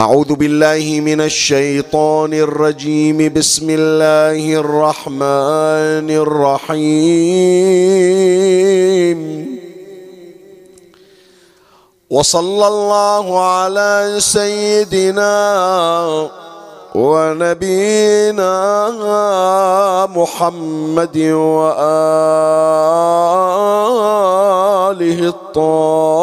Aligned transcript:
أعوذ 0.00 0.32
بالله 0.34 1.00
من 1.04 1.20
الشيطان 1.20 2.32
الرجيم. 2.32 3.32
بسم 3.36 3.66
الله 3.70 4.54
الرحمن 4.64 6.08
الرحيم. 6.08 6.80
وصلى 12.10 12.66
الله 12.66 13.40
على 13.40 14.16
سيدنا 14.18 15.36
ونبينا 16.94 18.54
محمد 20.16 21.16
وآله 21.16 21.68
الطاهرين. 25.36 26.20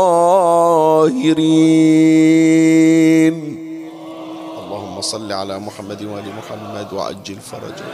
صل 5.08 5.32
على 5.32 5.56
محمد 5.60 6.04
وآل 6.04 6.28
محمد 6.40 6.94
وعجل 6.94 7.40
فرجه. 7.40 7.86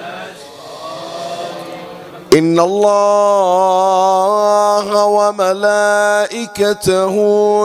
إن 2.33 2.59
الله 2.59 5.06
وملائكته 5.06 7.16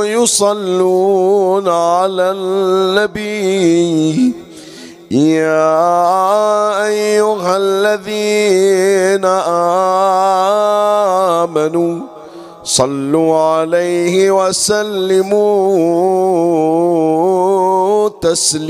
يصلون 0.04 1.68
على 1.68 2.30
النبي. 2.36 4.34
يا 5.10 6.84
أيها 6.84 7.56
الذين 7.56 9.24
آمنوا 11.48 12.07
صلوا 12.68 13.36
عليه 13.40 14.30
وسلموا 14.30 15.38
تسليما. 18.20 18.68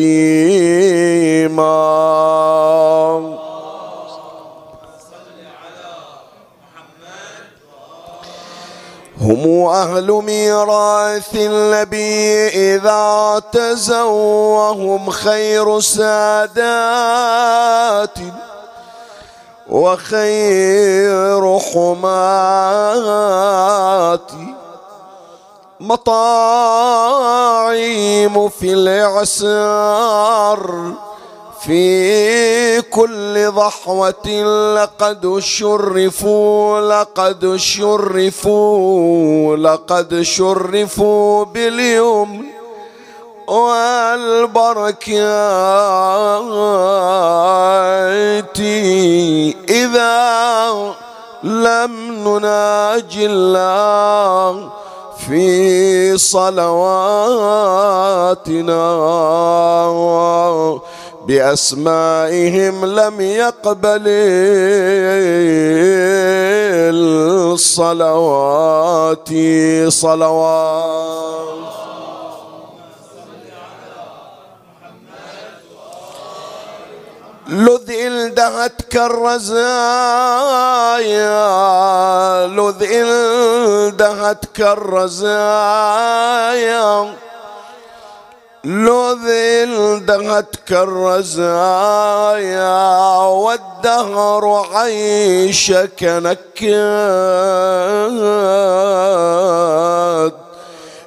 هم 9.20 9.66
أهل 9.66 10.06
ميراث 10.12 11.34
النبي 11.34 12.48
إذا 12.48 12.90
اعتزوا 12.90 14.56
وهم 14.56 15.10
خير 15.10 15.80
سادات. 15.80 16.98
وخير 19.68 21.58
حمات 21.58 22.98
مطاعيم 27.18 28.48
في 28.48 28.72
الإعسار 28.72 30.60
في 31.60 32.82
كل 32.82 33.50
ضحوة 33.50 34.28
لقد 34.76 35.38
شرفوا 35.38 36.80
لقد 36.80 37.56
شرفوا 37.56 39.56
لقد 39.56 40.22
شرفوا 40.22 41.44
باليوم 41.44 42.46
والبركات 43.48 44.98
إذا 49.68 50.94
لم 51.42 51.92
نناجي 52.28 53.26
الله 53.26 54.68
في 55.28 56.18
صلواتنا 56.18 57.38
بأسمائهم 61.26 62.84
لم 62.84 63.20
يقبل 63.20 64.02
الصلوات 67.58 69.28
صلوات 69.88 71.77
لذ 77.48 77.90
الدهتك 77.90 78.96
الرزايا 78.96 79.66
لذ 82.46 82.82
الدهتك 82.90 84.60
الرزايا 84.60 85.98
لو 88.64 89.12
ذل 89.12 90.06
دهتك 90.06 90.72
الرزايا 90.72 92.66
والدهر 93.16 94.66
عيشك 94.74 96.02
نكاد 96.02 96.38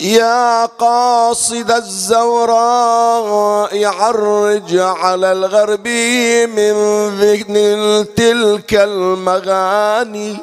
يا 0.00 0.66
قاصد 0.66 1.70
الزوراء 1.70 3.84
عرج 3.84 4.78
على 4.78 5.32
الغرب 5.32 5.88
من 6.48 6.74
ذهن 7.20 8.06
تلك 8.16 8.74
المغاني. 8.74 10.36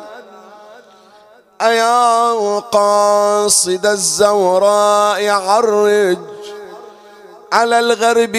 أيا 1.62 2.60
قاصد 2.60 3.86
الزوراء 3.86 5.30
عرج 5.30 6.18
على 7.52 7.80
الغرب 7.80 8.36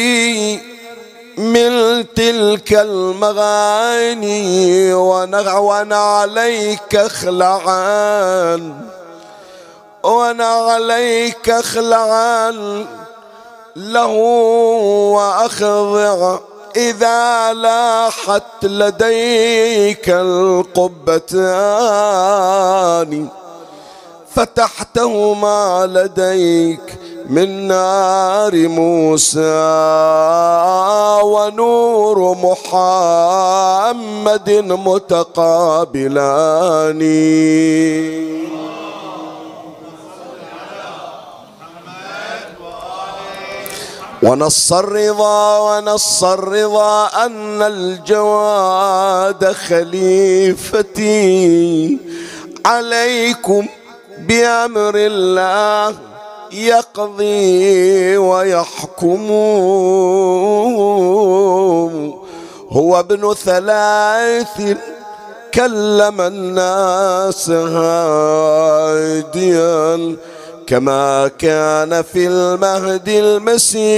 من 1.38 2.04
تلك 2.14 2.72
المغاني 2.72 4.34
ونغون 4.94 5.92
عليك 5.92 6.98
خلعان 6.98 8.74
وأنا 10.02 10.44
عليك 10.44 11.50
اخلع 11.50 12.50
له 13.76 14.06
وأخضع 15.16 16.38
إذا 16.76 17.52
لاحت 17.52 18.64
لديك 18.64 20.08
القبتان 21.70 23.28
فتحتهما 24.34 25.86
لديك 25.92 26.99
من 27.30 27.70
نار 27.70 28.50
موسى 28.68 29.62
ونور 31.22 32.18
محمد 32.42 34.50
متقابلان. 34.86 37.02
ونص 44.22 44.72
الرضا 44.72 45.58
ونص 45.58 46.24
الرضا 46.24 47.06
أن 47.06 47.62
الجواد 47.62 49.52
خليفتي 49.52 51.18
عليكم 52.66 53.66
بأمر 54.18 54.92
الله. 54.96 56.09
يقضي 56.52 58.16
ويحكم. 58.16 59.30
هو 62.70 63.00
ابن 63.00 63.34
ثلاث 63.34 64.76
كلم 65.54 66.20
الناس 66.20 67.50
هاديا 67.50 68.56
كما 70.66 71.30
كان 71.38 72.02
في 72.02 72.26
المهد 72.26 73.08
المسيح 73.08 73.90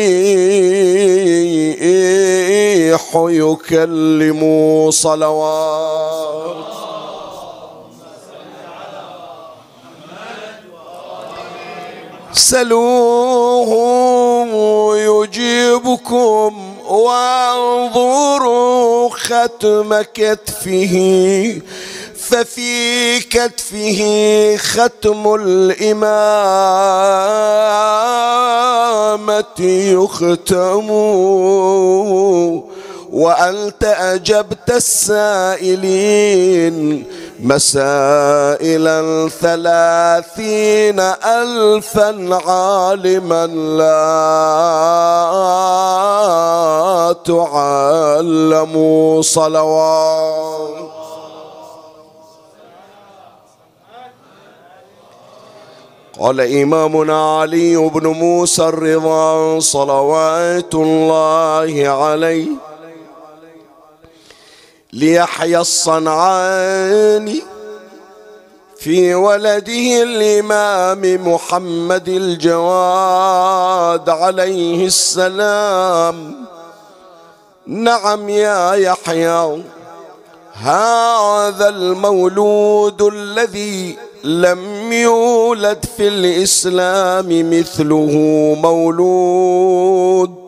يكلم 3.17 4.41
صلوات. 4.91 6.57
سلوه 12.33 13.73
يجيبكم 14.99 16.75
وانظروا 16.89 18.63
ختم 19.11 20.03
كتفه 20.15 20.95
ففي 22.17 23.21
كتفه 23.21 24.01
ختم 24.57 25.35
الإمامة 25.35 26.03
يختم 29.61 30.89
وأنت 33.13 33.85
أجبت 33.85 34.71
السائلين 34.71 36.77
مسائلا 37.41 39.29
ثلاثين 39.29 41.01
ألفا 41.41 42.41
عالما 42.47 43.47
لا 43.77 44.23
تعلم 47.25 48.75
صلوات. 49.23 50.73
قال 56.21 56.41
إمامنا 56.41 57.41
علي 57.41 57.77
بن 57.77 58.07
موسى 58.07 58.63
الرضا 58.63 59.61
صلوات 59.61 60.75
الله 60.75 61.89
عليه 61.89 62.47
ليحيى 64.93 65.59
الصنعاني 65.59 67.43
في 68.79 69.15
ولده 69.15 70.03
الإمام 70.03 71.33
محمد 71.33 72.09
الجواد 72.09 74.11
عليه 74.11 74.87
السلام. 74.87 76.47
نعم 77.67 78.29
يا 78.29 78.75
يحيى 78.75 79.63
هذا 80.53 81.69
المولود 81.69 83.03
الذي 83.03 83.97
لم 84.25 84.93
يولد 84.93 85.85
في 85.97 86.09
الإسلام 86.09 87.51
مثله 87.51 88.13
مولود. 88.63 90.42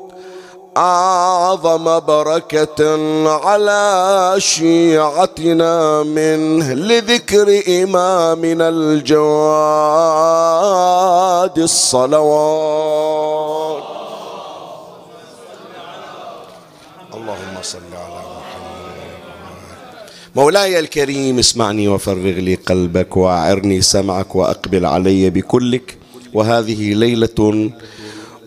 أعظم 0.76 2.00
بركة 2.00 2.80
على 3.28 4.34
شيعتنا 4.38 6.02
منه 6.02 6.72
لذكر 6.74 7.62
إمامنا 7.82 8.68
الجواد 8.68 9.18
الصلوات. 11.58 12.74
اللهم 17.14 17.62
صل 17.62 17.78
على 17.78 18.20
محمد. 18.36 18.94
مولاي 20.34 20.78
الكريم 20.78 21.38
اسمعني 21.38 21.88
وفرغ 21.88 22.36
لي 22.46 22.54
قلبك 22.54 23.16
واعرني 23.16 23.82
سمعك 23.82 24.36
وأقبل 24.36 24.86
علي 24.86 25.30
بكلك. 25.30 25.98
وهذه 26.34 26.94
ليلة 26.94 27.70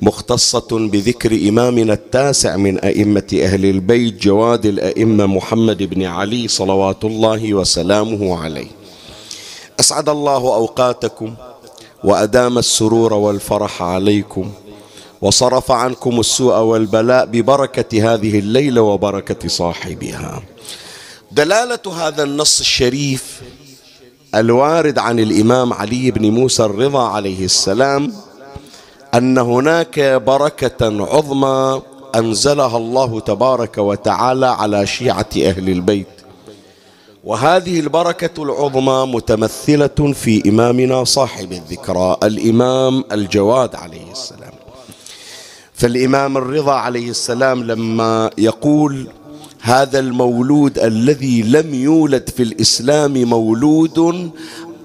مختصة 0.02 0.68
بذكر 0.72 1.50
إمامنا 1.50 1.94
التاسع 1.94 2.56
من 2.58 2.80
أئمة 2.80 3.28
أهل 3.34 3.66
البيت 3.66 4.22
جواد 4.22 4.66
الأئمة 4.66 5.26
محمد 5.26 5.84
بن 5.84 6.04
علي 6.04 6.48
صلوات 6.48 7.06
الله 7.06 7.54
وسلامه 7.54 8.38
عليه. 8.38 8.68
أسعد 9.80 10.10
الله 10.10 10.38
أوقاتكم 10.38 11.34
وأدام 12.04 12.58
السرور 12.58 13.14
والفرح 13.14 13.82
عليكم 13.82 14.52
وصرف 15.22 15.72
عنكم 15.72 16.20
السوء 16.20 16.58
والبلاء 16.60 17.26
ببركة 17.26 18.14
هذه 18.14 18.40
الليلة 18.40 18.82
وبركة 18.82 19.48
صاحبها. 19.48 20.44
دلالة 21.32 22.08
هذا 22.08 22.24
النص 22.24 22.60
الشريف 22.60 23.42
الوارد 24.36 25.00
عن 25.00 25.20
الإمام 25.20 25.74
علي 25.74 26.12
بن 26.12 26.30
موسى 26.32 26.66
الرضا 26.66 27.08
عليه 27.08 27.46
السلام 27.46 28.14
أن 29.16 29.38
هناك 29.38 30.00
بركة 30.00 31.06
عظمى 31.16 31.82
أنزلها 32.16 32.78
الله 32.78 33.20
تبارك 33.20 33.78
وتعالى 33.78 34.46
على 34.46 34.86
شيعة 34.86 35.30
أهل 35.38 35.70
البيت. 35.70 36.08
وهذه 37.24 37.80
البركة 37.80 38.44
العظمى 38.44 39.12
متمثلة 39.16 40.14
في 40.14 40.50
إمامنا 40.50 41.04
صاحب 41.04 41.52
الذكرى 41.52 42.18
الإمام 42.24 43.04
الجواد 43.12 43.76
عليه 43.76 44.12
السلام. 44.12 44.54
فالإمام 45.74 46.38
الرضا 46.38 46.74
عليه 46.74 47.10
السلام 47.10 47.64
لما 47.64 48.30
يقول 48.38 49.08
هذا 49.62 50.00
المولود 50.00 50.80
الذي 50.80 51.42
لم 51.42 51.74
يولد 51.74 52.30
في 52.30 52.44
الإسلام 52.44 53.14
مولود 53.24 54.32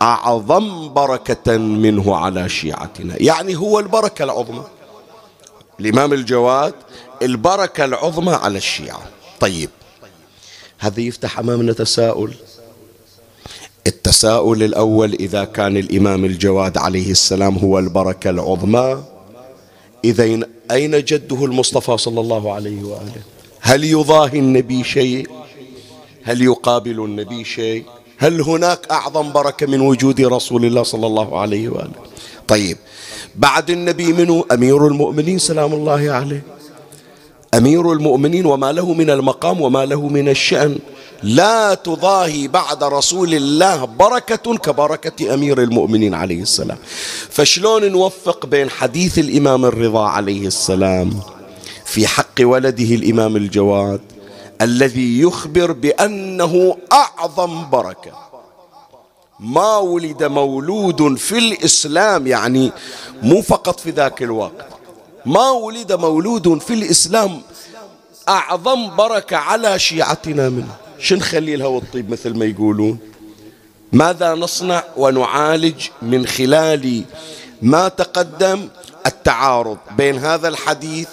أعظم 0.03 0.93
بركة 0.93 1.57
منه 1.57 2.17
على 2.17 2.49
شيعتنا. 2.49 3.15
يعني 3.21 3.57
هو 3.57 3.79
البركة 3.79 4.23
العظمى. 4.23 4.65
الإمام 5.81 6.13
الجواد 6.13 6.75
البركة 7.23 7.85
العظمى 7.85 8.33
على 8.33 8.59
الشيعة. 8.59 9.03
طيب. 9.41 9.71
هذا 10.79 11.01
يفتح 11.01 11.39
أمامنا 11.39 11.73
تساؤل. 11.73 12.35
التساؤل 13.87 14.63
الأول 14.63 15.13
إذا 15.13 15.45
كان 15.45 15.77
الإمام 15.77 16.25
الجواد 16.25 16.79
عليه 16.79 17.11
السلام 17.11 17.57
هو 17.57 17.79
البركة 17.79 18.31
العظمى 18.31 19.05
إذا 20.05 20.25
أين 20.71 21.05
جده 21.05 21.45
المصطفى 21.45 21.99
صلى 21.99 22.21
الله 22.21 22.53
عليه 22.55 22.85
وآله؟ 22.85 23.23
هل 23.61 23.85
يضاهي 23.85 24.39
النبي 24.39 24.85
شيء؟ 24.85 25.31
هل 26.25 26.43
يقابل 26.43 27.05
النبي 27.05 27.45
شيء؟ 27.45 27.85
هل 28.23 28.41
هناك 28.41 28.81
أعظم 28.91 29.33
بركة 29.33 29.67
من 29.67 29.81
وجود 29.81 30.21
رسول 30.21 30.65
الله 30.65 30.83
صلى 30.83 31.07
الله 31.07 31.41
عليه 31.41 31.69
وآله؟ 31.69 32.03
طيب 32.49 32.77
بعد 33.37 33.71
النبي 33.71 34.13
منه 34.13 34.45
أمير 34.53 34.87
المؤمنين 34.87 35.39
سلام 35.39 35.73
الله 35.73 36.11
عليه. 36.11 36.43
أمير 37.55 37.93
المؤمنين 37.93 38.47
وما 38.47 38.73
له 38.73 38.93
من 38.93 39.11
المقام 39.11 39.61
وما 39.61 39.87
له 39.87 40.09
من 40.09 40.29
الشأن. 40.29 40.79
لا 41.23 41.75
تضاهي 41.75 42.49
بعد 42.49 42.85
رسول 42.85 43.35
الله 43.35 43.85
بركة 43.85 44.57
كبركة 44.57 45.35
أمير 45.35 45.63
المؤمنين 45.63 46.15
عليه 46.15 46.43
السلام. 46.43 46.79
فشلون 47.31 47.93
نوفق 47.93 48.47
بين 48.47 48.71
حديث 48.71 49.19
الإمام 49.19 49.65
الرضا 49.65 50.07
عليه 50.09 50.47
السلام 50.47 51.11
في 51.85 52.07
حق 52.07 52.39
ولده 52.41 52.95
الإمام 52.95 53.37
الجواد 53.37 54.01
الذي 54.63 55.21
يخبر 55.21 55.73
بأنه 55.73 56.77
أعظم 56.93 57.71
بركة. 57.71 58.13
ما 59.41 59.77
ولد 59.77 60.23
مولود 60.23 61.17
في 61.19 61.39
الإسلام 61.39 62.27
يعني 62.27 62.73
مو 63.23 63.43
فقط 63.43 63.81
في 63.81 63.91
ذاك 63.91 64.23
الوقت. 64.23 64.67
ما 65.27 65.51
ولد 65.51 65.93
مولود 65.93 66.59
في 66.59 66.75
الإسلام 66.75 67.43
أعظم 68.29 68.97
بركة 68.97 69.37
على 69.37 69.79
شيعتنا 69.79 70.49
منه. 70.49 70.77
شن 70.99 71.17
نخلي 71.17 71.57
لها 71.57 71.67
والطيب 71.67 72.11
مثل 72.11 72.39
ما 72.39 72.45
يقولون؟ 72.45 72.99
ماذا 73.93 74.35
نصنع 74.35 74.85
ونعالج 74.97 75.87
من 76.03 76.27
خلال 76.27 77.05
ما 77.63 77.89
تقدم 77.89 78.69
التعارض 79.07 79.79
بين 79.97 80.19
هذا 80.19 80.49
الحديث 80.49 81.09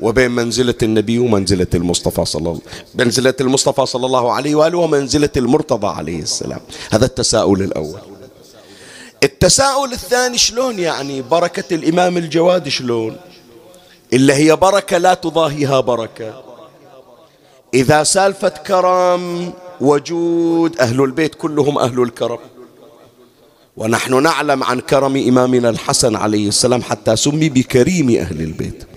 وبين 0.00 0.30
منزلة 0.30 0.74
النبي 0.82 1.18
ومنزلة 1.18 1.66
المصطفى 1.74 2.24
صلى 2.24 2.40
الله 2.40 2.60
منزلة 2.94 3.34
المصطفى 3.40 3.86
صلى 3.86 4.06
الله 4.06 4.32
عليه 4.32 4.54
وآله 4.54 4.78
ومنزلة 4.78 5.30
المرتضى 5.36 5.86
عليه 5.86 6.22
السلام. 6.22 6.60
هذا 6.90 7.06
التساؤل 7.06 7.62
الأول. 7.62 8.00
التساؤل 9.22 9.92
الثاني 9.92 10.38
شلون 10.38 10.78
يعني 10.78 11.22
بركة 11.22 11.74
الإمام 11.74 12.16
الجواد 12.16 12.68
شلون؟ 12.68 13.16
إلا 14.12 14.36
هي 14.36 14.56
بركة 14.56 14.98
لا 14.98 15.14
تضاهيها 15.14 15.80
بركة. 15.80 16.42
إذا 17.74 18.02
سالفة 18.02 18.48
كرم 18.48 19.52
وجود 19.80 20.78
أهل 20.78 21.00
البيت 21.04 21.34
كلهم 21.34 21.78
أهل 21.78 22.02
الكرم. 22.02 22.38
ونحن 23.76 24.22
نعلم 24.22 24.64
عن 24.64 24.80
كرم 24.80 25.16
إمامنا 25.16 25.70
الحسن 25.70 26.16
عليه 26.16 26.48
السلام 26.48 26.82
حتى 26.82 27.16
سمي 27.16 27.48
بكريم 27.48 28.10
أهل 28.10 28.40
البيت. 28.40 28.89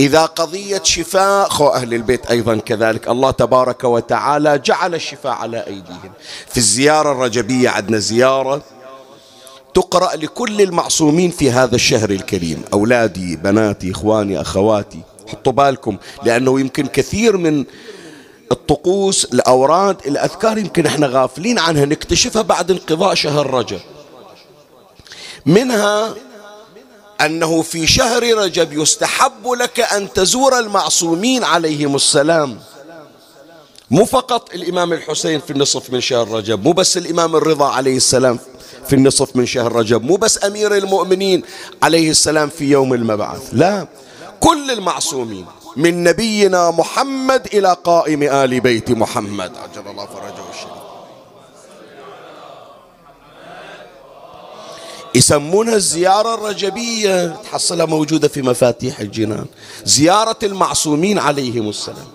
إذا 0.00 0.26
قضية 0.26 0.82
شفاء 0.82 1.48
خو 1.48 1.68
أهل 1.68 1.94
البيت 1.94 2.26
أيضا 2.26 2.56
كذلك. 2.56 3.08
الله 3.08 3.30
تبارك 3.30 3.84
وتعالى 3.84 4.58
جعل 4.58 4.94
الشفاء 4.94 5.32
على 5.32 5.66
أيديهم. 5.66 6.12
في 6.48 6.56
الزيارة 6.56 7.12
الرجبية 7.12 7.68
عندنا 7.68 7.98
زيارة 7.98 8.62
تقرأ 9.74 10.16
لكل 10.16 10.60
المعصومين 10.60 11.30
في 11.30 11.50
هذا 11.50 11.74
الشهر 11.74 12.10
الكريم. 12.10 12.62
أولادي 12.72 13.36
بناتي 13.36 13.90
إخواني 13.90 14.40
أخواتي. 14.40 15.00
حطوا 15.28 15.52
بالكم 15.52 15.96
لأنه 16.24 16.60
يمكن 16.60 16.86
كثير 16.86 17.36
من 17.36 17.64
الطقوس 18.52 19.24
الأوراد 19.24 19.96
الأذكار 20.06 20.58
يمكن 20.58 20.86
إحنا 20.86 21.06
غافلين 21.06 21.58
عنها. 21.58 21.84
نكتشفها 21.84 22.42
بعد 22.42 22.70
انقضاء 22.70 23.14
شهر 23.14 23.50
رجب. 23.50 23.80
منها 25.46 26.14
أنه 27.26 27.62
في 27.62 27.86
شهر 27.86 28.34
رجب 28.34 28.72
يستحب 28.72 29.50
لك 29.50 29.80
أن 29.80 30.12
تزور 30.12 30.58
المعصومين 30.58 31.44
عليهم 31.44 31.96
السلام. 31.96 32.58
مو 33.90 34.04
فقط 34.04 34.54
الإمام 34.54 34.92
الحسين 34.92 35.40
في 35.40 35.50
النصف 35.50 35.90
من 35.90 36.00
شهر 36.00 36.28
رجب 36.28 36.64
مو 36.64 36.72
بس 36.72 36.96
الإمام 36.96 37.36
الرضا 37.36 37.68
عليه 37.68 37.96
السلام 37.96 38.38
في 38.88 38.94
النصف 38.96 39.36
من 39.36 39.46
شهر 39.46 39.72
رجب 39.72 40.02
مو 40.04 40.16
بس 40.16 40.44
أمير 40.44 40.76
المؤمنين 40.76 41.42
عليه 41.82 42.10
السلام 42.10 42.48
في 42.48 42.64
يوم 42.64 42.94
المبعث 42.94 43.48
لا. 43.52 43.86
كل 44.40 44.70
المعصومين 44.70 45.46
من 45.76 46.04
نبينا 46.04 46.70
محمد 46.70 47.46
إلى 47.54 47.76
قائم 47.84 48.22
آل 48.22 48.60
بيت 48.60 48.90
محمد. 48.90 49.52
عجل 49.56 49.90
الله 49.90 50.06
فرجه 50.06 50.44
الشريف. 50.54 50.81
يسمونها 55.14 55.74
الزيارة 55.74 56.34
الرجبية 56.34 57.26
تحصلها 57.26 57.86
موجودة 57.86 58.28
في 58.28 58.42
مفاتيح 58.42 59.00
الجنان. 59.00 59.46
زيارة 59.84 60.38
المعصومين 60.42 61.18
عليهم 61.18 61.68
السلام. 61.68 62.06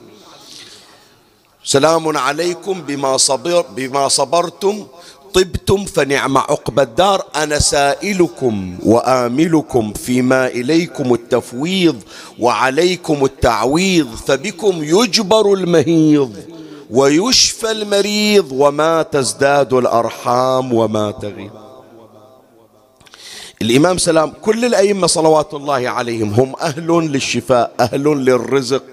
سلام 1.63 2.17
عليكم 2.17 2.81
بما 2.81 3.17
صبر 3.17 3.61
بما 3.61 4.07
صبرتم 4.07 4.87
طبتم 5.33 5.85
فنعم 5.85 6.37
عقب 6.37 6.79
الدار. 6.79 7.25
أنا 7.35 7.59
سائلكم 7.59 8.77
وآملكم 8.83 9.93
فيما 9.93 10.47
إليكم 10.47 11.13
التفويض 11.13 11.95
وعليكم 12.39 13.25
التعويض 13.25 14.15
فبكم 14.27 14.83
يجبر 14.83 15.53
المهيض 15.53 16.35
ويشفى 16.89 17.71
المريض 17.71 18.47
وما 18.51 19.01
تزداد 19.01 19.73
الأرحام 19.73 20.73
وما 20.73 21.11
تغيب. 21.11 21.66
الإمام 23.61 23.97
سلام 23.97 24.33
كل 24.41 24.65
الأئمة 24.65 25.07
صلوات 25.07 25.53
الله 25.53 25.89
عليهم 25.89 26.33
هم 26.33 26.55
أهل 26.61 26.87
للشفاء 26.87 27.71
أهل 27.79 28.03
للرزق 28.03 28.83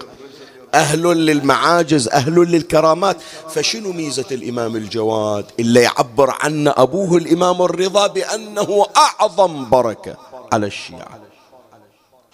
أهل 0.73 1.01
للمعاجز 1.01 2.07
أهل 2.07 2.35
للكرامات. 2.35 3.17
فشنو 3.49 3.91
ميزة 3.91 4.25
الإمام 4.31 4.75
الجواد؟ 4.75 5.45
اللي 5.59 5.81
يعبر 5.81 6.35
عنه 6.39 6.73
أبوه 6.77 7.17
الإمام 7.17 7.61
الرضا 7.61 8.07
بأنه 8.07 8.85
أعظم 8.97 9.69
بركة 9.69 10.17
على 10.53 10.67
الشيعة. 10.67 11.24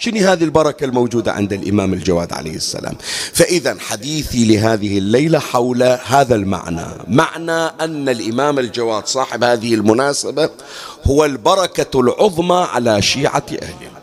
شنو 0.02 0.28
هذه 0.28 0.44
البركة 0.44 0.84
الموجودة 0.86 1.32
عند 1.32 1.54
الإمام 1.54 1.94
الجواد 1.94 2.34
عليه 2.34 2.56
السلام؟ 2.56 2.96
فإذا 3.34 3.78
حديثي 3.80 4.46
لهذه 4.46 4.98
الليلة 4.98 5.40
حول 5.40 5.84
هذا 5.84 6.36
المعنى. 6.36 6.86
معنى 7.08 7.52
أن 7.82 8.10
الإمام 8.10 8.60
الجواد 8.60 9.08
صاحب 9.08 9.44
هذه 9.44 9.74
المناسبة 9.74 10.50
هو 11.04 11.26
البركة 11.26 12.00
العظمى 12.00 12.68
على 12.74 13.02
شيعة 13.02 13.44
البيت 13.52 14.01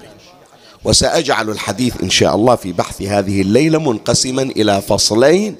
وسأجعل 0.84 1.50
الحديث 1.50 2.02
إن 2.02 2.10
شاء 2.10 2.34
الله 2.34 2.54
في 2.54 2.72
بحث 2.72 3.02
هذه 3.02 3.42
الليلة 3.42 3.78
منقسما 3.78 4.42
إلى 4.42 4.80
فصلين 4.82 5.56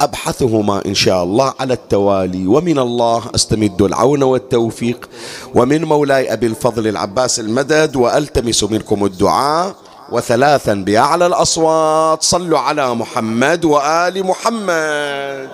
أبحثهما 0.00 0.82
إن 0.86 0.94
شاء 0.94 1.24
الله 1.24 1.54
على 1.60 1.74
التوالي. 1.74 2.46
ومن 2.46 2.78
الله 2.78 3.22
أستمد 3.34 3.82
العون 3.82 4.22
والتوفيق. 4.22 5.08
ومن 5.54 5.84
مولاي 5.84 6.32
أبي 6.32 6.46
الفضل 6.46 6.88
العباس 6.88 7.40
المدد 7.40 7.96
وألتمس 7.96 8.64
منكم 8.64 9.04
الدعاء. 9.04 9.74
وثلاثا 10.12 10.74
بأعلى 10.74 11.26
الأصوات 11.26 12.22
صلوا 12.22 12.58
على 12.58 12.94
محمد 12.94 13.64
وآل 13.64 14.26
محمد. 14.26 15.48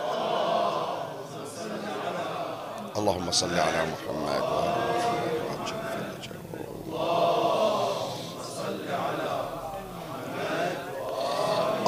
اللهم 2.96 3.30
صل 3.30 3.54
على 3.54 3.80
محمد. 3.92 4.05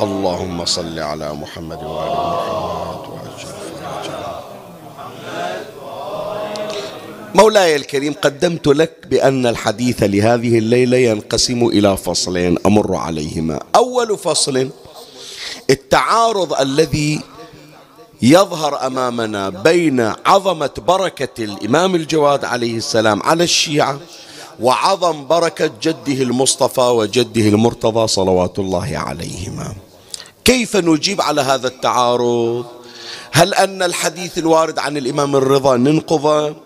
اللهم 0.02 0.64
صل 0.64 0.98
على 0.98 1.32
محمد 1.32 1.82
وآل 1.82 2.12
محمد 2.34 3.02
وعجل 3.10 3.50
فرجا 3.80 4.40
مولاي 7.34 7.76
الكريم 7.76 8.12
قدمت 8.12 8.66
لك 8.66 9.06
بأن 9.10 9.46
الحديث 9.46 10.02
لهذه 10.02 10.58
الليلة 10.58 10.96
ينقسم 10.96 11.66
إلى 11.66 11.96
فصلين 11.96 12.58
أمر 12.66 12.94
عليهما. 12.96 13.60
أول 13.76 14.18
فصل 14.18 14.70
التعارض 15.70 16.52
الذي 16.60 17.20
يظهر 18.22 18.86
أمامنا 18.86 19.48
بين 19.48 20.12
عظمة 20.26 20.70
بركة 20.86 21.44
الإمام 21.44 21.94
الجواد 21.94 22.44
عليه 22.44 22.76
السلام 22.76 23.22
على 23.22 23.44
الشيعة 23.44 23.98
وعظم 24.60 25.26
بركة 25.26 25.70
جده 25.82 26.22
المصطفى 26.22 26.80
وجده 26.80 27.48
المرتضى 27.48 28.06
صلوات 28.06 28.58
الله 28.58 28.98
عليهما. 28.98 29.74
كيف 30.48 30.76
نجيب 30.76 31.20
على 31.20 31.40
هذا 31.40 31.68
التعارض؟ 31.68 32.66
هل 33.32 33.54
أن 33.54 33.82
الحديث 33.82 34.38
الوارد 34.38 34.78
عن 34.78 34.96
الإمام 34.96 35.36
الرضا 35.36 35.76
ننقضه 35.76 36.56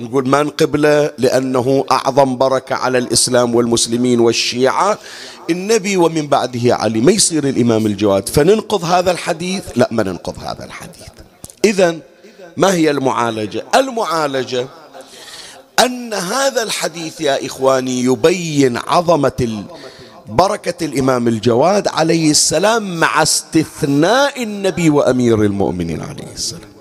نقول 0.00 0.28
ما 0.28 0.42
نقبله 0.42 1.12
لأنه 1.18 1.84
أعظم 1.90 2.36
بركة 2.36 2.74
على 2.74 2.98
الإسلام 2.98 3.54
والمسلمين 3.54 4.20
والشيعة. 4.20 4.98
النبي 5.50 5.96
ومن 5.96 6.26
بعده 6.26 6.74
علي 6.74 7.00
ما 7.00 7.12
يصير 7.12 7.48
الإمام 7.48 7.86
الجواد؟ 7.86 8.28
فننقض 8.28 8.84
هذا 8.84 9.10
الحديث؟ 9.10 9.62
لا 9.76 9.88
ما 9.90 10.02
ننقض 10.02 10.38
هذا 10.38 10.64
الحديث. 10.64 11.08
إذا 11.64 11.98
ما 12.56 12.74
هي 12.74 12.90
المعالجة؟ 12.90 13.64
المعالجة 13.74 14.66
أن 15.80 16.14
هذا 16.14 16.62
الحديث 16.62 17.20
يا 17.20 17.46
إخواني 17.46 18.04
يبين 18.04 18.76
عظمة 18.76 19.64
بركة 20.36 20.84
الإمام 20.84 21.28
الجواد 21.28 21.88
عليه 21.88 22.30
السلام 22.30 23.00
مع 23.00 23.22
استثناء 23.22 24.42
النبي 24.42 24.90
وأمير 24.90 25.42
المؤمنين 25.42 26.00
عليه 26.00 26.32
السلام. 26.34 26.72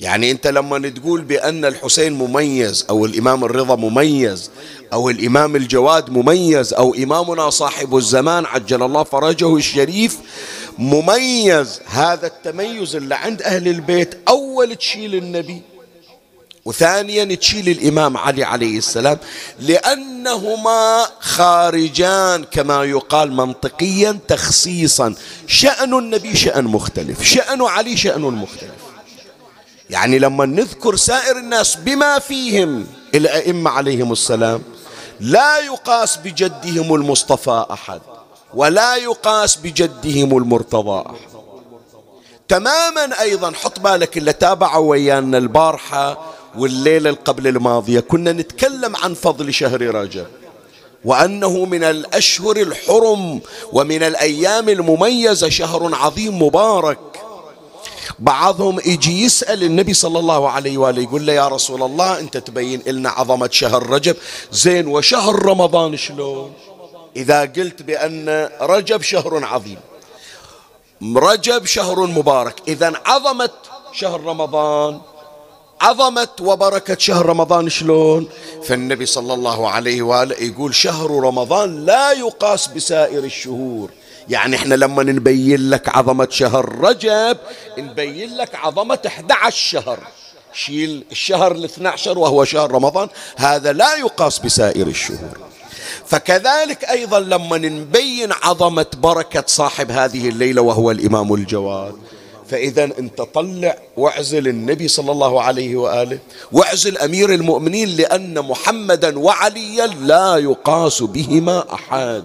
يعني 0.00 0.30
أنت 0.30 0.46
لما 0.46 0.88
تقول 0.88 1.20
بأن 1.22 1.64
الحسين 1.64 2.12
مميز 2.12 2.86
أو 2.90 3.06
الإمام 3.06 3.44
الرضا 3.44 3.76
مميز 3.76 4.50
أو 4.92 5.10
الإمام 5.10 5.56
الجواد 5.56 6.10
مميز 6.10 6.74
أو 6.74 6.94
إمامنا 6.94 7.50
صاحب 7.50 7.96
الزمان 7.96 8.44
عجل 8.46 8.82
الله 8.82 9.02
فرجه 9.02 9.56
الشريف 9.56 10.18
مميز 10.78 11.80
هذا 11.86 12.26
التميز 12.26 12.96
اللي 12.96 13.14
عند 13.14 13.42
أهل 13.42 13.68
البيت 13.68 14.14
أول 14.28 14.76
تشيل 14.76 15.14
النبي 15.14 15.62
وثانيا 16.64 17.24
تشيل 17.24 17.68
الإمام 17.68 18.16
علي 18.16 18.44
عليه 18.44 18.78
السلام 18.78 19.18
لأنهما 19.60 21.06
خارجان 21.20 22.44
كما 22.44 22.84
يقال 22.84 23.32
منطقيا 23.32 24.18
تخصيصا. 24.28 25.14
شأن 25.46 25.94
النبي 25.98 26.36
شأن 26.36 26.64
مختلف 26.64 27.22
شأن 27.22 27.62
علي 27.62 27.96
شأن 27.96 28.20
مختلف. 28.20 28.70
يعني 29.90 30.18
لما 30.18 30.46
نذكر 30.46 30.96
سائر 30.96 31.36
الناس 31.36 31.76
بما 31.76 32.18
فيهم 32.18 32.86
الأئمة 33.14 33.70
عليهم 33.70 34.12
السلام 34.12 34.62
لا 35.20 35.58
يقاس 35.58 36.16
بجدهم 36.16 36.94
المصطفى 36.94 37.66
أحد 37.70 38.00
ولا 38.54 38.96
يقاس 38.96 39.56
بجدهم 39.56 40.38
المرتضى 40.38 41.04
أحد. 41.06 41.34
تماما 42.48 43.20
أيضا 43.20 43.52
حط 43.52 43.80
بالك 43.80 44.18
اللي 44.18 44.32
تابعوا 44.32 44.90
ويانا 44.90 45.38
البارحة 45.38 46.33
والليلة 46.58 47.12
قبل 47.24 47.46
الماضية 47.46 48.00
كنا 48.00 48.32
نتكلم 48.32 48.96
عن 48.96 49.14
فضل 49.14 49.54
شهر 49.54 49.80
رجب 49.80 50.26
وأنه 51.04 51.64
من 51.64 51.84
الأشهر 51.84 52.56
الحرم 52.56 53.40
ومن 53.72 54.02
الأيام 54.02 54.68
المميزة 54.68 55.48
شهر 55.48 55.94
عظيم 55.94 56.42
مبارك. 56.42 56.98
بعضهم 58.18 58.80
يجي 58.84 59.24
يسأل 59.24 59.62
النبي 59.62 59.94
صلى 59.94 60.18
الله 60.18 60.50
عليه 60.50 60.78
وآله 60.78 61.02
يقول 61.02 61.26
له 61.26 61.32
يا 61.32 61.48
رسول 61.48 61.82
الله 61.82 62.18
أنت 62.20 62.36
تبين 62.36 62.82
لنا 62.86 63.10
عظمة 63.10 63.48
شهر 63.52 63.90
رجب؟ 63.90 64.16
زين 64.52 64.86
وشهر 64.86 65.46
رمضان 65.46 65.96
شلون؟ 65.96 66.52
إذا 67.16 67.40
قلت 67.40 67.82
بأن 67.82 68.50
رجب 68.60 69.02
شهر 69.02 69.44
عظيم. 69.44 69.78
رجب 71.16 71.64
شهر 71.64 72.06
مبارك. 72.06 72.62
إذا 72.68 72.92
عظمة 73.04 73.50
شهر 73.92 74.20
رمضان 74.20 75.00
عظمة 75.84 76.28
وبركة 76.40 76.96
شهر 76.98 77.26
رمضان 77.26 77.68
شلون؟ 77.68 78.28
فالنبي 78.62 79.06
صلى 79.06 79.34
الله 79.34 79.70
عليه 79.70 80.02
وآله 80.02 80.36
يقول 80.36 80.74
شهر 80.74 81.10
رمضان 81.10 81.84
لا 81.86 82.12
يقاس 82.12 82.66
بسائر 82.66 83.24
الشهور. 83.24 83.90
يعني 84.28 84.56
إحنا 84.56 84.74
لما 84.74 85.02
نبين 85.02 85.70
لك 85.70 85.96
عظمة 85.96 86.28
شهر 86.30 86.78
رجب 86.78 87.36
نبين 87.78 88.36
لك 88.36 88.54
عظمة 88.54 88.98
11 89.06 89.56
شهر. 89.56 89.98
شيل 90.52 91.04
الشهر 91.10 91.52
ال 91.52 91.64
12 91.64 92.18
وهو 92.18 92.44
شهر 92.44 92.72
رمضان 92.72 93.08
هذا 93.36 93.72
لا 93.72 93.96
يقاس 93.96 94.38
بسائر 94.38 94.86
الشهور. 94.86 95.38
فكذلك 96.06 96.84
أيضا 96.84 97.20
لما 97.20 97.58
نبين 97.58 98.32
عظمة 98.32 98.86
بركة 99.02 99.44
صاحب 99.46 99.90
هذه 99.90 100.28
الليلة 100.28 100.62
وهو 100.62 100.90
الإمام 100.90 101.34
الجواد. 101.34 101.94
فإذا 102.48 102.84
أنت 102.84 103.22
طلع 103.22 103.78
واعزل 103.96 104.48
النبي 104.48 104.88
صلى 104.88 105.12
الله 105.12 105.42
عليه 105.42 105.76
وآله 105.76 106.18
واعزل 106.52 106.98
أمير 106.98 107.34
المؤمنين 107.34 107.88
لأن 107.88 108.40
محمدا 108.40 109.18
وعليا 109.18 109.86
لا 109.86 110.36
يقاس 110.36 111.02
بهما 111.02 111.74
أحد. 111.74 112.24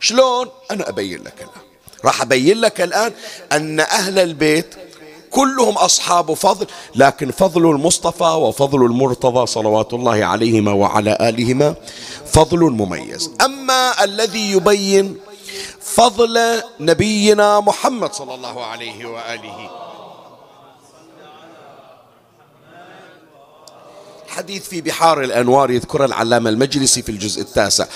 شلون؟ 0.00 0.46
أنا 0.70 0.88
أبين 0.88 1.18
لك 1.18 1.34
الآن. 1.38 1.62
راح 2.04 2.22
أبين 2.22 2.60
لك 2.60 2.80
الآن 2.80 3.12
أن 3.52 3.80
أهل 3.80 4.18
البيت 4.18 4.74
كلهم 5.30 5.74
أصحاب 5.74 6.34
فضل 6.34 6.66
لكن 6.94 7.30
فضل 7.30 7.70
المصطفى 7.70 8.24
وفضل 8.24 8.84
المرتضى 8.84 9.46
صلوات 9.46 9.94
الله 9.94 10.24
عليهما 10.24 10.72
وعلى 10.72 11.18
آلهما 11.20 11.74
فضل 12.26 12.58
مميز. 12.58 13.30
أما 13.44 14.04
الذي 14.04 14.52
يبين 14.52 15.16
فضل 15.80 16.62
نبينا 16.80 17.60
محمد 17.60 18.12
صلى 18.12 18.34
الله 18.34 18.64
عليه 18.64 19.06
وآله. 19.06 19.70
حديث 24.28 24.68
في 24.68 24.80
بحار 24.80 25.22
الأنوار 25.22 25.70
يذكر 25.70 26.04
العلامة 26.04 26.50
المجلسي 26.50 27.02
في 27.02 27.08
الجزء 27.08 27.40
التاسع. 27.40 27.86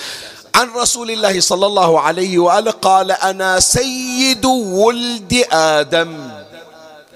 عن 0.55 0.69
رسول 0.69 1.11
الله 1.11 1.39
صلى 1.39 1.65
الله 1.65 1.99
عليه 1.99 2.39
وآله 2.39 2.71
قال 2.71 3.11
أنا 3.11 3.59
سيد 3.59 4.45
ولد 4.45 5.45
آدم. 5.51 6.31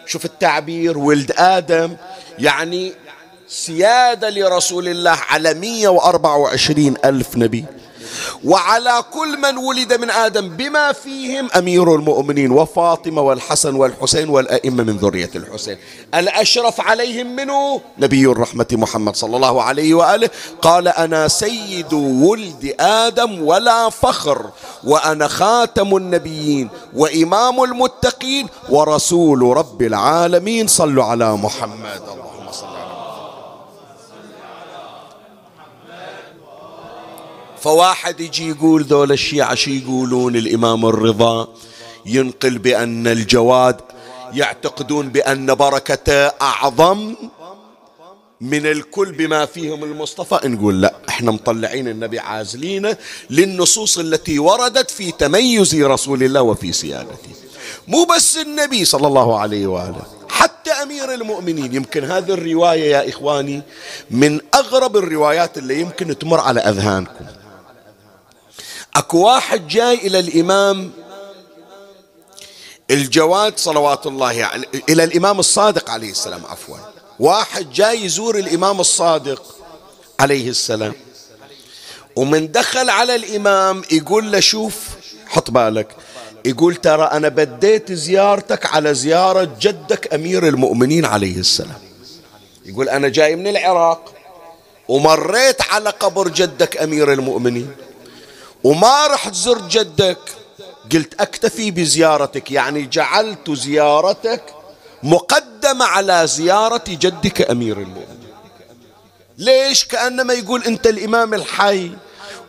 شوف 0.06 0.26
التعبير 0.26 0.98
ولد 0.98 1.32
آدم 1.38 1.98
يعني 2.40 2.94
سيادة 3.48 4.30
لرسول 4.30 4.88
الله 4.88 5.12
على 5.12 5.54
124 5.54 6.98
ألف 7.06 7.38
نبي. 7.38 7.66
وعلى 8.44 9.04
كل 9.14 9.38
من 9.38 9.58
ولد 9.58 9.94
من 9.94 10.10
آدم 10.10 10.50
بما 10.50 10.92
فيهم 10.92 11.50
أمير 11.56 11.96
المؤمنين 11.96 12.52
وفاطمة 12.52 13.22
والحسن 13.22 13.76
والحسين 13.76 14.30
والأئمة 14.30 14.84
من 14.84 14.98
ذرية 14.98 15.30
الحسين. 15.36 15.78
الأشرف 16.16 16.82
عليهم 16.82 17.36
منه 17.36 17.82
نبي 17.98 18.26
الرحمة 18.26 18.68
محمد 18.72 19.16
صلى 19.16 19.36
الله 19.36 19.62
عليه 19.64 19.94
وآله. 19.94 20.30
قال 20.62 20.88
أنا 20.88 21.28
سيد 21.28 21.94
ولد 21.94 22.76
آدم 22.80 23.44
ولا 23.44 23.90
فخر 23.90 24.50
وأنا 24.84 25.28
خاتم 25.28 25.96
النبيين 25.98 26.70
وإمام 26.94 27.64
المتقين 27.64 28.48
ورسول 28.70 29.58
رب 29.58 29.82
العالمين. 29.82 30.68
صلوا 30.68 31.04
على 31.04 31.38
محمد. 31.38 32.02
اللهم 32.08 32.52
صل 32.52 32.66
على 32.66 32.98
فواحد 37.62 38.20
يجي 38.20 38.50
يقول 38.50 38.84
ذول 38.84 39.12
الشيعة 39.12 39.56
شي 39.56 39.80
يقولون؟ 39.80 40.36
الإمام 40.36 40.86
الرضا 40.86 41.48
ينقل 42.06 42.58
بأن 42.58 43.08
الجواد 43.08 43.78
يعتقدون 44.34 45.10
بأن 45.10 45.56
بركته 45.56 46.28
أعظم 46.28 47.16
من 48.42 48.66
الكل 48.66 49.12
بما 49.12 49.46
فيهم 49.46 49.84
المصطفى. 49.84 50.48
نقول 50.48 50.82
لا 50.82 50.94
إحنا 51.10 51.32
مطلعين 51.32 51.88
النبي 51.88 52.20
عازلينه 52.20 52.98
للنصوص 53.30 53.98
التي 53.98 54.40
وردت 54.40 54.92
في 54.92 55.12
تميز 55.12 55.76
رسول 55.76 56.24
الله 56.24 56.42
وفي 56.42 56.72
سيادته 56.72 57.30
مو 57.88 58.04
بس 58.04 58.38
النبي 58.38 58.86
صلى 58.86 59.08
الله 59.08 59.40
عليه 59.40 59.68
وآله 59.68 60.02
حتى 60.30 60.72
أمير 60.72 61.14
المؤمنين. 61.14 61.76
يمكن 61.76 62.04
هذه 62.04 62.32
الرواية 62.32 62.92
يا 62.92 63.10
إخواني 63.10 63.62
من 64.12 64.40
أغرب 64.56 64.98
الروايات 64.98 65.58
اللي 65.58 65.82
يمكن 65.82 66.18
تمر 66.18 66.40
على 66.40 66.60
أذهانكم. 66.60 67.26
اكو 68.98 69.18
واحد 69.18 69.68
جاي 69.68 69.94
إلى 69.94 70.20
الامام 70.20 70.92
الجواد 72.92 73.58
صلوات 73.60 74.08
الله 74.08 74.32
يعني 74.32 74.66
إلى 74.90 75.04
الامام 75.04 75.40
الصادق 75.40 75.90
عليه 75.90 76.12
السلام 76.12 76.46
عفوا. 76.46 76.78
واحد 77.20 77.72
جاي 77.72 78.06
يزور 78.06 78.38
الامام 78.38 78.80
الصادق 78.80 79.44
عليه 80.20 80.50
السلام. 80.50 80.94
ومن 82.16 82.52
دخل 82.52 82.90
على 82.90 83.16
الامام 83.16 83.82
يقول 83.92 84.32
له 84.32 84.40
شوف 84.40 84.76
حط 85.28 85.52
بالك. 85.52 85.96
يقول 86.46 86.76
ترى 86.76 87.04
أنا 87.04 87.28
بديت 87.28 87.92
زيارتك 87.92 88.66
على 88.66 88.94
زيارة 88.94 89.58
جدك 89.62 90.14
أمير 90.14 90.48
المؤمنين 90.48 91.06
عليه 91.06 91.38
السلام. 91.38 91.82
يقول 92.66 92.90
أنا 92.90 93.08
جاي 93.10 93.36
من 93.36 93.48
العراق 93.48 94.14
ومريت 94.88 95.62
على 95.62 95.90
قبر 95.90 96.28
جدك 96.28 96.78
أمير 96.78 97.14
المؤمنين. 97.14 97.72
وما 98.64 99.08
رحت 99.08 99.34
زرت 99.34 99.64
جدك. 99.72 100.18
قلت 100.94 101.22
أكتفي 101.22 101.72
بزيارتك 101.72 102.52
يعني 102.52 102.86
جعلت 102.86 103.52
زيارتك 103.52 104.44
مقدمة 105.04 105.86
على 105.86 106.28
زيارة 106.28 106.84
جدك 106.88 107.52
أمير 107.52 107.78
المؤمنين. 107.78 108.28
ليش؟ 109.38 109.86
كأنما 109.86 110.34
يقول 110.34 110.64
أنت 110.64 110.88
الإمام 110.88 111.34
الحي 111.34 111.92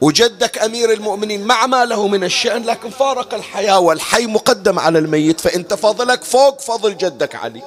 وجدك 0.00 0.58
أمير 0.58 0.92
المؤمنين 0.92 1.44
مع 1.44 1.66
ما 1.66 1.84
له 1.84 2.08
من 2.08 2.24
الشأن 2.24 2.62
لكن 2.62 2.90
فارق 2.90 3.34
الحياة 3.34 3.78
والحي 3.78 4.26
مقدم 4.26 4.78
على 4.78 4.98
الميت 4.98 5.40
فأنت 5.40 5.74
فضلك 5.74 6.24
فوق 6.24 6.60
فضل 6.60 6.96
جدك 6.96 7.34
علي. 7.34 7.62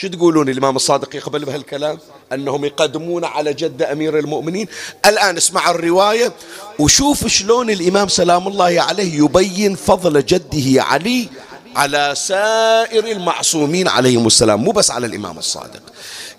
شو 0.00 0.08
تقولون 0.08 0.48
الإمام 0.48 0.76
الصادق 0.76 1.16
يقبل 1.16 1.44
بهالكلام؟ 1.44 1.98
أنهم 2.32 2.64
يقدمون 2.64 3.24
على 3.24 3.54
جد 3.54 3.82
أمير 3.82 4.18
المؤمنين. 4.18 4.68
الآن 5.06 5.36
اسمع 5.36 5.70
الرواية 5.70 6.32
وشوف 6.78 7.26
شلون 7.26 7.70
الإمام 7.70 8.08
سلام 8.08 8.48
الله 8.48 8.80
عليه 8.82 9.24
يبين 9.24 9.74
فضل 9.74 10.26
جده 10.26 10.82
علي 10.82 11.28
على 11.76 12.12
سائر 12.16 13.04
المعصومين 13.04 13.88
عليهم 13.88 14.26
السلام 14.26 14.64
مو 14.64 14.70
بس 14.70 14.90
على 14.90 15.06
الإمام 15.06 15.38
الصادق. 15.38 15.82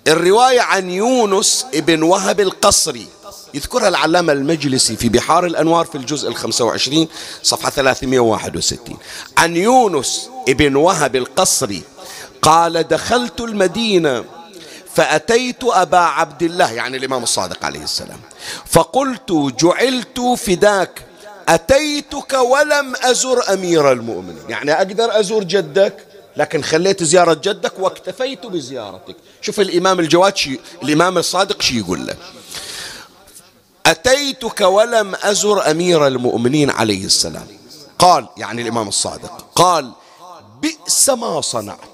الرواية 0.07 0.61
عن 0.61 0.89
يونس 0.89 1.65
ابن 1.73 2.03
وهب 2.03 2.39
القصري 2.39 3.07
يذكرها 3.53 3.87
العلامة 3.87 4.33
المجلسي 4.33 4.95
في 4.95 5.09
بحار 5.09 5.45
الأنوار 5.45 5.85
في 5.85 5.95
الجزء 5.95 6.29
الخمسة 6.29 6.65
وعشرين 6.65 7.07
صفحة 7.43 7.69
361 7.69 8.97
عن 9.37 9.55
يونس 9.55 10.29
ابن 10.49 10.75
وهب 10.75 11.15
القصري 11.15 11.81
قال 12.41 12.87
دخلت 12.87 13.41
المدينة 13.41 14.25
فأتيت 14.95 15.63
أبا 15.63 15.97
عبد 15.97 16.43
الله 16.43 16.71
يعني 16.71 16.97
الإمام 16.97 17.23
الصادق 17.23 17.65
عليه 17.65 17.83
السلام. 17.83 18.19
فقلت 18.65 19.31
جعلت 19.31 20.19
فداك 20.37 21.05
أتيتك 21.49 22.33
ولم 22.33 22.93
أزر 23.01 23.53
أمير 23.53 23.91
المؤمنين. 23.91 24.49
يعني 24.49 24.71
أقدر 24.71 25.19
أزور 25.19 25.43
جدك 25.43 26.05
لكن 26.37 26.61
خليت 26.61 27.03
زيارة 27.03 27.33
جدك 27.33 27.79
واكتفيت 27.79 28.45
بزيارتك. 28.45 29.15
شوف 29.41 29.59
الإمام 29.59 29.99
الجواد 29.99 30.37
شي 30.37 30.59
الإمام 30.83 31.17
الصادق 31.17 31.61
شي 31.61 31.79
يقول 31.79 32.05
له. 32.07 32.15
أتيتك 33.85 34.61
ولم 34.61 35.15
أزر 35.23 35.71
أمير 35.71 36.07
المؤمنين 36.07 36.69
عليه 36.69 37.05
السلام. 37.05 37.47
قال 37.99 38.27
يعني 38.37 38.61
الإمام 38.61 38.87
الصادق 38.87 39.45
قال 39.55 39.91
بئس 40.61 41.09
ما 41.09 41.41
صنعت. 41.41 41.90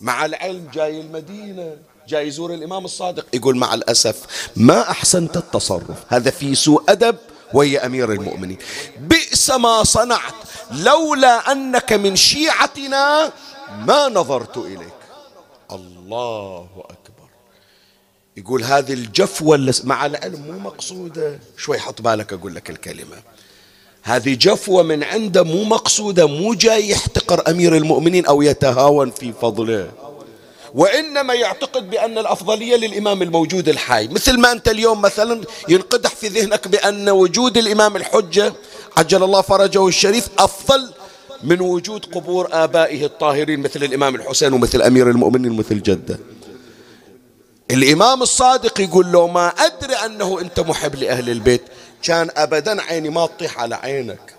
مع 0.00 0.24
العلم 0.24 0.68
جاي 0.74 1.00
المدينة 1.00 1.76
جاي 2.08 2.28
يزور 2.28 2.54
الإمام 2.54 2.84
الصادق. 2.84 3.26
يقول 3.32 3.56
مع 3.56 3.74
الأسف 3.74 4.26
ما 4.56 4.90
أحسنت 4.90 5.36
التصرف. 5.36 6.04
هذا 6.08 6.30
في 6.30 6.54
سوء 6.54 6.82
أدب 6.88 7.16
وهي 7.54 7.78
أمير 7.78 8.12
المؤمنين. 8.12 8.58
بئس 9.00 9.50
ما 9.50 9.84
صنعت. 9.84 10.34
لولا 10.70 11.52
أنك 11.52 11.92
من 11.92 12.16
شيعتنا 12.16 13.32
ما 13.78 14.08
نظرت 14.08 14.56
إليك. 14.56 14.98
الله 15.70 16.68
أكبر. 16.76 17.28
يقول 18.36 18.64
هذه 18.64 18.92
الجفوة 18.92 19.74
مع 19.84 20.06
العلم 20.06 20.40
مو 20.40 20.58
مقصودة. 20.58 21.38
شوي 21.56 21.78
حط 21.78 22.02
بالك 22.02 22.32
أقول 22.32 22.54
لك 22.54 22.70
الكلمة. 22.70 23.16
هذه 24.02 24.34
جفوة 24.34 24.82
من 24.82 25.04
عنده 25.04 25.42
مو 25.42 25.64
مقصودة 25.64 26.26
مو 26.26 26.54
جاي 26.54 26.88
يحتقر 26.90 27.50
أمير 27.50 27.76
المؤمنين 27.76 28.26
أو 28.26 28.42
يتهاون 28.42 29.10
في 29.10 29.32
فضله. 29.42 29.90
وإنما 30.74 31.34
يعتقد 31.34 31.90
بأن 31.90 32.18
الأفضلية 32.18 32.76
للإمام 32.76 33.22
الموجود 33.22 33.68
الحي. 33.68 34.08
مثل 34.08 34.38
ما 34.38 34.52
أنت 34.52 34.68
اليوم 34.68 35.00
مثلا 35.02 35.40
ينقدح 35.68 36.10
في 36.10 36.28
ذهنك 36.28 36.68
بأن 36.68 37.08
وجود 37.08 37.58
الإمام 37.58 37.96
الحجة 37.96 38.52
عجل 38.96 39.22
الله 39.22 39.40
فرجه 39.40 39.88
الشريف 39.88 40.28
أفضل 40.38 40.90
من 41.44 41.60
وجود 41.60 42.04
قبور 42.04 42.48
آبائه 42.52 43.04
الطاهرين 43.04 43.60
مثل 43.60 43.84
الإمام 43.84 44.14
الحسين 44.14 44.52
ومثل 44.52 44.82
أمير 44.82 45.10
المؤمنين 45.10 45.50
ومثل 45.50 45.82
جده. 45.82 46.18
الإمام 47.70 48.22
الصادق 48.22 48.80
يقول 48.80 49.12
له 49.12 49.26
ما 49.26 49.48
أدري 49.48 49.94
أنه 49.94 50.40
أنت 50.40 50.60
محب 50.60 50.94
لأهل 50.94 51.30
البيت 51.30 51.62
كان 52.02 52.30
أبدا 52.36 52.82
عيني 52.82 53.08
ما 53.08 53.26
تطيح 53.26 53.60
على 53.60 53.74
عينك. 53.74 54.34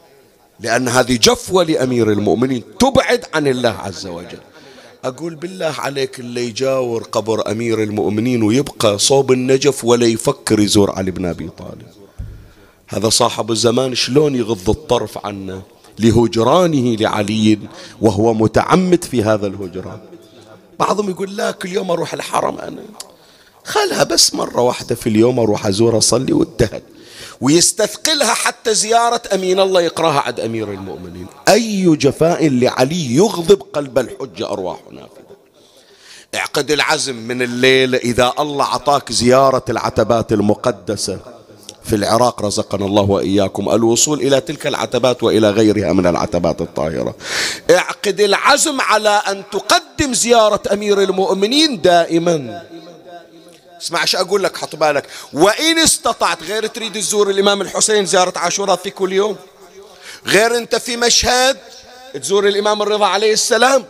لأن 0.60 0.88
هذه 0.88 1.15
جفوة 1.18 1.63
لأمير 1.63 2.12
المؤمنين 2.12 2.63
تبعد 2.80 3.26
عن 3.34 3.48
الله 3.48 3.70
عز 3.70 4.08
وجل. 4.08 4.39
أقول 5.06 5.36
بالله 5.36 5.76
عليك 5.78 6.20
اللي 6.20 6.46
يجاور 6.46 7.04
قبر 7.04 7.52
أمير 7.52 7.84
المؤمنين 7.84 8.44
ويبقى 8.44 9.00
صوب 9.00 9.32
النجف 9.32 9.86
ولا 9.86 10.06
يفكر 10.06 10.60
يزور 10.60 10.92
علي 10.92 11.12
بن 11.12 11.26
أبي 11.26 11.50
طالب. 11.58 11.88
هذا 12.88 13.10
صاحب 13.10 13.52
الزمان 13.52 13.96
شلون 13.96 14.36
يغض 14.36 14.70
الطرف 14.70 15.26
عنه؟ 15.26 15.62
لهجرانه 16.00 16.96
لعلي 16.96 17.60
وهو 18.02 18.34
متعمد 18.34 19.04
في 19.04 19.24
هذا 19.24 19.48
الهجران. 19.48 20.00
بعضهم 20.80 21.10
يقول 21.10 21.36
لا 21.36 21.52
كل 21.52 21.70
يوم 21.70 21.92
أروح 21.92 22.13
الحرم 22.13 22.58
أنا. 22.60 22.84
خلها 23.69 24.03
بس 24.03 24.34
مرة 24.34 24.62
واحدة 24.62 24.95
في 24.95 25.10
اليوم 25.10 25.39
أروح 25.39 25.67
أزور 25.67 25.97
أصلي 25.97 26.34
وانتهت 26.34 26.84
ويستثقلها 27.41 28.34
حتى 28.34 28.73
زيارة 28.73 29.21
أمين 29.34 29.60
الله 29.60 29.82
يقراها 29.82 30.19
عند 30.19 30.39
أمير 30.39 30.71
المؤمنين. 30.71 31.27
أي 31.47 31.95
جفاء 31.95 32.47
لعلي 32.47 33.15
يغضب 33.15 33.62
قلب 33.73 33.99
الحجة 33.99 34.49
أرواحنا 34.49 34.91
نافذة 34.91 35.36
اعقد 36.36 36.71
العزم 36.71 37.15
من 37.15 37.41
الليل 37.41 37.95
إذا 37.95 38.34
الله 38.39 38.65
عطاك 38.65 39.12
زيارة 39.12 39.65
العتبات 39.69 40.32
المقدسة. 40.34 41.19
في 41.84 41.95
العراق 41.95 42.45
رزقنا 42.45 42.86
الله 42.86 43.01
وإياكم 43.01 43.69
الوصول 43.69 44.21
إلى 44.21 44.41
تلك 44.41 44.67
العتبات 44.67 45.23
وإلى 45.23 45.49
غيرها 45.49 45.93
من 45.93 46.08
العتبات 46.08 46.62
الطاهرة. 46.62 47.15
اعقد 47.71 48.19
العزم 48.21 48.82
على 48.82 49.10
أن 49.10 49.43
تقدم 49.51 50.13
زيارة 50.13 50.62
أمير 50.73 51.01
المؤمنين 51.01 51.82
دائما. 51.82 52.63
اسمع 53.82 54.02
إيش 54.02 54.15
أقول 54.15 54.44
لك 54.44 54.58
حط 54.58 54.76
بالك. 54.76 55.08
وإن 55.34 55.80
استطعت 55.80 56.44
غير 56.44 56.68
تريد 56.68 56.94
تزور 56.94 57.30
الإمام 57.30 57.62
الحسين 57.62 58.06
زيارة 58.06 58.34
عاشوراء 58.39 58.76
في 58.76 58.89
كل 58.89 59.13
يوم. 59.13 59.36
غير 60.28 60.58
أنت 60.58 60.76
في 60.76 60.98
مشهد 60.98 61.58
تزور 62.13 62.48
الإمام 62.48 62.82
الرضا 62.82 63.06
عليه 63.06 63.34
السلام. 63.34 63.86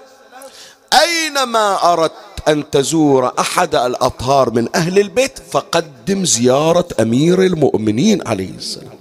أينما 1.01 1.93
أردت 1.93 2.13
أن 2.47 2.69
تزور 2.69 3.33
أحد 3.39 3.75
الأطهار 3.75 4.49
من 4.49 4.67
أهل 4.75 4.99
البيت 4.99 5.39
فقدم 5.51 6.25
زيارة 6.25 6.87
أمير 6.99 7.41
المؤمنين 7.41 8.27
عليه 8.27 8.49
السلام. 8.49 8.99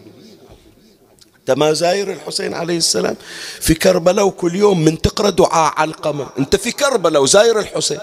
انت 1.40 1.58
ما 1.58 1.72
زاير 1.72 2.12
الحسين 2.12 2.54
عليه 2.54 2.76
السلام. 2.76 3.16
في 3.60 3.74
كربلاء 3.74 4.26
وكل 4.26 4.54
يوم 4.54 4.84
من 4.84 5.00
تقرأ 5.00 5.30
دعاء 5.30 5.72
علقمه 5.76 6.28
أنت 6.38 6.56
في 6.56 6.72
كربلاء 6.72 7.22
وزاير 7.22 7.58
الحسين. 7.58 8.00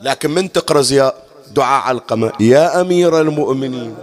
لكن 0.00 0.30
من 0.30 0.52
تقرأ 0.52 0.82
زيارة 0.82 1.31
دعاء 1.54 1.82
علقمة 1.82 2.32
يا 2.40 2.80
أمير 2.80 3.20
المؤمنين 3.20 3.96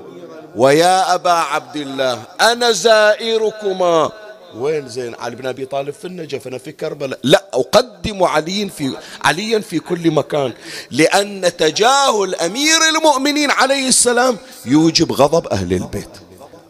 ويا 0.56 1.16
أبا 1.16 1.32
عبد 1.32 1.76
الله 1.76 2.24
أنا 2.42 2.72
زائركما. 2.72 4.12
وين 4.58 4.90
زين؟ 4.90 5.16
علي 5.16 5.36
بن 5.36 5.46
أبي 5.46 5.66
طالب 5.66 5.94
في 5.94 6.06
النجف 6.06 6.48
أنا 6.48 6.58
في 6.58 6.72
كربلاء. 6.72 7.20
لا 7.24 7.44
أقدم 7.54 8.24
علي 8.24 8.70
في 8.70 8.96
عليا 9.24 9.60
في 9.60 9.80
كل 9.80 10.12
مكان. 10.12 10.54
لأن 10.92 11.52
تجاهل 11.58 12.36
أمير 12.36 12.80
المؤمنين 12.96 13.52
عليه 13.52 13.88
السلام 13.88 14.38
يوجب 14.66 15.12
غضب 15.12 15.48
أهل 15.48 15.74
البيت. 15.74 16.10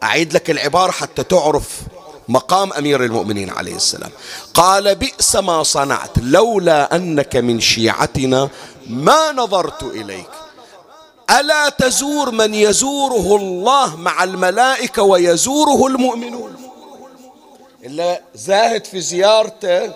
أعيد 0.04 0.34
لك 0.34 0.50
العبارة 0.50 0.92
حتى 0.92 1.24
تعرف 1.24 1.70
مقام 2.28 2.74
أمير 2.74 3.04
المؤمنين 3.04 3.50
عليه 3.50 3.76
السلام. 3.76 4.12
قال 4.54 4.96
بئس 4.96 5.36
ما 5.36 5.64
صنعت 5.64 6.20
لولا 6.22 6.96
أنك 6.96 7.36
من 7.36 7.60
شيعتنا 7.60 8.50
ما 8.90 9.32
نظرت 9.32 9.84
إليك. 9.84 10.30
ألا 11.30 11.70
تزور 11.70 12.32
من 12.32 12.54
يزوره 12.54 13.36
الله 13.36 13.96
مع 13.96 14.24
الملائكة 14.24 15.04
ويزوره 15.04 15.88
المؤمنون؟ 15.88 16.56
إلا 17.86 18.22
زاهد 18.36 18.86
في 18.86 19.02
زيارته 19.02 19.94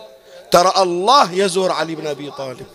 ترى 0.51 0.73
الله 0.77 1.33
يزور 1.33 1.71
علي 1.71 1.95
بن 1.95 2.07
أبي 2.07 2.31
طالب. 2.31 2.65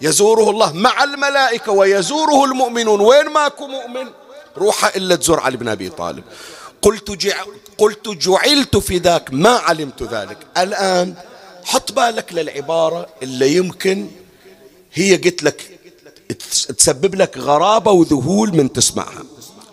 يزوره 0.00 0.50
الله 0.50 0.72
مع 0.72 1.04
الملائكة 1.04 1.72
ويزوره 1.72 2.44
المؤمنون. 2.44 3.00
وين 3.00 3.28
ماكو 3.28 3.66
مؤمن؟ 3.66 4.10
روح 4.56 4.96
إلا 4.96 5.16
تزور 5.16 5.40
علي 5.40 5.56
بن 5.56 5.68
أبي 5.68 5.88
طالب. 5.88 6.24
قلت, 6.82 7.10
جع... 7.10 7.44
قلت 7.78 8.08
جعلت 8.08 8.76
في 8.76 8.98
ذاك 8.98 9.28
ما 9.32 9.50
علمت 9.50 10.02
ذلك. 10.02 10.38
الآن 10.58 11.14
حط 11.64 11.92
بالك 11.92 12.32
للعبارة 12.32 13.06
اللي 13.22 13.56
يمكن 13.56 14.10
هي 14.92 15.16
قلت 15.16 15.42
لك 15.42 15.71
تسبب 16.78 17.14
لك 17.14 17.38
غرابة 17.38 17.90
وذهول 17.90 18.56
من 18.56 18.72
تسمعها. 18.72 19.22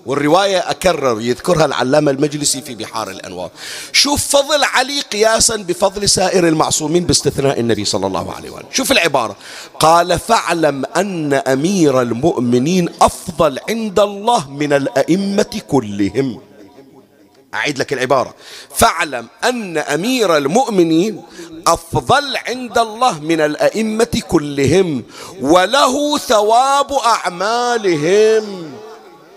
والرواية 0.06 0.58
أكرر 0.58 1.22
يذكرها 1.22 1.66
العلامة 1.66 2.12
المجلسي 2.12 2.62
في 2.62 2.76
بحار 2.76 3.10
الأنوار. 3.10 3.50
شوف 3.92 4.28
فضل 4.28 4.64
علي 4.64 5.02
قياسا 5.02 5.56
بفضل 5.56 6.10
سائر 6.10 6.48
المعصومين 6.48 7.06
باستثناء 7.06 7.60
النبي 7.60 7.86
صلى 7.86 8.08
الله 8.08 8.34
عليه 8.34 8.50
وآله. 8.50 8.66
شوف 8.72 8.92
العبارة. 8.92 9.36
قال 9.80 10.20
فاعلم 10.20 10.86
أن 10.86 11.34
أمير 11.34 12.02
المؤمنين 12.02 12.90
أفضل 13.02 13.60
عند 13.70 14.00
الله 14.00 14.50
من 14.50 14.74
الأئمة 14.74 15.62
كلهم. 15.68 16.40
أعيد 17.54 17.80
لك 17.80 17.94
العبارة. 17.94 18.36
فاعلم 18.76 19.28
أن 19.44 19.78
أمير 19.78 20.38
المؤمنين 20.38 21.24
أفضل 21.68 22.38
عند 22.48 22.78
الله 22.78 23.20
من 23.20 23.42
الأئمة 23.42 24.22
كلهم 24.28 25.04
وله 25.42 26.18
ثواب 26.18 26.94
أعمالهم. 26.94 28.74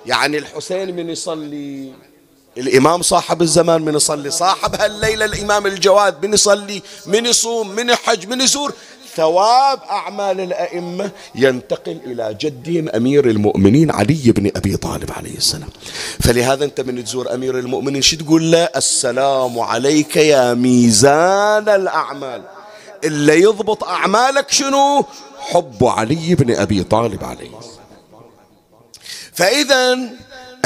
يعني 0.06 0.38
الحسين 0.38 0.96
من 0.96 1.10
يصلي 1.10 1.92
الإمام 2.58 3.02
صاحب 3.02 3.42
الزمان 3.42 3.82
من 3.82 3.94
يصلي 3.94 4.30
صاحب 4.30 4.74
هالليلة 4.74 5.24
الإمام 5.24 5.66
الجواد 5.66 6.26
من 6.26 6.34
يصلي 6.34 6.82
من 7.06 7.26
يصوم 7.26 7.68
من 7.68 7.90
يحج 7.90 8.26
من 8.26 8.40
يزور. 8.40 8.72
ثواب 9.16 9.78
أعمال 9.90 10.40
الأئمة 10.40 11.10
ينتقل 11.34 12.00
إلى 12.06 12.36
جدهم 12.40 12.88
أمير 12.88 13.30
المؤمنين 13.30 13.90
علي 13.90 14.32
بن 14.32 14.50
أبي 14.56 14.76
طالب 14.76 15.10
عليه 15.12 15.36
السلام. 15.36 15.68
فلهذا 16.20 16.64
أنت 16.64 16.80
من 16.80 17.04
تزور 17.04 17.34
أمير 17.34 17.58
المؤمنين 17.58 18.02
شو 18.02 18.16
تقول 18.16 18.52
له؟ 18.52 18.68
السلام 18.76 19.58
عليك 19.60 20.16
يا 20.16 20.54
ميزان 20.54 21.68
الأعمال. 21.68 22.42
اللي 23.04 23.40
يضبط 23.40 23.84
أعمالك 23.84 24.50
شنو؟ 24.50 25.04
حب 25.38 25.84
علي 25.84 26.34
بن 26.34 26.54
أبي 26.54 26.84
طالب 26.84 27.24
عليه 27.24 27.50
فإذا 29.32 29.98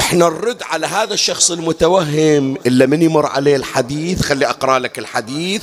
إحنا 0.06 0.28
نرد 0.28 0.62
على 0.62 0.86
هذا 0.86 1.14
الشخص 1.14 1.50
المتوهم 1.50 2.54
إلا 2.66 2.86
من 2.86 3.02
يمر 3.02 3.26
عليه 3.26 3.56
الحديث 3.56 4.22
خلي 4.22 4.46
أقرأ 4.46 4.78
لك 4.78 4.98
الحديث 4.98 5.62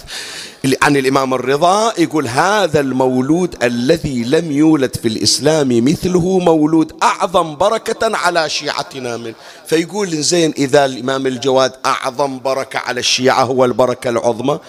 عن 0.81 0.97
الإمام 0.97 1.33
الرضا 1.33 1.93
يقول 1.97 2.27
هذا 2.27 2.79
المولود 2.79 3.63
الذي 3.63 4.23
لم 4.23 4.51
يولد 4.51 4.95
في 4.95 5.07
الإسلام 5.07 5.85
مثله 5.85 6.39
مولود 6.39 6.91
أعظم 7.03 7.55
بركة 7.55 8.17
على 8.17 8.49
شيعتنا 8.49 9.17
من 9.17 9.33
فيقول 9.67 10.09
زين 10.09 10.53
إذا 10.57 10.85
الإمام 10.85 11.27
الجواد 11.27 11.71
أعظم 11.85 12.39
بركة 12.39 12.79
على 12.79 12.99
الشيعة 12.99 13.43
هو 13.43 13.65
البركة 13.65 14.09
العظمى. 14.09 14.59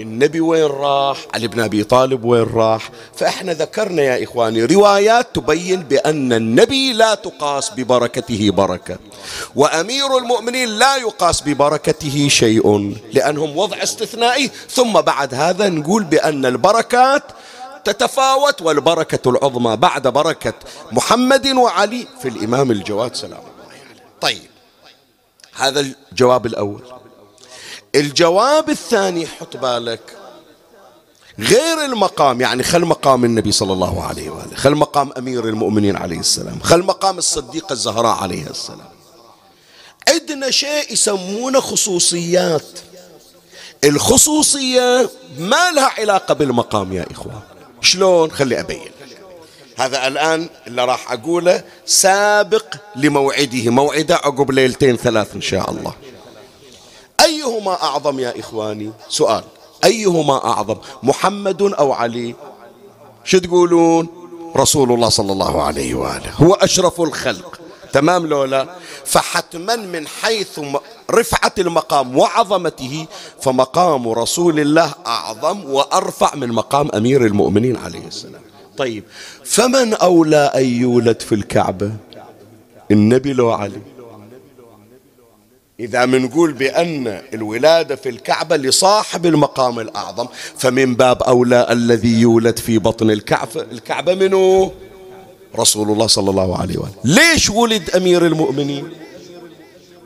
النبي 0.00 0.40
وين 0.40 0.66
راح؟ 0.66 1.26
علي 1.34 1.48
بن 1.48 1.60
أبي 1.60 1.84
طالب 1.84 2.24
وين 2.24 2.46
راح؟ 2.54 2.90
فإحنا 3.16 3.52
ذكرنا 3.52 4.02
يا 4.02 4.24
إخواني 4.24 4.64
روايات 4.64 5.26
تبين 5.34 5.82
بأن 5.82 6.32
النبي 6.32 6.92
لا 6.92 7.14
تقاس 7.14 7.70
ببركته 7.70 8.50
بركة 8.50 8.98
وأمير 9.56 10.18
المؤمنين 10.18 10.68
لا 10.68 10.96
يقاس 10.96 11.40
ببركته 11.40 12.28
شيء 12.28 12.94
لأنهم 13.12 13.56
وضع 13.56 13.82
استثنائي. 13.82 14.50
ثم 14.70 14.92
بعد 14.92 15.34
هذا 15.34 15.68
نقول 15.68 16.04
بأن 16.04 16.46
البركات 16.46 17.22
تتفاوت 17.84 18.62
والبركة 18.62 19.30
العظمى 19.30 19.76
بعد 19.76 20.08
بركة 20.08 20.54
محمد 20.92 21.46
وعلي. 21.46 22.06
في 22.22 22.28
الإمام 22.28 22.70
الجواد 22.70 23.14
سلام 23.14 23.32
الله 23.32 23.68
عليه. 23.68 24.02
طيب 24.20 24.50
هذا 25.54 25.80
الجواب 26.12 26.46
الأول. 26.46 26.82
الجواب 27.94 28.70
الثاني 28.70 29.26
حط 29.26 29.56
بالك. 29.56 30.00
غير 31.38 31.84
المقام 31.84 32.40
يعني 32.40 32.62
خل 32.62 32.84
مقام 32.84 33.24
النبي 33.24 33.52
صلى 33.52 33.72
الله 33.72 34.04
عليه 34.04 34.30
وآله 34.30 34.56
خل 34.56 34.74
مقام 34.74 35.12
أمير 35.18 35.44
المؤمنين 35.44 35.96
عليه 35.96 36.20
السلام 36.20 36.60
خل 36.60 36.82
مقام 36.82 37.18
الصديقة 37.18 37.72
الزهراء 37.72 38.16
عليها 38.16 38.50
السلام. 38.50 38.88
عندنا 40.08 40.50
شيء 40.50 40.92
يسمونه 40.92 41.60
خصوصيات. 41.60 42.78
الخصوصية 43.84 45.10
ما 45.38 45.70
لها 45.70 45.90
علاقة 45.98 46.34
بالمقام 46.34 46.92
يا 46.92 47.06
إخوان. 47.10 47.40
شلون؟ 47.80 48.30
خلي 48.30 48.60
أبين. 48.60 48.90
هذا 49.76 50.06
الآن 50.06 50.48
اللي 50.66 50.84
راح 50.84 51.12
أقوله 51.12 51.64
سابق 51.86 52.64
لموعده. 52.96 53.70
موعده 53.70 54.14
عقب 54.14 54.50
ليلتين 54.50 54.96
ثلاث 54.96 55.34
إن 55.34 55.40
شاء 55.40 55.70
الله. 55.70 55.94
أيهما 57.20 57.82
أعظم 57.82 58.20
يا 58.20 58.40
إخواني؟ 58.40 58.92
سؤال. 59.08 59.44
أيهما 59.84 60.44
أعظم؟ 60.44 60.76
محمد 61.02 61.62
أو 61.62 61.92
علي؟ 61.92 62.34
شو 63.24 63.38
تقولون؟ 63.38 64.08
رسول 64.56 64.92
الله 64.92 65.08
صلى 65.08 65.32
الله 65.32 65.62
عليه 65.62 65.94
وآله. 65.94 66.30
هو 66.36 66.54
أشرف 66.54 67.00
الخلق. 67.00 67.60
تمام 67.92 68.26
لولا؟ 68.26 68.66
فحتما 69.04 69.76
من 69.76 70.06
حيث 70.06 70.60
رفعة 71.10 71.52
المقام 71.58 72.18
وعظمته 72.18 73.06
فمقام 73.40 74.08
رسول 74.08 74.60
الله 74.60 74.94
أعظم 75.06 75.64
وأرفع 75.70 76.34
من 76.34 76.48
مقام 76.48 76.88
أمير 76.94 77.26
المؤمنين 77.26 77.76
عليه 77.76 78.06
السلام. 78.06 78.42
طيب 78.76 79.04
فمن 79.44 79.94
أولى 79.94 80.52
أن 80.54 80.64
يولد 80.64 81.20
في 81.20 81.34
الكعبة؟ 81.34 81.92
النبي 82.90 83.32
لو 83.32 83.50
علي. 83.50 83.82
إذا 85.80 86.06
منقول 86.06 86.52
بأن 86.52 87.22
الولادة 87.34 87.96
في 87.96 88.08
الكعبة 88.08 88.56
لصاحب 88.56 89.26
المقام 89.26 89.78
الأعظم 89.78 90.26
فمن 90.56 90.94
باب 90.94 91.22
أولى 91.22 91.66
الذي 91.70 92.20
يولد 92.20 92.58
في 92.58 92.78
بطن 92.78 93.10
الكعبة 93.10 93.60
الكعبة 93.60 94.14
منه 94.14 94.72
رسول 95.56 95.90
الله 95.90 96.06
صلى 96.06 96.30
الله 96.30 96.58
عليه 96.58 96.78
وآله. 96.78 96.94
ليش 97.04 97.50
ولد 97.50 97.90
أمير 97.90 98.26
المؤمنين 98.26 98.92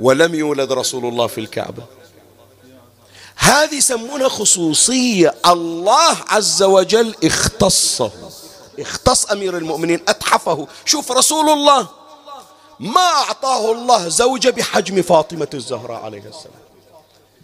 ولم 0.00 0.34
يولد 0.34 0.72
رسول 0.72 1.06
الله 1.06 1.26
في 1.26 1.38
الكعبة؟ 1.38 1.82
هذه 3.36 3.74
يسمونها 3.74 4.28
خصوصية. 4.28 5.34
الله 5.46 6.16
عز 6.28 6.62
وجل 6.62 7.14
اختصه 7.24 8.10
اختص 8.78 9.24
أمير 9.24 9.56
المؤمنين 9.56 10.00
أتحفه. 10.08 10.66
شوف 10.84 11.12
رسول 11.12 11.48
الله. 11.48 12.01
ما 12.82 13.00
أعطاه 13.00 13.72
الله 13.72 14.08
زوجة 14.08 14.50
بحجم 14.50 15.02
فاطمة 15.02 15.48
الزهراء 15.54 16.04
عليه 16.04 16.18
السلام. 16.18 16.62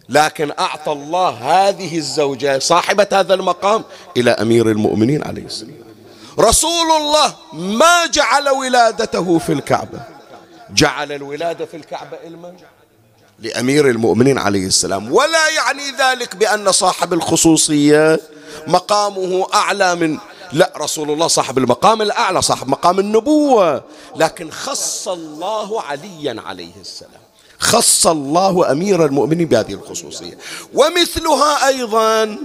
لكن 0.09 0.53
أعطى 0.59 0.93
الله 0.93 1.29
هذه 1.29 1.99
الزوجة 1.99 2.59
صاحبة 2.59 3.07
هذا 3.13 3.35
المقام 3.35 3.85
إلى 4.17 4.31
أمير 4.31 4.71
المؤمنين 4.71 5.25
عليه 5.25 5.43
السلام. 5.43 5.75
رسول 6.39 6.91
الله 6.97 7.35
ما 7.53 8.07
جعل 8.07 8.49
ولادته 8.49 9.39
في 9.39 9.53
الكعبة. 9.53 10.01
جعل 10.71 11.13
الولادة 11.13 11.67
في 11.67 11.77
الكعبة 11.77 12.17
إلما؟ 12.27 12.55
لأمير 13.39 13.91
المؤمنين 13.91 14.39
عليه 14.39 14.67
السلام. 14.67 15.13
ولا 15.13 15.49
يعني 15.49 15.83
ذلك 15.99 16.37
بأن 16.37 16.73
صاحب 16.73 17.13
الخصوصية 17.13 18.21
مقامه 18.67 19.47
أعلى 19.55 19.95
من 19.95 20.19
لا 20.53 20.73
رسول 20.77 21.11
الله 21.11 21.27
صاحب 21.27 21.59
المقام 21.59 22.03
الأعلى 22.03 22.43
صاحب 22.43 22.69
مقام 22.69 22.99
النبوة. 22.99 23.85
لكن 24.17 24.51
خص 24.51 25.09
الله 25.09 25.83
عليا 25.83 26.43
عليه 26.47 26.77
السلام. 26.81 27.21
خص 27.59 28.07
الله 28.07 28.73
أمير 28.73 29.05
المؤمنين 29.05 29.49
بهذه 29.49 29.73
الخصوصية. 29.73 30.39
ومثلها 30.75 31.67
أيضا 31.67 32.39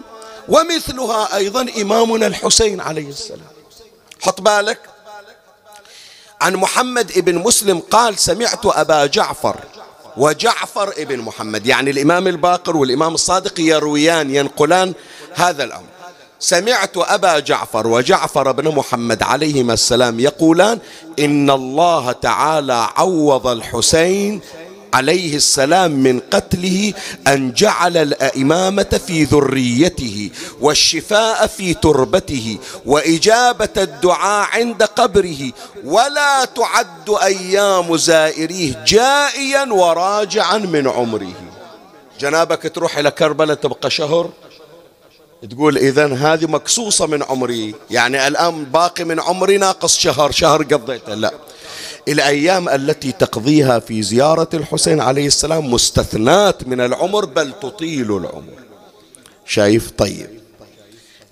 ومثلها 0.49 1.35
أيضا 1.35 1.67
إمامنا 1.81 2.27
الحسين 2.27 2.81
عليه 2.81 3.09
السلام. 3.09 3.53
حط 4.21 4.41
بالك. 4.41 4.79
عن 6.41 6.55
محمد 6.55 7.11
ابن 7.11 7.35
مسلم 7.35 7.79
قال 7.79 8.19
سمعت 8.19 8.65
أبا 8.65 9.05
جعفر 9.05 9.59
وجعفر 10.17 10.93
ابن 10.97 11.19
محمد. 11.19 11.65
يعني 11.65 11.91
الإمام 11.91 12.27
الباقر 12.27 12.77
والإمام 12.77 13.13
الصادق 13.13 13.59
يرويان 13.59 14.35
ينقلان 14.35 14.93
هذا 15.33 15.63
الأمر. 15.63 15.92
سمعت 16.43 16.97
أبا 16.97 17.39
جعفر 17.39 17.87
وجعفر 17.87 18.51
بن 18.51 18.75
محمد 18.75 19.23
عليهما 19.23 19.73
السلام 19.73 20.19
يقولان 20.19 20.79
إن 21.19 21.49
الله 21.49 22.11
تعالى 22.11 22.89
عوض 22.95 23.47
الحسين 23.47 24.41
عليه 24.93 25.35
السلام 25.35 25.91
من 25.91 26.19
قتله 26.19 26.93
أن 27.27 27.53
جعل 27.53 27.97
الإمامة 27.97 29.01
في 29.07 29.23
ذريته 29.23 30.29
والشفاء 30.61 31.47
في 31.47 31.73
تربته 31.73 32.57
وإجابة 32.85 33.69
الدعاء 33.77 34.47
عند 34.53 34.83
قبره 34.83 35.51
ولا 35.85 36.45
تعد 36.45 37.09
أيام 37.23 37.97
زائريه 37.97 38.83
جائيا 38.87 39.73
وراجعا 39.73 40.57
من 40.57 40.87
عمره. 40.87 41.33
جنابك 42.19 42.71
تروح 42.75 42.97
إلى 42.97 43.11
كربلاء 43.11 43.55
تبقى 43.55 43.89
شهر؟ 43.89 44.29
تقول 45.51 45.77
إذا 45.77 46.13
هذه 46.13 46.45
مقصوصة 46.45 47.05
من 47.05 47.23
عمري. 47.23 47.75
يعني 47.91 48.27
الآن 48.27 48.63
باقي 48.63 49.03
من 49.03 49.19
عمري 49.19 49.57
ناقص 49.57 49.97
شهر. 49.97 50.31
شهر 50.31 50.63
قضيته. 50.63 51.13
لا. 51.13 51.33
الأيام 52.07 52.69
التي 52.69 53.11
تقضيها 53.11 53.79
في 53.79 54.01
زيارة 54.01 54.49
الحسين 54.53 55.01
عليه 55.01 55.27
السلام 55.27 55.71
مستثنات 55.73 56.67
من 56.67 56.81
العمر 56.81 57.25
بل 57.25 57.53
تطيل 57.61 58.11
العمر. 58.17 58.53
شايف؟ 59.45 59.91
طيب. 59.91 60.29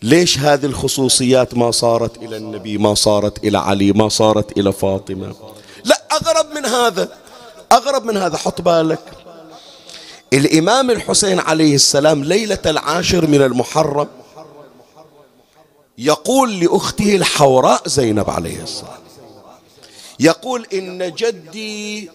ليش 0.02 0.39
هذه 0.39 0.65
الخصوصيات 0.65 1.54
ما 1.54 1.71
صارت 1.71 2.17
إلى 2.17 2.38
النبي 2.38 2.78
ما 2.78 2.93
صارت 2.93 3.43
إلى 3.43 3.58
علي 3.58 3.91
ما 3.91 4.10
صارت 4.10 4.58
إلى 4.58 4.74
فاطمة؟ 4.74 5.36
لا 5.86 6.02
أغرب 6.12 6.52
من 6.56 6.65
هذا. 6.65 7.10
أغرب 7.71 8.06
من 8.06 8.17
هذا. 8.17 8.38
حط 8.38 8.62
بالك. 8.62 9.20
الإمام 10.34 10.91
الحسين 10.91 11.39
عليه 11.39 11.76
السلام 11.76 12.24
ليلة 12.24 12.60
العاشر 12.65 13.28
من 13.28 13.41
المحرم 13.41 14.08
يقول 15.98 16.60
لأخته 16.60 17.15
الحوراء 17.15 17.88
زينب 17.88 18.30
عليه 18.30 18.63
السلام 18.63 19.02
يقول 20.20 20.67
إن 20.74 21.12
جدي 21.15 22.10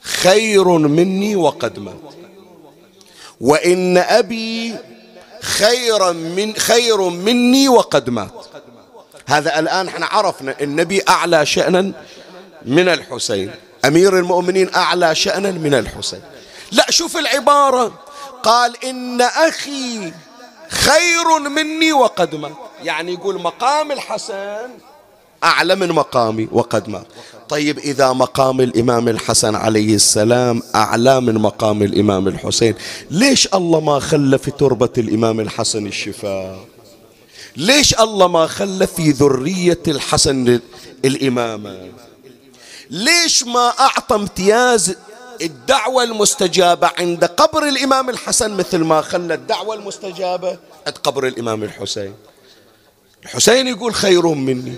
خير 0.00 0.68
مني 0.68 1.36
وقد 1.36 1.78
مات 1.78 1.94
وإن 3.40 3.98
أبي 3.98 4.74
خيرا 5.40 6.12
من 6.12 6.54
خير 6.54 7.00
مني 7.00 7.68
وقد 7.68 8.10
مات. 8.10 8.30
هذا 9.26 9.58
الآن 9.58 9.88
إحنا 9.88 10.06
عرفنا 10.06 10.56
النبي 10.60 11.02
أعلى 11.08 11.46
شأنا 11.46 11.92
من 12.64 12.88
الحسين 12.88 13.50
أمير 13.84 14.18
المؤمنين 14.18 14.74
أعلى 14.74 15.14
شأنا 15.14 15.50
من 15.50 15.74
الحسين. 15.74 16.20
لا 16.72 16.90
شوف 16.90 17.16
العبارة. 17.16 17.92
قال 18.42 18.84
إن 18.84 19.20
أخي 19.20 20.12
خير 20.68 21.38
مني 21.38 21.92
وقد 21.92 22.34
مات. 22.34 22.52
يعني 22.82 23.12
يقول 23.12 23.42
مقام 23.42 23.92
الحسن 23.92 24.68
أعلى 25.44 25.74
من 25.74 25.88
مقامي 25.92 26.48
وقد 26.52 26.88
مات. 26.88 27.06
طيب 27.48 27.78
إذا 27.78 28.12
مقام 28.12 28.60
الإمام 28.60 29.08
الحسن 29.08 29.54
عليه 29.54 29.94
السلام 29.94 30.62
أعلى 30.74 31.20
من 31.20 31.34
مقام 31.34 31.82
الإمام 31.82 32.28
الحسين 32.28 32.74
ليش 33.10 33.48
الله 33.54 33.80
ما 33.80 34.00
خلى 34.00 34.38
في 34.38 34.50
تربة 34.50 34.92
الإمام 34.98 35.40
الحسن 35.40 35.86
الشفاء؟ 35.86 36.58
ليش 37.56 37.94
الله 38.00 38.28
ما 38.28 38.46
خلى 38.46 38.86
في 38.86 39.10
ذرية 39.10 39.82
الحسن 39.88 40.60
الإمامة؟ 41.04 41.90
ليش 42.90 43.44
ما 43.44 43.72
أعطى 43.80 44.14
امتياز 44.14 44.96
الدعوة 45.40 46.02
المستجابة 46.02 46.90
عند 46.98 47.24
قبر 47.24 47.68
الإمام 47.68 48.10
الحسن 48.10 48.50
مثل 48.50 48.78
ما 48.78 49.02
خلى 49.02 49.34
الدعوة 49.34 49.74
المستجابة 49.74 50.58
عند 50.86 50.98
قبر 50.98 51.26
الإمام 51.26 51.62
الحسين. 51.62 52.14
الحسين 53.22 53.68
يقول 53.68 53.94
خير 53.94 54.26
مني. 54.26 54.74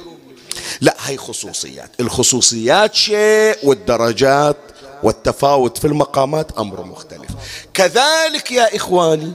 لا 0.80 0.96
هي 1.00 1.16
خصوصيات. 1.16 1.90
الخصوصيات 2.00 2.94
شيء 2.94 3.56
والدرجات 3.62 4.56
والتفاوت 5.02 5.78
في 5.78 5.86
المقامات 5.86 6.58
أمر 6.58 6.84
مختلف. 6.84 7.30
كذلك 7.74 8.50
يا 8.50 8.76
إخواني 8.76 9.32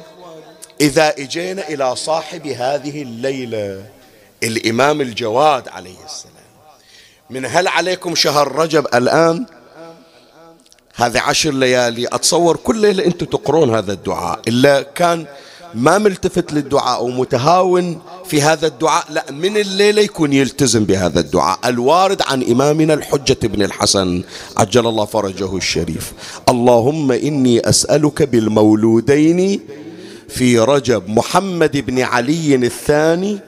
إذا 0.82 1.10
إجينا 1.10 1.70
إلى 1.70 1.96
صاحب 1.96 2.48
هذه 2.48 3.02
الليلة 3.02 3.86
الإمام 4.44 5.02
الجواد 5.02 5.68
عليه 5.68 6.06
السلام. 6.06 6.34
من 7.30 7.46
هل 7.46 7.68
عليكم 7.68 8.16
شهر 8.16 8.52
رجب 8.52 8.88
الآن؟ 8.96 9.46
هذه 10.98 11.20
عشر 11.20 11.52
ليالي 11.52 12.08
أتصور 12.08 12.56
كل 12.58 12.82
ليلة 12.82 13.06
أنتم 13.06 13.26
تقرون 13.26 13.76
هذا 13.76 13.94
الدعاء. 13.94 14.40
إلا 14.48 14.82
كان 14.82 15.26
ما 15.74 15.98
ملتفت 15.98 16.54
للدعاء 16.54 17.06
ومتهاون 17.06 18.02
في 18.26 18.42
هذا 18.42 18.68
الدعاء 18.68 19.06
لا 19.10 19.26
من 19.32 19.58
الليلة 19.58 20.02
يكون 20.02 20.34
يلتزم 20.34 20.84
بهذا 20.84 21.20
الدعاء. 21.20 21.60
الوارد 21.66 22.22
عن 22.22 22.44
إمامنا 22.44 22.94
الحجة 22.94 23.38
بن 23.44 23.62
الحسن 23.62 24.24
عجل 24.58 24.88
الله 24.88 25.06
فرجه 25.06 25.58
الشريف. 25.58 26.14
اللهم 26.50 27.12
إني 27.12 27.70
أسألك 27.70 28.24
بالمولودين 28.24 29.60
في 30.30 30.60
رجب 30.60 31.10
محمد 31.10 31.78
بن 31.78 32.00
علي 32.02 32.56
الثاني 32.56 33.40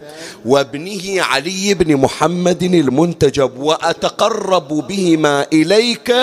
وابنه 0.45 1.21
علي 1.21 1.73
بن 1.73 1.95
محمد 1.95 2.63
المنتجب 2.63 3.51
وأتقرب 3.59 4.87
بهما 4.87 5.45
إليك 5.53 6.13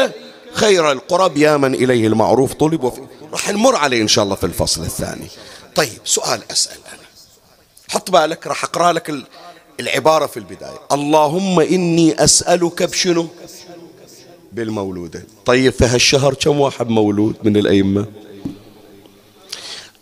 خير 0.57 0.92
القرب 0.92 1.37
يا 1.37 1.57
من 1.57 1.75
إليه 1.75 2.07
المعروف. 2.07 2.55
طلب 2.55 2.85
وفي 2.85 3.01
راح 3.33 3.51
نمر 3.51 3.77
عليه 3.77 4.03
إن 4.03 4.09
شاء 4.09 4.25
الله 4.25 4.35
في 4.35 4.47
الفصل 4.47 4.83
الثاني. 4.83 5.27
طيب 5.75 5.99
سؤال 6.05 6.40
أسأل 6.51 6.79
أنا. 6.92 7.07
حط 7.88 8.11
بالك 8.11 8.47
راح 8.47 8.64
أقرأ 8.64 8.92
لك 8.92 9.14
العبارة 9.81 10.27
في 10.27 10.37
البداية. 10.37 10.79
اللهم 10.92 11.61
إني 11.61 12.25
أسألك 12.25 12.83
بشنو؟ 12.83 13.27
بالمولودة. 14.53 15.27
طيب 15.45 15.73
في 15.73 15.85
هالشهر 15.85 16.35
كم 16.35 16.61
واحد 16.61 16.88
مولود 16.88 17.37
من 17.45 17.57
الأئمة؟ 17.57 18.07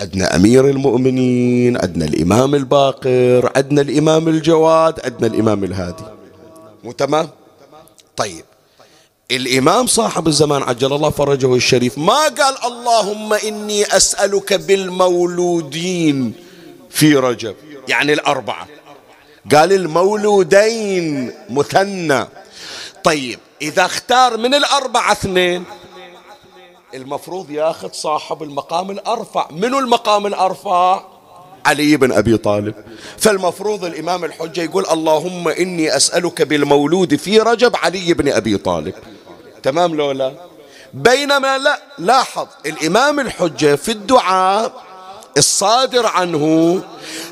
عندنا 0.01 0.37
أمير 0.37 0.71
المؤمنين 0.71 1.77
عندنا 1.77 2.05
الإمام 2.05 2.55
الباقر 2.55 3.53
عندنا 3.57 3.81
الإمام 3.81 4.29
الجواد 4.29 5.01
عندنا 5.05 5.27
الإمام 5.27 5.65
الهادي. 5.65 6.05
مو 6.85 6.93
تمام؟ 6.93 7.29
طيب 8.17 8.45
الإمام 9.31 9.87
صاحب 9.87 10.29
الزمان 10.29 10.63
عجل 10.63 10.93
الله 10.93 11.11
فرجه 11.11 11.55
الشريف 11.55 11.99
ما 11.99 12.29
قال 12.29 12.55
اللهم 12.65 13.33
إني 13.33 13.97
أسألك 13.97 14.53
بالمولودين 14.53 16.33
في 16.91 17.15
رجب 17.17 17.55
يعني 17.89 18.13
الأربعة. 18.13 18.69
قال 19.53 19.73
المولودين 19.73 21.33
مثنى. 21.51 22.27
طيب 23.05 23.39
إذا 23.63 23.85
اختار 23.85 24.37
من 24.37 24.55
الأربعة 24.55 25.13
اثنين 25.13 25.65
المفروض 26.95 27.51
ياخذ 27.51 27.93
صاحب 27.93 28.43
المقام 28.43 28.91
الأرفع. 28.91 29.49
منو 29.51 29.79
المقام 29.79 30.27
الأرفع؟ 30.27 31.03
علي 31.67 31.97
بن 31.97 32.13
أبي 32.13 32.37
طالب. 32.37 32.75
فالمفروض 33.19 33.85
الإمام 33.85 34.25
الحجة 34.25 34.63
يقول 34.63 34.87
اللهم 34.93 35.49
إني 35.49 35.97
أسألك 35.97 36.43
بالمولود 36.43 37.17
في 37.17 37.39
رجب 37.39 37.77
علي 37.77 38.15
بن 38.15 38.33
أبي 38.33 38.57
طالب. 38.57 38.95
تمام 39.65 39.95
لو 39.95 40.13
لا؟ 40.13 40.33
بينما 40.95 41.59
لا 41.59 41.81
لاحظ 41.99 42.47
الإمام 42.67 43.21
الحجة 43.21 43.77
في 43.77 43.93
الدعاء 43.93 44.73
الصادر 45.37 46.07
عنه 46.07 46.83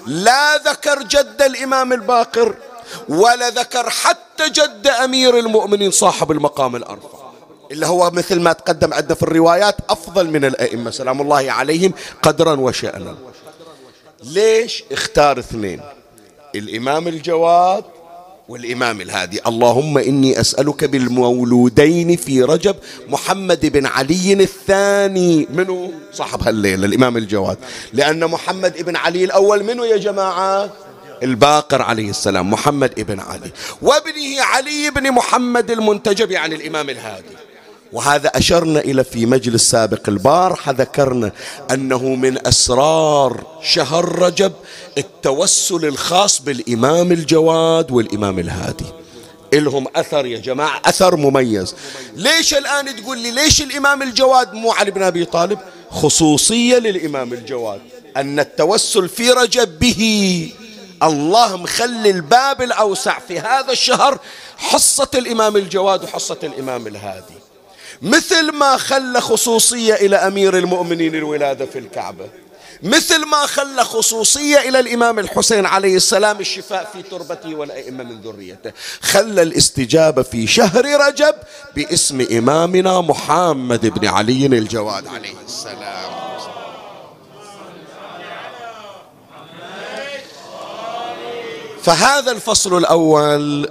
لا 0.06 0.56
ذكر 0.56 1.02
جد 1.02 1.42
الإمام 1.42 1.92
الباقر 1.92 2.54
ولا 3.08 3.50
ذكر 3.50 3.90
حتى 3.90 4.48
جد 4.48 4.86
أمير 4.86 5.38
المؤمنين 5.38 5.90
صاحب 5.90 6.30
المقام 6.30 6.76
الأرفع. 6.76 7.08
اللي 7.70 7.86
هو 7.86 8.10
مثل 8.10 8.40
ما 8.40 8.52
تقدم 8.52 8.94
عندنا 8.94 9.14
في 9.14 9.22
الروايات 9.22 9.76
أفضل 9.90 10.30
من 10.30 10.44
الأئمة 10.44 10.90
سلام 10.90 11.20
الله 11.20 11.52
عليهم 11.52 11.92
قدرا 12.22 12.60
وشأنا. 12.60 13.16
ليش؟ 14.22 14.84
اختار 14.92 15.38
اثنين. 15.38 15.80
الإمام 16.54 17.08
الجواد 17.08 17.84
والإمام 18.48 19.00
الهادي. 19.00 19.40
اللهم 19.46 19.98
إني 19.98 20.40
أسألك 20.40 20.84
بالمولودين 20.84 22.16
في 22.16 22.42
رجب 22.42 22.76
محمد 23.08 23.66
بن 23.66 23.86
علي 23.86 24.32
الثاني. 24.32 25.48
منو؟ 25.54 25.92
صاحب 26.12 26.42
هالليلة 26.42 26.86
الإمام 26.86 27.16
الجواد. 27.16 27.58
لأن 27.92 28.24
محمد 28.24 28.82
بن 28.82 28.96
علي 28.96 29.24
الأول 29.24 29.64
منو 29.64 29.84
يا 29.84 29.96
جماعة؟ 29.96 30.70
الباقر 31.22 31.82
عليه 31.82 32.10
السلام 32.10 32.50
محمد 32.50 33.00
بن 33.00 33.20
علي. 33.20 33.50
وابنه 33.82 34.42
علي 34.42 34.90
بن 34.90 35.10
محمد 35.12 35.70
المنتجب 35.70 36.30
يعني 36.30 36.54
الإمام 36.54 36.90
الهادي. 36.90 37.36
وهذا 37.92 38.28
أشرنا 38.28 38.80
إلى 38.80 39.04
في 39.04 39.26
مجلس 39.26 39.70
سابق 39.70 40.08
البارحة 40.08 40.72
ذكرنا 40.72 41.32
أنه 41.70 42.02
من 42.02 42.46
أسرار 42.46 43.44
شهر 43.62 44.18
رجب 44.18 44.52
التوسل 44.98 45.84
الخاص 45.84 46.42
بالإمام 46.42 47.12
الجواد 47.12 47.90
والإمام 47.90 48.38
الهادي. 48.38 48.84
إلهم 49.54 49.86
أثر 49.96 50.26
يا 50.26 50.38
جماعة 50.38 50.82
أثر 50.84 51.16
مميز. 51.16 51.74
ليش 52.16 52.54
الآن 52.54 52.96
تقول 52.96 53.18
لي 53.18 53.30
ليش 53.30 53.62
الإمام 53.62 54.02
الجواد 54.02 54.54
مو 54.54 54.72
علي 54.72 54.90
بن 54.90 55.02
أبي 55.02 55.24
طالب؟ 55.24 55.58
خصوصية 55.90 56.78
للإمام 56.78 57.32
الجواد 57.32 57.80
أن 58.16 58.40
التوسل 58.40 59.08
في 59.08 59.30
رجب 59.30 59.78
به. 59.78 60.52
الله 61.02 61.56
مخلي 61.56 62.10
الباب 62.10 62.62
الأوسع 62.62 63.18
في 63.28 63.40
هذا 63.40 63.72
الشهر 63.72 64.18
حصة 64.56 65.08
الإمام 65.14 65.56
الجواد 65.56 66.04
وحصة 66.04 66.38
الإمام 66.42 66.86
الهادي. 66.86 67.41
مثل 68.02 68.52
ما 68.52 68.76
خلى 68.76 69.20
خصوصية 69.20 69.94
إلى 69.94 70.16
أمير 70.16 70.58
المؤمنين 70.58 71.14
الولادة 71.14 71.66
في 71.66 71.78
الكعبة. 71.78 72.28
مثل 72.82 73.26
ما 73.26 73.46
خلى 73.46 73.84
خصوصية 73.84 74.58
إلى 74.58 74.80
الإمام 74.80 75.18
الحسين 75.18 75.66
عليه 75.66 75.96
السلام 75.96 76.40
الشفاء 76.40 76.90
في 76.92 77.02
تربته 77.02 77.54
والأئمة 77.54 78.04
من 78.04 78.20
ذريته. 78.20 78.72
خلى 79.00 79.42
الاستجابة 79.42 80.22
في 80.22 80.46
شهر 80.46 80.84
رجب 81.06 81.34
باسم 81.76 82.26
إمامنا 82.32 83.00
محمد 83.00 83.86
بن 83.86 84.08
علي 84.08 84.46
الجواد 84.46 85.06
عليه 85.06 85.34
السلام. 85.46 86.12
فهذا 91.82 92.32
الفصل 92.32 92.78
الأول 92.78 93.70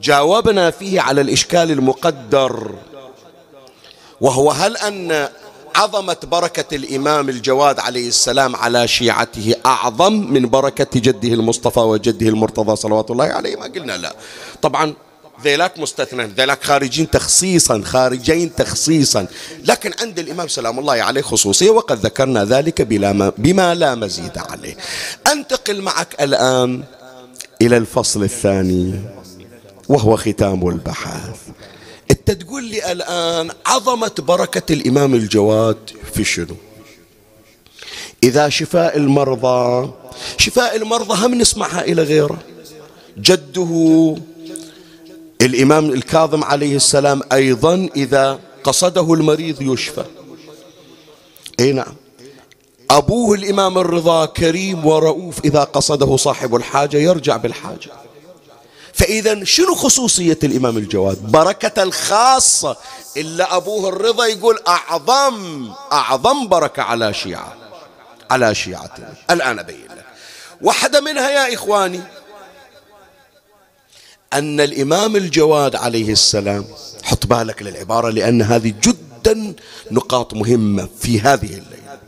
جاوبنا 0.00 0.70
فيه 0.70 1.00
على 1.00 1.20
الإشكال 1.20 1.70
المقدر 1.70 2.74
وهو 4.20 4.50
هل 4.50 4.76
أن 4.76 5.28
عظمة 5.74 6.16
بركة 6.22 6.76
الإمام 6.76 7.28
الجواد 7.28 7.78
عليه 7.80 8.08
السلام 8.08 8.56
على 8.56 8.88
شيعته 8.88 9.54
أعظم 9.66 10.12
من 10.12 10.48
بركة 10.48 11.00
جده 11.00 11.28
المصطفى 11.28 11.80
وجده 11.80 12.28
المرتضى 12.28 12.76
صلوات 12.76 13.10
الله 13.10 13.24
عليه؟ 13.24 13.56
ما 13.56 13.64
قلنا 13.64 13.96
لا. 13.96 14.14
طبعا 14.62 14.94
ذيلاك 15.42 15.78
مستثنى 15.78 16.26
ذيلاك 16.26 16.64
خارجين 16.64 17.10
تخصيصا 17.10 17.82
خارجين 17.82 18.54
تخصيصا. 18.54 19.26
لكن 19.64 19.92
عند 20.00 20.18
الإمام 20.18 20.48
سلام 20.48 20.78
الله 20.78 20.92
عليه 20.92 21.22
خصوصية 21.22 21.70
وقد 21.70 22.06
ذكرنا 22.06 22.44
ذلك 22.44 22.82
بلا 22.82 23.32
بما 23.38 23.74
لا 23.74 23.94
مزيد 23.94 24.38
عليه. 24.38 24.76
أنتقل 25.32 25.80
معك 25.82 26.22
الآن 26.22 26.82
إلى 27.62 27.76
الفصل 27.76 28.22
الثاني 28.22 29.00
وهو 29.88 30.16
ختام 30.16 30.68
البحث 30.68 31.36
انت 32.28 32.42
تقول 32.42 32.64
لي 32.64 32.92
الآن 32.92 33.50
عظمة 33.66 34.12
بركة 34.18 34.72
الإمام 34.72 35.14
الجواد 35.14 35.90
في 36.14 36.24
شنو؟ 36.24 36.56
إذا 38.22 38.48
شفاء 38.48 38.96
المرضى 38.96 39.90
شفاء 40.38 40.76
المرضى 40.76 41.26
هم 41.26 41.34
نسمعها 41.34 41.84
إلى 41.84 42.02
غيره 42.02 42.38
جده 43.18 44.16
الإمام 45.40 45.90
الكاظم 45.90 46.44
عليه 46.44 46.76
السلام 46.76 47.20
أيضا 47.32 47.88
إذا 47.96 48.40
قصده 48.64 49.14
المريض 49.14 49.62
يشفى. 49.62 50.04
أي 51.60 51.72
نعم. 51.72 51.94
أبوه 52.90 53.34
الإمام 53.34 53.78
الرضا 53.78 54.26
كريم 54.26 54.86
ورؤوف 54.86 55.44
إذا 55.44 55.64
قصده 55.64 56.16
صاحب 56.16 56.54
الحاجة 56.54 56.96
يرجع 56.96 57.36
بالحاجة. 57.36 58.03
فإذا 58.94 59.44
شنو 59.44 59.74
خصوصية 59.74 60.38
الإمام 60.44 60.76
الجواد؟ 60.76 61.32
بركة 61.32 61.82
الخاصة. 61.82 62.76
إلا 63.16 63.56
أبوه 63.56 63.88
الرضا 63.88 64.26
يقول 64.26 64.58
أعظم 64.68 65.68
أعظم 65.92 66.48
بركة 66.48 66.82
على 66.82 67.14
شيعة 67.14 67.56
على 68.30 68.54
شيعتنا 68.54 69.14
الآن 69.30 69.58
أبين 69.58 69.84
لك. 69.90 70.04
واحدة 70.62 71.00
منها 71.00 71.30
يا 71.30 71.54
إخواني 71.54 72.00
أن 74.32 74.60
الإمام 74.60 75.16
الجواد 75.16 75.76
عليه 75.76 76.12
السلام 76.12 76.64
حط 77.02 77.26
بالك 77.26 77.62
للعبارة 77.62 78.10
لأن 78.10 78.42
هذه 78.42 78.74
جدا 78.82 79.54
نقاط 79.90 80.34
مهمة 80.34 80.88
في 81.00 81.20
هذه 81.20 81.46
الليلة. 81.46 81.98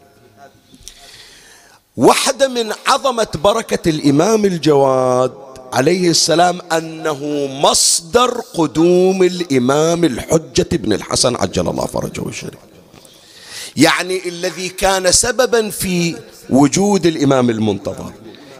واحدة 1.96 2.48
من 2.48 2.72
عظمة 2.86 3.28
بركة 3.34 3.88
الإمام 3.90 4.44
الجواد 4.44 5.45
عليه 5.76 6.10
السلام 6.10 6.60
أنه 6.72 7.46
مصدر 7.46 8.40
قدوم 8.54 9.22
الإمام 9.22 10.04
الحجة 10.04 10.68
بن 10.72 10.92
الحسن 10.92 11.36
عجل 11.36 11.68
الله 11.68 11.86
فرجه 11.86 12.28
الشريف. 12.28 12.60
يعني 13.76 14.28
الذي 14.28 14.68
كان 14.68 15.12
سببا 15.12 15.70
في 15.70 16.16
وجود 16.50 17.06
الإمام 17.06 17.50
المنتظر 17.50 18.12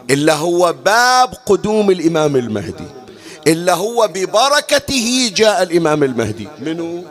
إلا 0.09 0.33
هو 0.35 0.75
باب 0.85 1.33
قدوم 1.45 1.91
الإمام 1.91 2.35
المهدي 2.35 2.87
إلا 3.47 3.73
هو 3.73 4.09
ببركته 4.13 5.31
جاء 5.35 5.63
الإمام 5.63 6.03
المهدي. 6.03 6.47
منو؟ 6.61 7.03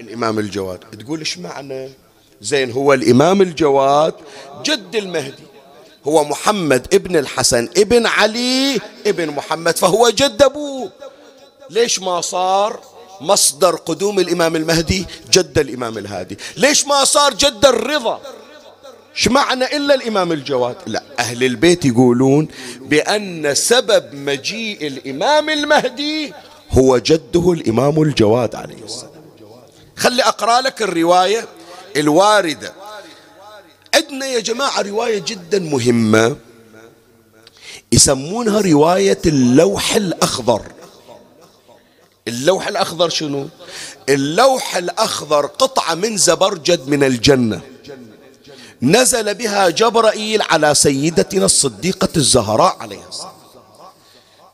الإمام 0.00 0.38
الجواد. 0.38 0.78
تقول 0.78 1.18
إيش 1.18 1.38
معنى؟ 1.38 1.88
زين 2.40 2.70
هو 2.70 2.92
الإمام 2.92 3.42
الجواد 3.42 4.14
جد 4.64 4.96
المهدي. 4.96 5.51
هو 6.04 6.24
محمد 6.24 6.94
ابن 6.94 7.16
الحسن 7.16 7.68
ابن 7.76 8.06
علي 8.06 8.80
ابن 9.06 9.30
محمد 9.30 9.78
فهو 9.78 10.10
جد 10.10 10.42
أبوه. 10.42 10.90
ليش 11.70 12.00
ما 12.00 12.20
صار 12.20 12.80
مصدر 13.20 13.76
قدوم 13.76 14.18
الإمام 14.18 14.56
المهدي 14.56 15.06
جد 15.30 15.58
الإمام 15.58 15.98
الهادي؟ 15.98 16.38
ليش 16.56 16.86
ما 16.86 17.04
صار 17.04 17.34
جد 17.34 17.66
الرضا؟ 17.66 18.20
إيش 19.16 19.28
معنى 19.28 19.76
إلا 19.76 19.94
الإمام 19.94 20.32
الجواد؟ 20.32 20.76
لا 20.86 21.02
أهل 21.18 21.44
البيت 21.44 21.84
يقولون 21.84 22.48
بأن 22.80 23.54
سبب 23.54 24.14
مجيء 24.14 24.86
الإمام 24.86 25.50
المهدي 25.50 26.32
هو 26.70 26.98
جده 26.98 27.52
الإمام 27.52 28.02
الجواد 28.02 28.54
عليه 28.54 28.84
السلام. 28.84 29.12
خلي 29.96 30.22
أقرأ 30.22 30.60
لك 30.60 30.82
الرواية 30.82 31.48
الواردة. 31.96 32.72
عندنا 33.94 34.26
يا 34.26 34.40
جماعة 34.40 34.80
رواية 34.82 35.18
جدا 35.18 35.58
مهمة. 35.58 36.36
يسمونها 37.92 38.60
رواية 38.60 39.18
اللوح 39.26 39.94
الأخضر. 39.94 40.62
اللوح 42.28 42.68
الأخضر 42.68 43.08
شنو؟ 43.08 43.48
اللوح 44.08 44.76
الأخضر 44.76 45.46
قطعة 45.46 45.94
من 45.94 46.16
زبرجد 46.16 46.88
من 46.88 47.04
الجنة. 47.04 47.60
نزل 48.82 49.34
بها 49.34 49.68
جبرائيل 49.68 50.42
على 50.42 50.74
سيدتنا 50.74 51.44
الصديقة 51.44 52.08
الزهراء 52.16 52.76
عليها 52.80 53.08
السلام. 53.08 53.41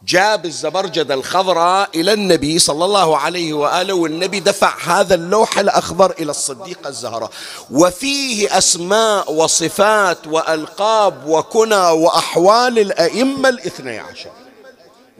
جاب 0.08 0.46
الزبرجد 0.46 1.10
الخضراء 1.10 1.90
إلى 1.94 2.12
النبي 2.12 2.58
صلى 2.58 2.84
الله 2.84 3.18
عليه 3.18 3.52
وآله 3.52 3.94
والنبي 3.94 4.40
دفع 4.40 4.74
هذا 4.84 5.14
اللوح 5.14 5.58
الأخضر 5.58 6.14
إلى 6.20 6.30
الصديقة 6.30 6.88
الزهراء. 6.88 7.30
وفيه 7.70 8.58
أسماء 8.58 9.32
وصفات 9.32 10.26
وألقاب 10.26 11.26
وكنى 11.26 11.74
وأحوال 11.76 12.78
الأئمة 12.78 13.48
الاثني 13.48 13.98
عشر. 13.98 14.30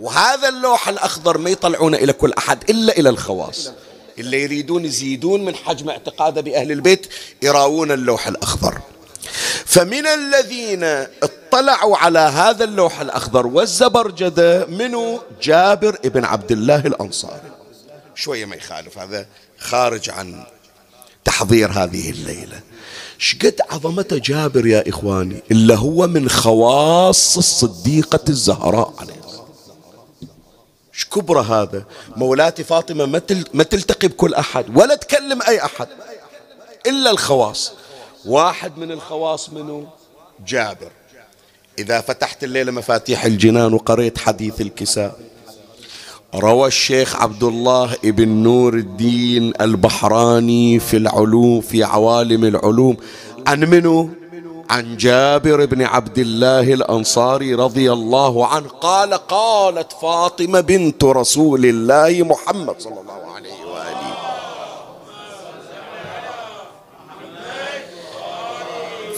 وهذا 0.01 0.49
اللوح 0.49 0.89
الأخضر 0.89 1.39
ما 1.39 1.51
يطلعون 1.51 1.95
إلى 1.95 2.13
كل 2.13 2.33
أحد 2.39 2.71
إلا 2.71 2.99
إلى 2.99 3.09
الخواص. 3.09 3.71
اللي 4.19 4.43
يريدون 4.43 4.85
يزيدون 4.85 5.45
من 5.45 5.55
حجم 5.55 5.91
اعتقاده 5.91 6.41
بأهل 6.41 6.73
البيت 6.73 7.07
يراوون 7.43 7.93
اللوح 7.93 8.29
الأخضر. 8.29 8.79
فمن 9.67 10.07
الذين 10.07 11.07
اطلعوا 11.49 11.97
على 11.97 12.19
هذا 12.19 12.65
اللوح 12.65 13.01
الأخضر 13.01 13.47
والزبرجدة 13.47 14.67
منه 14.67 15.21
جابر 15.43 15.99
ابن 16.05 16.25
عبد 16.25 16.53
الله 16.53 16.87
الأنصاري. 16.87 17.51
شوية 18.15 18.45
ما 18.45 18.57
يخالف 18.57 18.99
هذا 18.99 19.27
خارج 19.59 20.11
عن 20.11 20.45
تحضير 21.25 21.71
هذه 21.71 22.11
الليلة. 22.11 22.61
شقد 23.19 23.61
عظمة 23.71 24.07
جابر 24.25 24.67
يا 24.67 24.89
إخواني؟ 24.89 25.43
إلا 25.51 25.75
هو 25.75 26.07
من 26.07 26.29
خواص 26.29 27.37
الصديقة 27.37 28.21
الزهراء 28.29 28.95
عليه. 28.99 29.15
إيش 30.95 31.05
كبر 31.05 31.41
هذا؟ 31.41 31.85
مولاتي 32.17 32.65
فاطمة 32.65 33.07
ما 33.55 33.63
تلتقي 33.63 34.09
بكل 34.09 34.35
أحد 34.35 34.77
ولا 34.77 34.95
تكلم 34.95 35.43
أي 35.43 35.65
أحد. 35.65 35.89
إلا 36.87 37.11
الخواص. 37.11 37.73
واحد 38.25 38.79
من 38.79 38.93
الخواص 38.93 39.51
منه 39.51 39.89
جابر. 40.47 40.91
إذا 41.79 42.01
فتحت 42.01 42.45
الليلة 42.45 42.73
مفاتيح 42.73 43.25
الجنان 43.25 43.75
وقريت 43.75 44.19
حديث 44.19 44.61
الكساء. 44.61 45.17
روى 46.35 46.69
الشيخ 46.69 47.17
عبد 47.17 47.43
الله 47.43 47.97
ابن 48.05 48.29
نور 48.29 48.75
الدين 48.75 49.53
البحراني 49.61 50.79
في 50.79 50.97
العلوم 50.97 51.61
في 51.61 51.85
عوالم 51.85 52.45
العلوم 52.45 52.97
عن 53.47 53.61
منه 53.61 54.11
عن 54.71 54.97
جابر 54.97 55.65
بن 55.65 55.83
عبد 55.83 56.19
الله 56.19 56.73
الأنصاري 56.75 57.55
رضي 57.55 57.93
الله 57.93 58.47
عنه. 58.47 58.69
قال 58.69 59.15
قالت 59.15 59.93
فاطمة 59.93 60.61
بنت 60.61 61.05
رسول 61.05 61.67
الله 61.67 62.23
محمد 62.23 62.75
صلى 62.79 63.01
الله 63.01 63.13
عليه 63.13 63.33
واله 63.33 63.38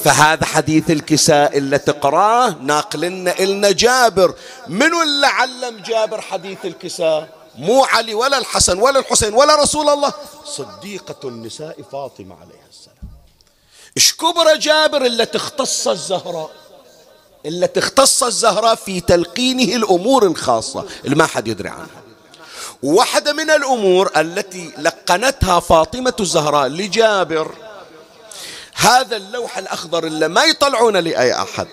فهذا 0.05 0.45
حديث 0.45 0.91
الكساء 0.91 1.59
اللي 1.59 1.79
تقراه 1.79 2.57
ناقلنا 2.61 3.39
إلنا 3.39 3.71
جابر. 3.71 4.35
منو 4.67 5.03
اللي 5.03 5.27
علم 5.27 5.83
جابر 5.87 6.21
حديث 6.21 6.59
الكساء؟ 6.65 7.29
مو 7.59 7.85
علي 7.85 8.15
ولا 8.15 8.39
الحسن 8.39 8.79
ولا 8.79 8.99
الحسين 8.99 9.35
ولا 9.35 9.57
رسول 9.57 9.89
الله. 9.89 10.13
صديقة 10.45 11.29
النساء 11.29 11.77
فاطمة 11.93 12.35
عليها 12.35 12.67
السلام. 12.71 13.11
إيش 13.97 14.15
كبر 14.15 14.57
جابر 14.57 15.07
اللي 15.07 15.27
تختص 15.27 15.89
الزهراء؟ 15.89 16.51
اللي 17.47 17.67
تختص 17.67 18.23
الزهراء 18.23 18.75
في 18.75 19.01
تلقينه 19.01 19.77
الأمور 19.77 20.27
الخاصة. 20.27 20.87
اللي 21.05 21.17
ما 21.17 21.27
حد 21.27 21.49
يدري 21.49 21.69
عنها. 21.69 22.03
واحدة 22.83 23.33
من 23.33 23.51
الأمور 23.51 24.11
التي 24.17 24.73
لقنتها 24.79 25.61
فاطمة 25.61 26.15
الزهراء 26.21 26.69
لجابر 26.69 27.55
هذا 28.81 29.17
اللوح 29.17 29.59
الأخضر 29.59 30.07
اللي 30.07 30.29
ما 30.29 30.45
يطلعون 30.45 30.97
لأي 30.97 31.35
أحد. 31.35 31.67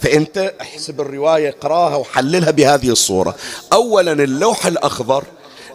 فأنت 0.00 0.54
احسب 0.60 1.00
الرواية 1.00 1.48
اقراها 1.48 1.96
وحللها 1.96 2.50
بهذه 2.50 2.90
الصورة. 2.90 3.34
أولا 3.72 4.12
اللوح 4.12 4.66
الأخضر 4.66 5.24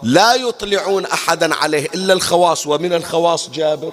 لا 0.04 0.36
يطلعون 0.36 1.06
أحدا 1.06 1.56
عليه 1.56 1.86
إلا 1.96 2.14
الخواص 2.14 2.68
ومن 2.68 2.94
الخواص 2.94 3.50
جابر. 3.50 3.92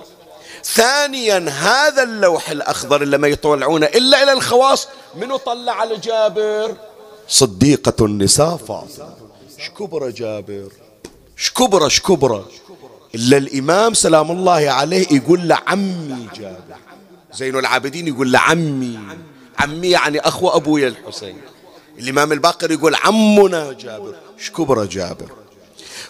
ثانيا 0.65 1.49
هذا 1.49 2.03
اللوح 2.03 2.51
الأخضر 2.51 3.03
اللي 3.03 3.19
ما 3.19 3.29
يطلعونه 3.29 3.87
إلا 3.87 4.23
إلى 4.23 4.33
الخواص 4.33 4.89
منو 5.15 5.37
طلع 5.37 5.73
على 5.73 5.97
جابر؟ 5.97 6.75
صديقة 7.29 8.05
النساء 8.05 8.57
فاطمة. 8.57 9.15
شكبرة 9.59 10.11
جابر. 10.11 10.73
شكبرة 11.37 11.89
شكبرة. 11.89 12.45
إلا 13.15 13.37
الإمام 13.37 13.95
سلام 13.95 14.31
الله 14.31 14.71
عليه 14.71 15.07
يقول 15.11 15.49
له 15.49 15.59
عمي 15.67 16.29
جابر. 16.35 16.77
زين 17.33 17.59
العابدين 17.59 18.09
يقول 18.09 18.33
له 18.33 18.39
عمي. 18.39 18.99
يعني 19.83 20.21
أخو 20.21 20.49
أبويا 20.49 20.89
الحسين. 20.89 21.41
الإمام 21.99 22.33
الباقر 22.33 22.71
يقول 22.71 22.95
عمنا 22.95 23.73
جابر. 23.73 24.15
شكبرة 24.39 24.85
جابر؟ 24.85 25.29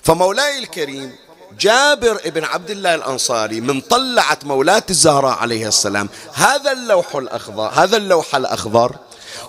فمولاي 0.02 0.58
الكريم 0.58 1.12
جابر 1.60 2.20
ابن 2.24 2.44
عبد 2.44 2.70
الله 2.70 2.94
الأنصاري 2.94 3.60
من 3.60 3.80
طلعت 3.80 4.44
مولاة 4.44 4.82
الزهراء 4.90 5.38
عليه 5.38 5.68
السلام. 5.68 6.08
هذا 6.32 6.72
اللوح 6.72 7.16
الأخضر 7.16 7.68
هذا 7.68 7.96
اللوح 7.96 8.34
الأخضر. 8.34 8.96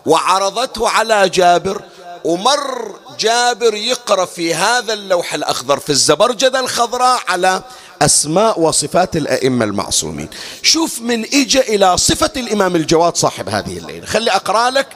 وعرضته 0.05 0.89
على 0.89 1.29
جابر. 1.29 1.81
ومر 2.23 2.95
جابر 3.21 3.73
يقرأ 3.73 4.25
في 4.25 4.55
هذا 4.55 4.93
اللوح 4.93 5.33
الأخضر 5.33 5.79
في 5.79 5.89
الزبرجدة 5.89 6.59
الخضراء 6.59 7.21
على 7.27 7.63
أسماء 8.01 8.59
وصفات 8.59 9.15
الأئمة 9.15 9.65
المعصومين. 9.65 10.29
شوف 10.63 11.01
من 11.01 11.25
إجا 11.25 11.61
إلى 11.61 11.97
صفة 11.97 12.31
الإمام 12.37 12.75
الجواد 12.75 13.15
صاحب 13.17 13.49
هذه 13.49 13.77
الليلة. 13.77 14.05
خلي 14.05 14.31
أقرأ 14.31 14.69
لك 14.69 14.87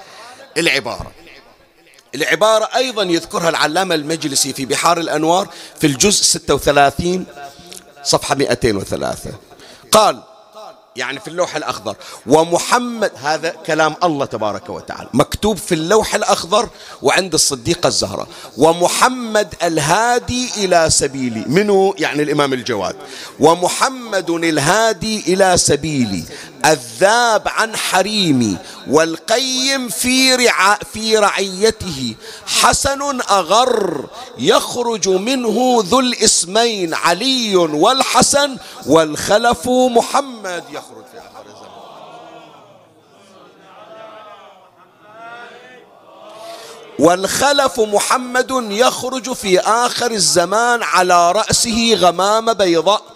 العبارة. 0.57 1.11
العبارة 2.15 2.69
أيضا 2.75 3.03
يذكرها 3.03 3.49
العلامة 3.49 3.95
المجلسي 3.95 4.53
في 4.53 4.65
بحار 4.65 4.97
الأنوار 4.97 5.49
في 5.79 5.87
الجزء 5.87 6.23
36 6.23 7.25
صفحة 8.03 8.35
203 8.35 9.31
قال 9.91 10.23
يعني 10.95 11.19
في 11.19 11.27
اللوح 11.27 11.55
الأخضر. 11.55 11.95
ومحمد 12.27 13.11
هذا 13.15 13.49
كلام 13.49 13.95
الله 14.03 14.25
تبارك 14.25 14.69
وتعالى. 14.69 15.09
مكتوب 15.13 15.57
في 15.57 15.75
اللوح 15.75 16.15
الأخضر 16.15 16.69
وعند 17.01 17.33
الصديقة 17.33 17.87
الزهراء 17.87 18.27
ومحمد 18.57 19.53
الهادي 19.63 20.49
إلى 20.57 20.89
سبيلي. 20.89 21.45
منه 21.47 21.93
يعني 21.97 22.23
الإمام 22.23 22.53
الجواد. 22.53 22.95
ومحمد 23.39 24.29
الهادي 24.29 25.33
إلى 25.33 25.57
سبيلي. 25.57 26.23
الذاب 26.65 27.47
عن 27.47 27.75
حريمي 27.75 28.57
والقيم 28.87 29.89
في 29.89 30.35
رع... 30.35 30.75
في 30.93 31.17
رعيته. 31.17 32.15
حسن 32.61 33.21
أغر 33.21 34.05
يخرج 34.37 35.09
منه 35.09 35.83
ذو 35.85 35.99
الاسمين 35.99 36.93
علي 36.93 37.55
والحسن 37.55 38.57
والخلف 38.85 39.67
محمد 39.69 40.63
يخرج 40.69 41.05
في 41.11 41.17
آخر 41.17 41.45
الزمان 41.45 41.75
والخلف 46.99 47.79
محمد 47.79 48.51
يخرج 48.71 49.33
في 49.33 49.59
آخر 49.59 50.11
الزمان 50.11 50.83
على 50.83 51.31
رأسه 51.31 51.93
غمامة 51.93 52.53
بيضاء. 52.53 53.14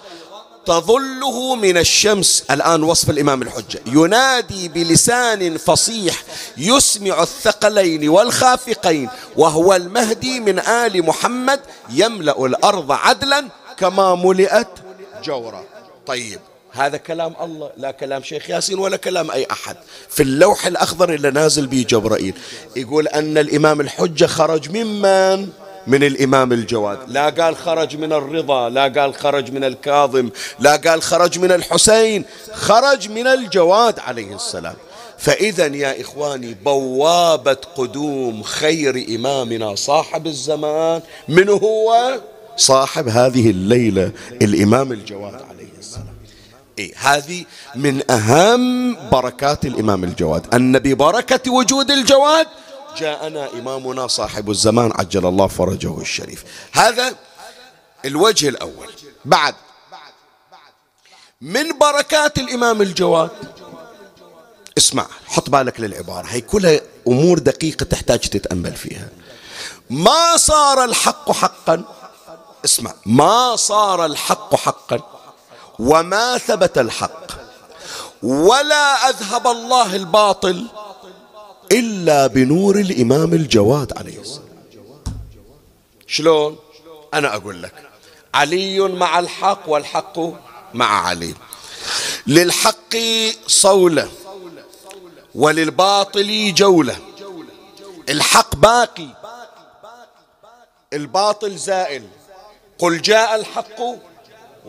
تظله 0.69 1.55
من 1.55 1.77
الشمس. 1.77 2.43
الآن 2.51 2.83
وصف 2.83 3.09
الإمام 3.09 3.41
الحجة. 3.41 3.79
ينادي 3.85 4.67
بلسان 4.67 5.57
فصيح 5.57 6.23
يسمع 6.57 7.23
الثقلين 7.23 8.09
والخافقين 8.09 9.09
وهو 9.37 9.75
المهدي 9.75 10.39
من 10.39 10.59
آل 10.59 11.05
محمد 11.05 11.59
يملأ 11.89 12.45
الأرض 12.45 12.91
عدلا 12.91 13.45
كما 13.77 14.15
ملئت 14.15 14.67
جورا. 15.23 15.63
طيب 16.05 16.39
هذا 16.71 16.97
كلام 16.97 17.33
الله 17.41 17.71
لا 17.77 17.91
كلام 17.91 18.23
شيخ 18.23 18.49
ياسين 18.49 18.79
ولا 18.79 18.97
كلام 18.97 19.31
أي 19.31 19.47
أحد. 19.51 19.77
في 20.09 20.23
اللوح 20.23 20.65
الأخضر 20.65 21.13
اللي 21.13 21.31
نازل 21.31 21.67
به 21.67 21.85
جبرائيل 21.89 22.33
يقول 22.75 23.07
أن 23.07 23.37
الإمام 23.37 23.81
الحجة 23.81 24.25
خرج 24.25 24.69
ممن؟ 24.69 25.49
من 25.87 26.03
الإمام 26.03 26.53
الجواد. 26.53 26.97
لا 27.07 27.29
قال 27.29 27.57
خرج 27.57 27.97
من 27.97 28.13
الرضا 28.13 28.69
لا 28.69 28.83
قال 28.83 29.13
خرج 29.13 29.51
من 29.51 29.63
الكاظم 29.63 30.29
لا 30.59 30.75
قال 30.75 31.01
خرج 31.01 31.39
من 31.39 31.51
الحسين 31.51 32.25
خرج 32.53 33.09
من 33.09 33.27
الجواد 33.27 33.99
عليه 33.99 34.35
السلام. 34.35 34.75
فإذا 35.17 35.65
يا 35.65 36.01
إخواني 36.01 36.55
بوابة 36.65 37.57
قدوم 37.75 38.43
خير 38.43 39.05
إمامنا 39.15 39.75
صاحب 39.75 40.27
الزمان 40.27 41.01
من 41.27 41.49
هو؟ 41.49 42.19
صاحب 42.57 43.07
هذه 43.07 43.49
الليلة 43.49 44.11
الإمام 44.41 44.91
الجواد 44.91 45.33
عليه 45.33 45.73
السلام. 45.79 46.15
إيه 46.79 46.93
هذه 46.97 47.45
من 47.75 48.11
أهم 48.11 48.95
بركات 49.09 49.65
الإمام 49.65 50.03
الجواد. 50.03 50.53
أن 50.53 50.79
ببركة 50.79 51.51
وجود 51.51 51.91
الجواد 51.91 52.47
جاءنا 52.97 53.49
إمامنا 53.53 54.07
صاحب 54.07 54.49
الزمان 54.49 54.91
عجل 54.95 55.25
الله 55.25 55.47
فرجه 55.47 56.01
الشريف. 56.01 56.43
هذا 56.71 57.15
الوجه 58.05 58.49
الأول. 58.49 58.89
بعد. 59.25 59.55
من 61.41 61.77
بركات 61.77 62.37
الإمام 62.37 62.81
الجواد. 62.81 63.29
اسمع 64.77 65.07
حط 65.27 65.49
بالك 65.49 65.79
للعبارة. 65.79 66.25
هي 66.25 66.41
كلها 66.41 66.79
أمور 67.07 67.39
دقيقة 67.39 67.83
تحتاج 67.83 68.19
تتأمل 68.19 68.75
فيها. 68.75 69.07
ما 69.89 70.37
صار 70.37 70.83
الحق 70.83 71.31
حقا؟ 71.31 71.83
اسمع. 72.65 72.93
ما 73.05 73.55
صار 73.55 74.05
الحق 74.05 74.55
حقا؟ 74.55 74.99
وما 75.79 76.37
ثبت 76.37 76.77
الحق؟ 76.77 77.31
ولا 78.23 79.09
أذهب 79.09 79.47
الله 79.47 79.95
الباطل؟ 79.95 80.67
إلا 81.71 82.27
بنور 82.27 82.79
الإمام 82.79 83.33
الجواد 83.33 83.97
عليه 83.97 84.21
السلام. 84.21 84.49
شلون؟ 86.07 86.57
أنا 87.13 87.35
أقول 87.35 87.63
لك 87.63 87.73
علي 88.33 88.79
مع 88.79 89.19
الحق 89.19 89.69
والحق 89.69 90.19
مع 90.73 91.07
علي. 91.07 91.33
للحق 92.27 92.95
صولة 93.47 94.09
وللباطل 95.35 96.53
جولة. 96.53 96.95
الحق 98.09 98.55
باقي 98.55 99.07
الباطل 100.93 101.57
زائل. 101.57 102.07
قل 102.79 103.01
جاء 103.01 103.35
الحق 103.35 103.79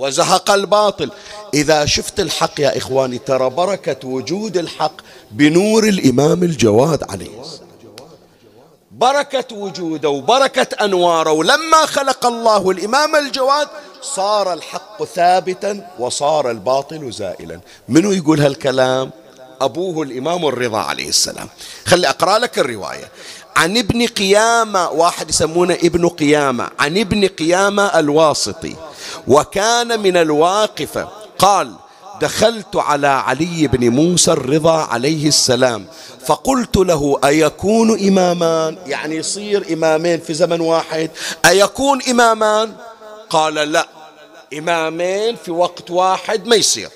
وزهق 0.01 0.51
الباطل. 0.51 1.11
إذا 1.55 1.87
شفت 1.87 2.21
الحق 2.21 2.61
يا 2.61 2.79
إخواني 2.79 3.19
ترى 3.19 3.51
بركة 3.51 4.09
وجود 4.09 4.57
الحق 4.57 4.93
بنور 5.31 5.85
الإمام 5.85 6.43
الجواد 6.43 7.11
عليه. 7.11 7.41
السلام 7.41 7.71
بركة 8.91 9.57
وجوده 9.57 10.09
وبركة 10.09 10.85
أنواره. 10.85 11.33
ولما 11.33 11.87
خلق 11.87 12.27
الله 12.27 12.71
الإمام 12.71 13.17
الجواد 13.17 13.69
صار 14.03 14.53
الحق 14.53 15.05
ثابتا 15.05 15.91
وصار 15.99 16.51
الباطل 16.51 17.13
زائلا. 17.13 17.61
منو 17.89 18.13
يقول 18.13 18.41
هالكلام؟ 18.41 19.11
أبوه 19.61 20.03
الإمام 20.03 20.47
الرضا 20.47 20.79
عليه 20.79 21.09
السلام. 21.09 21.49
خلي 21.87 22.09
أقرأ 22.09 22.39
لك 22.39 22.59
الرواية. 22.59 23.09
عن 23.57 23.77
ابن 23.77 24.07
قيامة 24.07 24.91
واحد 24.91 25.31
يسمونه 25.31 25.75
ابن 25.75 26.09
قيامة 26.09 26.69
عن 26.79 26.99
ابن 26.99 27.27
قيامة 27.27 27.83
الواسطي. 27.83 28.77
وكان 29.29 30.01
من 30.01 30.17
الواقفة 30.17 31.09
قال 31.39 31.75
دخلت 32.21 32.77
على 32.77 33.07
علي 33.07 33.67
بن 33.67 33.89
موسى 33.89 34.33
الرضا 34.33 34.77
عليه 34.77 35.29
السلام 35.29 35.87
فقلت 36.27 36.77
له 36.77 37.21
أيكون 37.25 38.09
إمامان؟ 38.09 38.79
يعني 38.87 39.17
يصير 39.17 39.73
إمامين 39.73 40.21
في 40.21 40.35
زمن 40.35 40.61
واحد. 40.61 41.11
أيكون 41.47 42.03
إمامان؟ 42.03 42.73
قال 43.31 43.55
لا 43.55 43.89
إمامين 44.59 45.37
في 45.45 45.51
وقت 45.51 45.91
واحد 45.91 46.47
ما 46.47 46.57
يصير. 46.57 46.89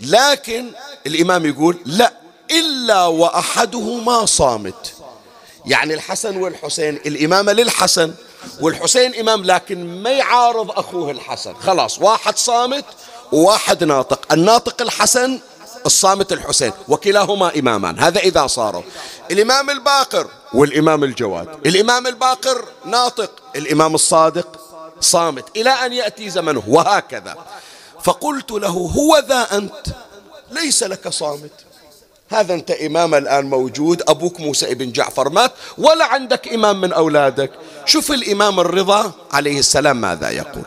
لكن 0.00 0.70
الإمام 1.06 1.46
يقول 1.46 1.76
لا 1.86 2.12
إلا 2.50 3.06
وأحدهما 3.06 4.26
صامت. 4.26 4.94
يعني 5.66 5.94
الحسن 5.94 6.36
والحسين 6.36 6.96
الإمامة 6.96 7.52
للحسن 7.52 8.14
والحسين 8.60 9.14
إمام 9.14 9.44
لكن 9.44 10.02
ما 10.02 10.10
يعارض 10.10 10.70
أخوه 10.70 11.10
الحسن. 11.10 11.54
خلاص 11.54 11.98
واحد 11.98 12.38
صامت 12.38 12.84
وواحد 13.32 13.84
ناطق. 13.84 14.32
الناطق 14.32 14.82
الحسن 14.82 15.40
الصامت 15.86 16.32
الحسين 16.32 16.72
وكلاهما 16.88 17.58
إمامان. 17.58 17.98
هذا 17.98 18.20
إذا 18.20 18.46
صاروا. 18.46 18.82
الإمام 19.30 19.70
الباقر 19.70 20.26
والإمام 20.54 21.04
الجواد. 21.04 21.66
الإمام 21.66 22.06
الباقر 22.06 22.68
ناطق 22.84 23.30
الإمام 23.56 23.94
الصادق 23.94 24.60
صامت. 25.00 25.56
إلى 25.56 25.70
أن 25.70 25.92
يأتي 25.92 26.30
زمنه 26.30 26.62
وهكذا. 26.68 27.36
فقلت 28.04 28.50
له 28.50 28.68
هو 28.68 29.18
ذا 29.18 29.56
أنت؟ 29.56 29.86
ليس 30.50 30.82
لك 30.82 31.08
صامت. 31.08 31.52
هذا 32.32 32.54
أنت 32.54 32.70
إمام 32.70 33.14
الآن 33.14 33.50
موجود 33.50 34.02
أبوك 34.08 34.40
موسى 34.40 34.72
ابن 34.72 34.92
جعفر 34.92 35.28
مات 35.28 35.52
ولا 35.78 36.04
عندك 36.04 36.48
إمام 36.48 36.80
من 36.80 36.92
أولادك. 36.92 37.50
شوف 37.86 38.12
الإمام 38.12 38.60
الرضا 38.60 39.12
عليه 39.32 39.58
السلام 39.58 40.00
ماذا 40.00 40.30
يقول. 40.30 40.64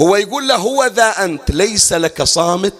هو 0.00 0.16
يقول 0.16 0.48
له 0.48 0.56
هو 0.56 0.84
ذا 0.84 1.24
أنت 1.24 1.50
ليس 1.50 1.92
لك 1.92 2.22
صامت 2.22 2.74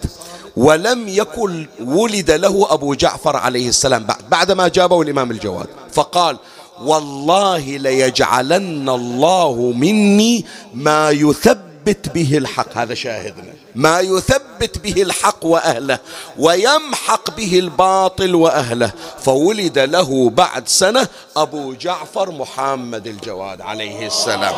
ولم 0.57 1.07
يكن 1.07 1.67
ولد 1.79 2.31
له 2.31 2.73
أبو 2.73 2.93
جعفر 2.93 3.35
عليه 3.35 3.69
السلام. 3.69 4.03
بعد 4.03 4.29
بعدما 4.29 4.67
جابه 4.67 5.01
الإمام 5.01 5.31
الجواد. 5.31 5.67
فقال 5.93 6.37
والله 6.81 7.59
ليجعلن 7.59 8.89
الله 8.89 9.73
مني 9.75 10.45
ما 10.73 11.09
يثبت 11.09 12.09
به 12.13 12.37
الحق. 12.37 12.77
هذا 12.77 12.93
شاهدنا. 12.93 13.53
ما 13.77 13.99
يثبت 13.99 14.77
به 14.77 15.01
الحق 15.01 15.45
وأهله 15.45 15.99
ويمحق 16.39 17.37
به 17.37 17.59
الباطل 17.59 18.35
وأهله. 18.35 18.91
فولد 19.19 19.79
له 19.79 20.29
بعد 20.29 20.67
سنة 20.67 21.07
أبو 21.37 21.73
جعفر 21.73 22.31
محمد 22.31 23.07
الجواد 23.07 23.61
عليه 23.61 24.07
السلام. 24.07 24.55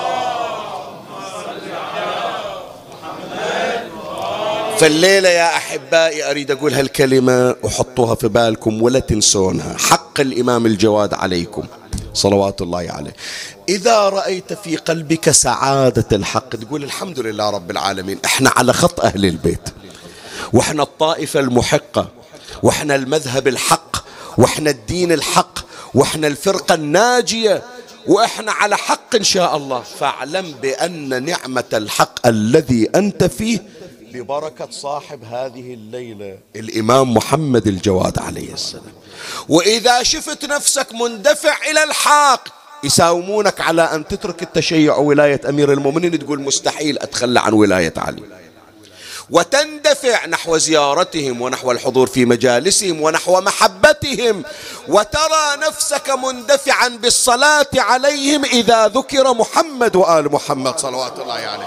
فالليلة 4.78 5.30
يا 5.30 5.58
أحبائي 5.58 6.32
أريد 6.32 6.52
أقول 6.52 6.74
هالكلمة 6.74 7.56
وحطوها 7.64 8.16
في 8.16 8.28
بالكم 8.28 8.82
ولا 8.82 9.00
تنسونها. 9.00 9.78
حق 9.78 10.20
الإمام 10.20 10.66
الجواد 10.66 11.14
عليكم. 11.14 11.64
صلوات 12.14 12.62
الله 12.62 12.86
عليه. 12.90 13.14
إذا 13.70 14.10
رأيت 14.10 14.54
في 14.54 14.76
قلبك 14.76 15.32
سعادة 15.32 16.06
الحق 16.12 16.50
تقول 16.50 16.84
الحمد 16.84 17.20
لله 17.20 17.50
رب 17.50 17.72
العالمين. 17.72 18.20
إحنا 18.26 18.52
على 18.56 18.74
خط 18.74 19.00
أهل 19.00 19.26
البيت. 19.26 19.70
وإحنا 20.54 20.84
الطائفة 20.84 21.40
المحقة. 21.40 22.08
وإحنا 22.64 22.96
المذهب 22.96 23.48
الحق. 23.48 23.98
وإحنا 24.38 24.70
الدين 24.70 25.12
الحق. 25.12 25.60
وإحنا 25.94 26.28
الفرقة 26.28 26.76
الناجية. 26.76 27.64
وإحنا 28.08 28.52
على 28.52 28.78
حق 28.78 29.16
إن 29.16 29.24
شاء 29.24 29.58
الله. 29.58 29.84
فاعلم 30.00 30.52
بأن 30.62 31.26
نعمة 31.26 31.64
الحق 31.74 32.28
الذي 32.28 32.90
أنت 32.96 33.24
فيه 33.24 33.60
ببركة 34.14 34.68
صاحب 34.72 35.24
هذه 35.24 35.74
الليلة. 35.74 36.38
الإمام 36.56 37.14
محمد 37.14 37.68
الجواد 37.68 38.20
عليه 38.20 38.54
السلام. 38.54 38.94
وإذا 39.50 40.04
شفت 40.04 40.46
نفسك 40.46 40.88
مندفع 40.94 41.58
إلى 41.72 41.84
الحق 41.84 42.48
يساومونك 42.84 43.62
على 43.62 43.82
أن 43.82 44.08
تترك 44.08 44.44
التشيع 44.44 44.98
ولاية 44.98 45.42
أمير 45.50 45.74
المؤمنين 45.74 46.20
تقول 46.20 46.42
مستحيل 46.42 47.00
أتخلى 47.00 47.40
عن 47.40 47.54
ولاية 47.54 47.94
علي. 47.98 48.24
وتندفع 49.32 50.26
نحو 50.26 50.58
زيارتهم 50.58 51.42
ونحو 51.42 51.72
الحضور 51.72 52.08
في 52.08 52.26
مجالسهم 52.26 53.02
ونحو 53.02 53.42
محبتهم. 53.42 54.44
وترى 54.88 55.68
نفسك 55.68 56.10
مندفعا 56.10 56.88
بالصلاة 56.88 57.68
عليهم 57.76 58.46
إذا 58.46 58.88
ذكر 58.88 59.34
محمد 59.34 59.96
وآل 59.96 60.32
محمد 60.32 60.80
صلوات 60.80 61.20
الله 61.20 61.34
عليه. 61.34 61.44
يعني. 61.44 61.64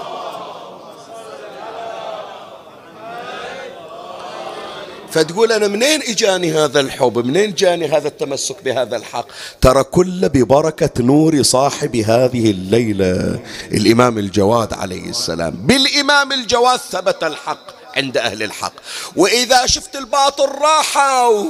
فتقول 5.13 5.51
أنا 5.51 5.67
منين 5.67 6.01
إجاني 6.01 6.51
هذا 6.51 6.79
الحب؟ 6.79 7.25
منين 7.25 7.53
جاني 7.53 7.85
هذا 7.87 8.07
التمسك 8.07 8.63
بهذا 8.63 8.97
الحق؟ 8.97 9.25
ترى 9.61 9.83
كل 9.83 10.29
ببركة 10.29 11.03
نور 11.03 11.43
صاحب 11.43 11.95
هذه 11.95 12.51
الليلة. 12.51 13.39
الإمام 13.71 14.17
الجواد 14.17 14.73
عليه 14.73 15.09
السلام. 15.09 15.51
بالإمام 15.51 16.31
الجواد 16.31 16.79
ثبت 16.79 17.23
الحق 17.23 17.59
عند 17.97 18.17
أهل 18.17 18.43
الحق. 18.43 18.73
وإذا 19.15 19.65
شفت 19.65 19.95
الباطل 19.95 20.49
راحوا. 20.49 21.45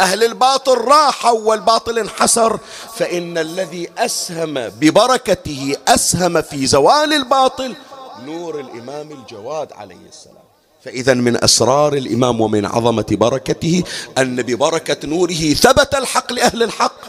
أهل 0.00 0.24
الباطل 0.24 0.74
راحوا 0.78 1.40
والباطل 1.40 1.98
انحسر 1.98 2.58
فإن 2.96 3.38
الذي 3.38 3.88
أسهم 3.98 4.54
ببركته 4.54 5.76
أسهم 5.88 6.42
في 6.42 6.66
زوال 6.66 7.12
الباطل 7.12 7.76
نور 8.24 8.60
الإمام 8.60 9.12
الجواد 9.12 9.72
عليه 9.72 10.08
السلام. 10.08 10.45
فإذا 10.86 11.14
من 11.14 11.44
أسرار 11.44 11.94
الإمام 11.94 12.40
ومن 12.40 12.66
عظمة 12.66 13.06
بركته 13.10 13.82
أن 14.18 14.42
ببركة 14.42 15.08
نوره 15.08 15.54
ثبت 15.54 15.94
الحق 15.94 16.32
لأهل 16.32 16.62
الحق. 16.62 17.00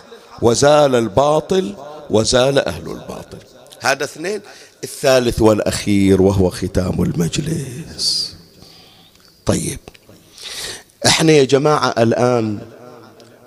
وزال 0.41 0.95
الباطل 0.95 1.75
وزال 2.09 2.59
أهل 2.59 2.91
الباطل. 2.91 3.37
هذا 3.79 4.03
اثنين. 4.03 4.41
الثالث 4.83 5.41
والأخير 5.41 6.21
وهو 6.21 6.49
ختام 6.49 7.03
المجلس. 7.03 8.35
طيب. 9.45 9.79
إحنا 11.05 11.31
يا 11.31 11.43
جماعة 11.43 11.93
الآن 11.97 12.59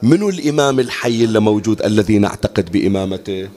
منو 0.03 0.29
الإمام 0.29 0.81
الحي 0.81 1.25
اللي 1.25 1.41
موجود 1.41 1.83
الذي 1.83 2.19
نعتقد 2.19 2.73
بإمامته؟ 2.73 3.49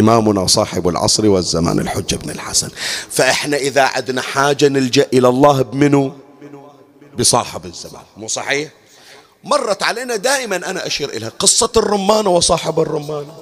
إمامنا 0.00 0.46
صاحب 0.46 0.88
العصر 0.88 1.26
والزمان 1.26 1.78
الحجة 1.78 2.16
بن 2.16 2.30
الحسن. 2.30 2.70
فإحنا 3.10 3.56
إذا 3.56 3.82
عدنا 3.82 4.22
حاجة 4.22 4.68
نلجأ 4.68 5.06
إلى 5.12 5.28
الله 5.28 5.62
بمنو؟ 5.62 6.12
بصاحب 7.18 7.64
الزمان. 7.64 8.02
مو 8.16 8.28
صحيح؟ 8.28 8.70
مرت 9.44 9.82
علينا 9.82 10.16
دائما 10.16 10.56
أنا 10.56 10.86
أشير 10.86 11.08
إليها 11.08 11.32
قصة 11.38 11.70
الرمانة 11.76 12.30
وصاحب 12.30 12.80
الرمانة 12.80 13.34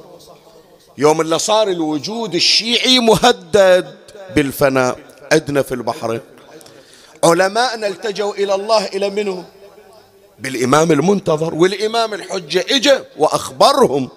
يوم 0.98 1.20
اللي 1.20 1.38
صار 1.38 1.68
الوجود 1.68 2.34
الشيعي 2.34 2.98
مهدد 2.98 3.94
بالإمام 10.38 10.92
المنتظر 10.92 11.54
والإمام 11.54 12.14
الحجة 12.14 12.64
إجا 12.70 13.04
وأخبرهم 13.18 14.08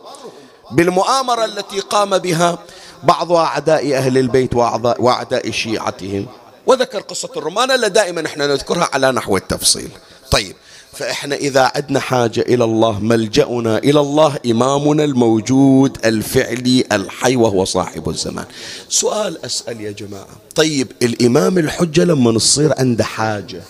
بالمؤامرة 0.72 1.45
التي 1.45 1.80
قام 1.80 2.18
بها 2.18 2.59
بعض 3.03 3.32
أعداء 3.32 3.93
أهل 3.93 4.18
البيت 4.18 4.55
وأعداء 4.99 5.51
شيعتهم. 5.51 6.26
وذكر 6.65 6.99
قصة 6.99 7.30
الرمانة 7.38 7.76
اللي 7.76 7.89
دائما 7.89 8.26
إحنا 8.26 8.47
نذكرها 8.47 8.89
على 8.93 9.11
نحو 9.11 9.38
التفصيل. 9.38 9.89
طيب 10.32 10.55
فإحنا 10.93 11.36
إذا 11.36 11.72
عدنا 11.76 11.99
حاجة 11.99 12.41
إلى 12.41 12.63
الله 12.63 12.99
ملجأنا 12.99 13.78
إلى 13.78 13.99
الله 13.99 14.38
إمامنا 14.45 15.03
الموجود 15.03 15.97
الفعلي 16.05 16.84
الحي 16.91 17.36
وهو 17.36 17.65
صاحب 17.65 18.09
الزمان. 18.09 18.45
سؤال 18.89 19.45
أسأل 19.45 19.82
يا 19.82 19.91
جماعة. 19.91 20.28
طيب 20.55 20.88
الإمام 21.01 21.57
الحجة 21.57 22.03
لما 22.03 22.32
نصير 22.32 22.74
عنده 22.80 23.03
حاجة 23.03 23.61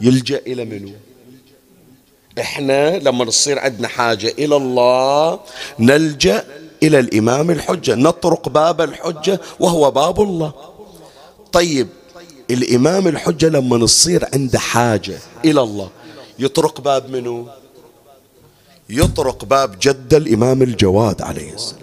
يلجأ 0.00 0.40
إلى 0.46 0.64
منو؟ 0.64 0.92
إحنا 2.40 2.98
لما 2.98 3.24
نصير 3.24 3.58
عندنا 3.58 3.88
حاجة 3.88 4.28
إلى 4.38 4.56
الله 4.56 5.40
نلجأ 5.78 6.44
إلى 6.82 6.98
الإمام 6.98 7.50
الحجة 7.50 7.94
نطرق 7.94 8.48
باب 8.48 8.80
الحجة 8.80 9.40
وهو 9.60 9.90
باب 9.90 10.20
الله. 10.20 10.52
طيب 11.52 11.88
الإمام 12.50 13.08
الحجة 13.08 13.48
لما 13.48 13.76
نصير 13.76 14.28
عنده 14.34 14.58
حاجة 14.58 15.18
إلى 15.44 15.60
الله 15.60 15.88
يطرق 16.38 16.80
باب 16.80 17.10
منه 17.10 17.46
يطرق 18.90 19.44
باب 19.44 19.78
جد 19.80 20.14
الإمام 20.14 20.62
الجواد 20.62 21.22
عليه 21.22 21.54
السلام. 21.54 21.82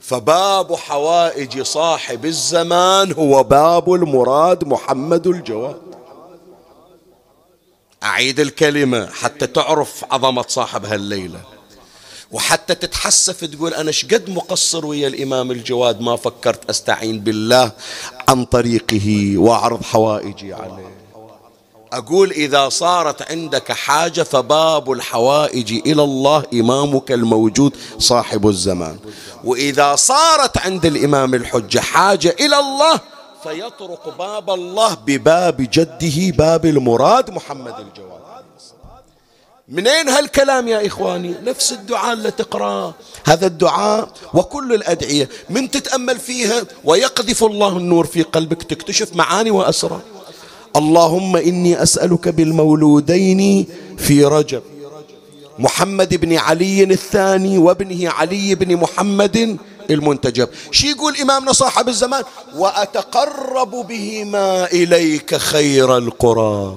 فباب 0.00 0.74
حوائج 0.74 1.62
صاحب 1.62 2.26
الزمان 2.26 3.12
هو 3.12 3.42
باب 3.42 3.94
المراد 3.94 4.64
محمد 4.64 5.26
الجواد. 5.26 5.89
أعيد 8.02 8.40
الكلمة 8.40 9.06
حتى 9.06 9.46
تعرف 9.46 10.04
عظمة 10.10 10.44
صاحب 10.48 10.84
هالليلة 10.84 11.40
وحتى 12.32 12.74
تتحسف 12.74 13.44
تقول 13.44 13.74
أنا 13.74 13.92
شقد 13.92 14.30
مقصر 14.30 14.86
ويا 14.86 15.08
الإمام 15.08 15.50
الجواد 15.50 16.00
ما 16.00 16.16
فكرت 16.16 16.70
أستعين 16.70 17.20
بالله 17.20 17.72
عن 18.28 18.44
طريقه 18.44 19.38
وأعرض 19.38 19.82
حوائجي 19.82 20.52
عليه. 20.54 20.90
أقول 21.92 22.30
إذا 22.30 22.68
صارت 22.68 23.30
عندك 23.30 23.72
حاجة 23.72 24.22
فباب 24.22 24.92
الحوائج 24.92 25.72
إلى 25.72 26.02
الله 26.02 26.44
إمامك 26.52 27.12
الموجود 27.12 27.76
صاحب 27.98 28.48
الزمان. 28.48 28.98
وإذا 29.44 29.96
صارت 29.96 30.58
عند 30.58 30.86
الإمام 30.86 31.34
الحجة 31.34 31.78
حاجة 31.78 32.36
إلى 32.40 32.58
الله 32.58 33.00
فيطرق 33.42 34.16
باب 34.18 34.50
الله 34.50 34.94
بباب 35.06 35.56
جده 35.72 36.36
باب 36.36 36.66
المراد 36.66 37.30
محمد 37.30 37.74
الجواد 37.78 38.20
منين 39.68 40.08
هالكلام 40.08 40.68
يا 40.68 40.86
إخواني؟ 40.86 41.34
نفس 41.44 41.72
الدعاء 41.72 42.12
اللي 42.12 42.30
تقرأه. 42.30 42.94
هذا 43.24 43.46
الدعاء 43.46 44.08
وكل 44.34 44.74
الأدعية. 44.74 45.28
من 45.50 45.70
تتأمل 45.70 46.18
فيها 46.18 46.62
ويقذف 46.84 47.44
الله 47.44 47.76
النور 47.76 48.06
في 48.06 48.22
قلبك 48.22 48.62
تكتشف 48.62 49.16
معاني 49.16 49.50
وأسرار 49.50 50.00
اللهم 50.76 51.36
إني 51.36 51.82
أسألك 51.82 52.28
بالمولودين 52.28 53.66
في 53.98 54.24
رجب. 54.24 54.62
محمد 55.58 56.14
بن 56.14 56.36
علي 56.36 56.82
الثاني 56.82 57.58
وابنه 57.58 58.10
علي 58.10 58.54
بن 58.54 58.76
محمد 58.76 59.58
المنتجب. 59.90 60.48
شي 60.70 60.90
يقول 60.90 61.16
إمامنا 61.16 61.52
صاحب 61.52 61.88
الزمان؟ 61.88 62.24
وأتقرب 62.54 63.70
بهما 63.70 64.64
إليك 64.64 65.36
خير 65.36 65.96
القرى. 65.96 66.76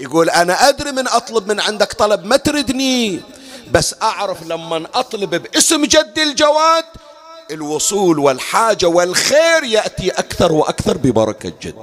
يقول 0.00 0.30
أنا 0.30 0.68
أدري 0.68 0.92
من 0.92 1.08
أطلب 1.08 1.48
من 1.48 1.60
عندك 1.60 1.92
طلب 1.92 2.24
ما 2.24 2.36
تردني. 2.36 3.20
بس 3.70 3.94
أعرف 4.02 4.42
لما 4.46 4.86
أطلب 4.94 5.30
باسم 5.34 5.84
جد 5.84 6.18
الجواد 6.18 6.84
الوصول 7.50 8.18
والحاجة 8.18 8.86
والخير 8.86 9.64
يأتي 9.64 10.10
أكثر 10.10 10.52
وأكثر 10.52 10.96
ببركة 10.96 11.52
جدي. 11.62 11.74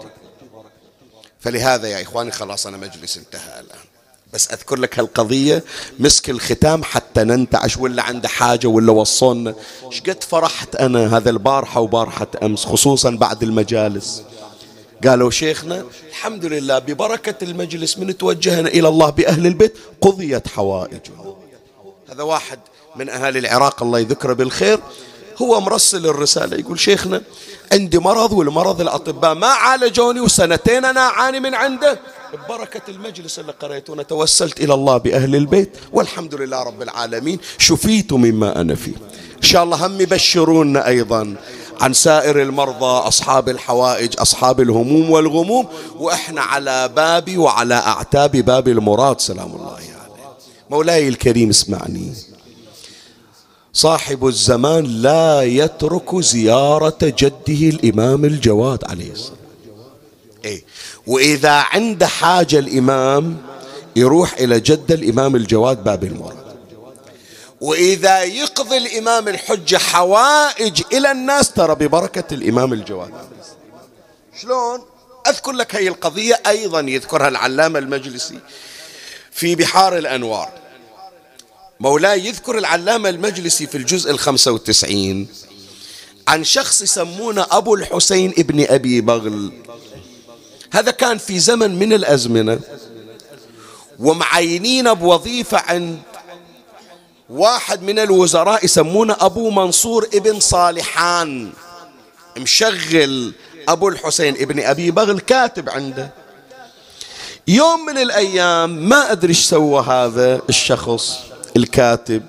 فلهذا 1.39 1.87
يا 1.87 2.01
إخواني 2.01 2.31
خلاص 2.31 2.67
أنا 2.67 2.77
مجلس 2.77 3.17
انتهى 3.17 3.59
الآن. 3.59 3.90
بس 4.33 4.51
أذكر 4.51 4.75
لك 4.79 4.99
هالقضية 4.99 5.63
مسك 5.99 6.29
الختام 6.29 6.83
حتى 6.83 7.23
ننتعش 7.23 7.77
ولا 7.77 8.03
عنده 8.03 8.27
حاجة 8.27 8.67
ولا 8.67 8.91
وصلنا. 8.91 9.55
شقد 9.89 10.23
فرحت 10.23 10.75
أنا 10.75 11.17
هذا 11.17 11.29
البارحة 11.29 11.81
وبارحة 11.81 12.27
أمس 12.43 12.65
خصوصا 12.65 13.09
بعد 13.09 13.43
المجالس. 13.43 14.23
قالوا 15.07 15.31
شيخنا 15.31 15.85
الحمد 16.09 16.45
لله 16.45 16.79
ببركة 16.79 17.43
المجلس 17.43 17.97
من 17.97 18.17
توجهنا 18.17 18.69
إلى 18.69 18.87
الله 18.87 19.09
بأهل 19.09 19.47
البيت 19.47 19.77
قضيت 20.01 20.47
حوائجنا 20.47 21.35
هذا 22.11 22.23
واحد 22.23 22.59
من 22.95 23.09
أهالي 23.09 23.39
العراق 23.39 23.83
الله 23.83 23.99
يذكره 23.99 24.33
بالخير 24.33 24.79
هو 25.41 25.61
مرسل 25.61 26.05
الرسالة. 26.05 26.57
يقول 26.57 26.79
شيخنا 26.79 27.21
عندي 27.71 27.99
مرض 27.99 28.31
والمرض 28.31 28.81
الأطباء. 28.81 29.33
ما 29.33 29.47
عالجوني 29.47 30.19
وسنتين 30.19 30.85
أنا 30.85 30.99
أعاني 30.99 31.39
من 31.39 31.53
عنده. 31.55 31.99
ببركة 32.33 32.81
المجلس 32.89 33.39
اللي 33.39 33.51
قريته 33.51 34.01
توسلت 34.01 34.59
إلى 34.59 34.73
الله 34.73 34.97
بأهل 34.97 35.35
البيت. 35.35 35.77
والحمد 35.93 36.35
لله 36.35 36.63
رب 36.63 36.81
العالمين. 36.81 37.39
شفيت 37.57 38.13
مما 38.13 38.61
أنا 38.61 38.75
فيه. 38.75 38.93
إن 39.37 39.41
شاء 39.41 39.63
الله 39.63 39.85
هم 39.87 40.01
يبشرونا 40.01 40.87
أيضا 40.87 41.35
عن 41.81 41.93
سائر 41.93 42.41
المرضى 42.41 43.07
أصحاب 43.07 43.49
الحوائج 43.49 44.13
أصحاب 44.19 44.61
الهموم 44.61 45.11
والغموم. 45.11 45.67
وإحنا 45.99 46.41
على 46.41 46.89
بابي 46.95 47.37
وعلى 47.37 47.75
أعتاب 47.75 48.31
باب 48.31 48.67
المراد. 48.67 49.19
سلام 49.19 49.55
الله 49.55 49.73
عليه. 49.75 49.85
يعني. 49.85 50.01
مولاي 50.69 51.07
الكريم 51.07 51.49
اسمعني. 51.49 52.13
صاحب 53.73 54.27
الزمان 54.27 54.83
لا 54.83 55.43
يترك 55.43 56.15
زيارة 56.15 56.97
جده 57.01 57.69
الإمام 57.69 58.25
الجواد 58.25 58.83
عليه 58.83 59.11
السلام. 59.11 59.37
إيه. 60.45 60.63
وإذا 61.07 61.51
عنده 61.51 62.07
حاجة 62.07 62.59
الإمام 62.59 63.37
يروح 63.95 64.33
إلى 64.33 64.59
جد 64.59 64.91
الإمام 64.91 65.35
الجواد 65.35 65.83
باب 65.83 66.03
المراد. 66.03 66.37
وإذا 67.61 68.23
يقضي 68.23 68.77
الإمام 68.77 69.27
الحجة 69.27 69.77
حوائج 69.77 70.81
إلى 70.93 71.11
الناس 71.11 71.51
ترى 71.51 71.75
ببركة 71.75 72.33
الإمام 72.33 72.73
الجواد 72.73 73.11
شلون؟ 74.41 74.79
أذكر 75.27 75.51
لك 75.51 75.75
هي 75.75 75.87
القضية 75.87 76.39
أيضا 76.47 76.79
يذكرها 76.79 77.27
العلامة 77.27 77.79
المجلسي 77.79 78.39
في 79.31 79.55
بحار 79.55 79.97
الأنوار. 79.97 80.60
مولاي 81.81 82.25
يذكر 82.25 82.57
العلامة 82.57 83.09
المجلسي 83.09 83.67
في 83.67 83.77
الجزء 83.77 84.11
الخمسة 84.11 84.51
وتسعين 84.51 85.27
عن 86.27 86.43
شخص 86.43 86.81
يسمونه 86.81 87.45
أبو 87.51 87.75
الحسين 87.75 88.33
ابن 88.37 88.65
أبي 88.69 89.01
بغل. 89.01 89.51
هذا 90.71 90.91
كان 90.91 91.17
في 91.17 91.39
زمن 91.39 91.79
من 91.79 91.93
الأزمنة 91.93 92.59
ومعينين 93.99 94.93
بوظيفة 94.93 95.57
عند 95.57 95.99
واحد 97.29 97.81
من 97.81 97.99
الوزراء 97.99 98.65
يسمونه 98.65 99.15
أبو 99.19 99.49
منصور 99.49 100.09
ابن 100.13 100.39
صالحان. 100.39 101.51
مشغل 102.37 103.33
أبو 103.69 103.89
الحسين 103.89 104.35
ابن 104.35 104.59
أبي 104.59 104.91
بغل 104.91 105.19
كاتب 105.19 105.69
عنده. 105.69 106.09
يوم 107.47 107.85
من 107.85 107.97
الأيام 107.97 108.89
ما 108.89 109.11
أدري 109.11 109.29
إيش 109.29 109.39
سوى 109.45 109.83
هذا 109.83 110.41
الشخص. 110.49 111.30
الكاتب. 111.55 112.23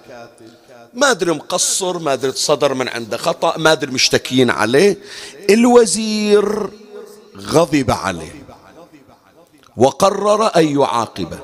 ما 0.95 1.11
أدري 1.11 1.33
مقصر 1.33 1.99
ما 1.99 2.13
أدري 2.13 2.33
صدر 2.33 2.75
من 2.75 2.89
عنده 2.89 3.17
خطأ 3.17 3.59
ما 3.59 3.73
أدري 3.73 3.93
مشتكين 3.93 4.51
عليه. 4.51 4.99
الوزير 5.51 6.71
غضب 7.37 7.91
عليه 7.91 8.45
وقرر 9.77 10.57
أن 10.57 10.81
يعاقبه. 10.81 11.39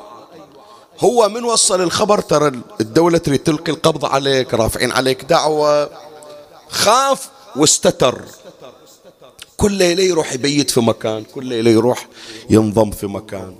هو 1.00 1.28
من 1.28 1.44
وصل 1.44 1.80
الخبر 1.80 2.20
ترى 2.20 2.52
الدولة 2.80 3.18
تريد 3.18 3.38
تلقي 3.38 3.72
القبض 3.72 4.04
عليك 4.04 4.54
رافعين 4.54 4.92
عليك 4.92 5.24
دعوة. 5.24 5.90
خاف 6.68 7.28
واستتر. 7.56 8.22
كل 9.56 9.72
ليلة 9.72 10.02
يروح 10.02 10.32
يبيت 10.32 10.70
في 10.70 10.80
مكان 10.80 11.24
كل 11.24 11.44
ليلة 11.44 11.70
يروح 11.70 12.08
ينضم 12.50 12.90
في 12.90 13.06
مكان. 13.06 13.56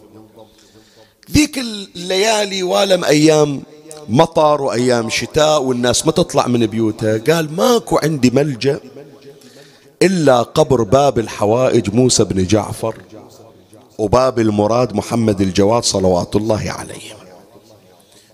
ذيك 1.30 1.58
الليالي 1.58 2.62
والم 2.62 3.04
أيام 3.04 3.62
مطر 4.08 4.62
وأيام 4.62 5.10
شتاء 5.10 5.62
والناس 5.62 6.06
ما 6.06 6.12
تطلع 6.12 6.46
من 6.46 6.66
بيوتها. 6.66 7.18
قال 7.18 7.56
ماكو 7.56 7.98
عندي 7.98 8.30
ملجأ 8.30 8.80
إلا 10.02 10.42
قبر 10.42 10.82
باب 10.82 11.18
الحوائج 11.18 11.94
موسى 11.94 12.24
بن 12.24 12.46
جعفر 12.46 12.94
وباب 13.98 14.38
المراد 14.38 14.94
محمد 14.94 15.40
الجواد 15.40 15.84
صلوات 15.84 16.36
الله 16.36 16.70
عليه. 16.70 17.16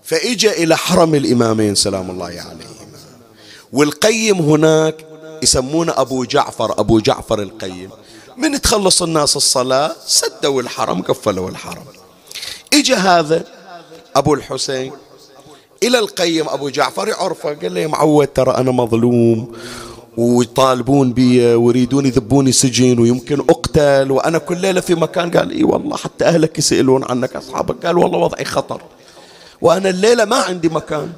فإجا 0.03 0.51
إلى 0.51 0.77
حرم 0.77 1.15
الإمامين 1.15 1.75
سلام 1.75 2.11
الله 2.11 2.25
عليهما. 2.25 2.99
والقيم 3.73 4.37
هناك 4.37 5.05
يسمونه 5.43 5.93
أبو 5.97 6.23
جعفر 6.23 6.79
أبو 6.79 6.99
جعفر 6.99 7.41
القيم. 7.41 7.89
من 8.37 8.61
تخلص 8.61 9.01
الناس 9.01 9.35
الصلاة؟ 9.35 9.95
سدوا 10.05 10.61
الحرم 10.61 11.01
قفلوا 11.01 11.49
الحرم. 11.49 11.85
اجى 12.73 12.95
هذا 12.95 13.43
أبو 14.15 14.33
الحسين 14.33 14.91
إلى 15.83 15.99
القيم 15.99 16.49
أبو 16.49 16.69
جعفر 16.69 17.07
يعرفه 17.07 17.53
قال 17.53 17.73
له 17.73 17.79
يا 17.81 17.87
معود 17.87 18.27
ترى 18.27 18.51
أنا 18.51 18.71
مظلوم 18.71 19.51
ويطالبون 20.17 21.13
بي 21.13 21.55
ويريدون 21.55 22.05
يذبوني 22.05 22.51
سجن 22.51 22.99
ويمكن 22.99 23.39
أقتل 23.39 24.11
وأنا 24.11 24.37
كل 24.37 24.57
ليلة 24.57 24.81
في 24.81 24.95
مكان 24.95 25.31
قال 25.31 25.51
إي 25.51 25.63
والله 25.63 25.97
حتى 25.97 26.25
أهلك 26.25 26.59
يسألون 26.59 27.03
عنك 27.03 27.35
أصحابك 27.35 27.85
قال 27.85 27.97
والله 27.97 28.17
وضعي 28.17 28.45
خطر 28.45 28.81
وأنا 29.61 29.89
الليلة 29.89 30.25
ما 30.25 30.35
عندي 30.35 30.69
مكان 30.69 31.11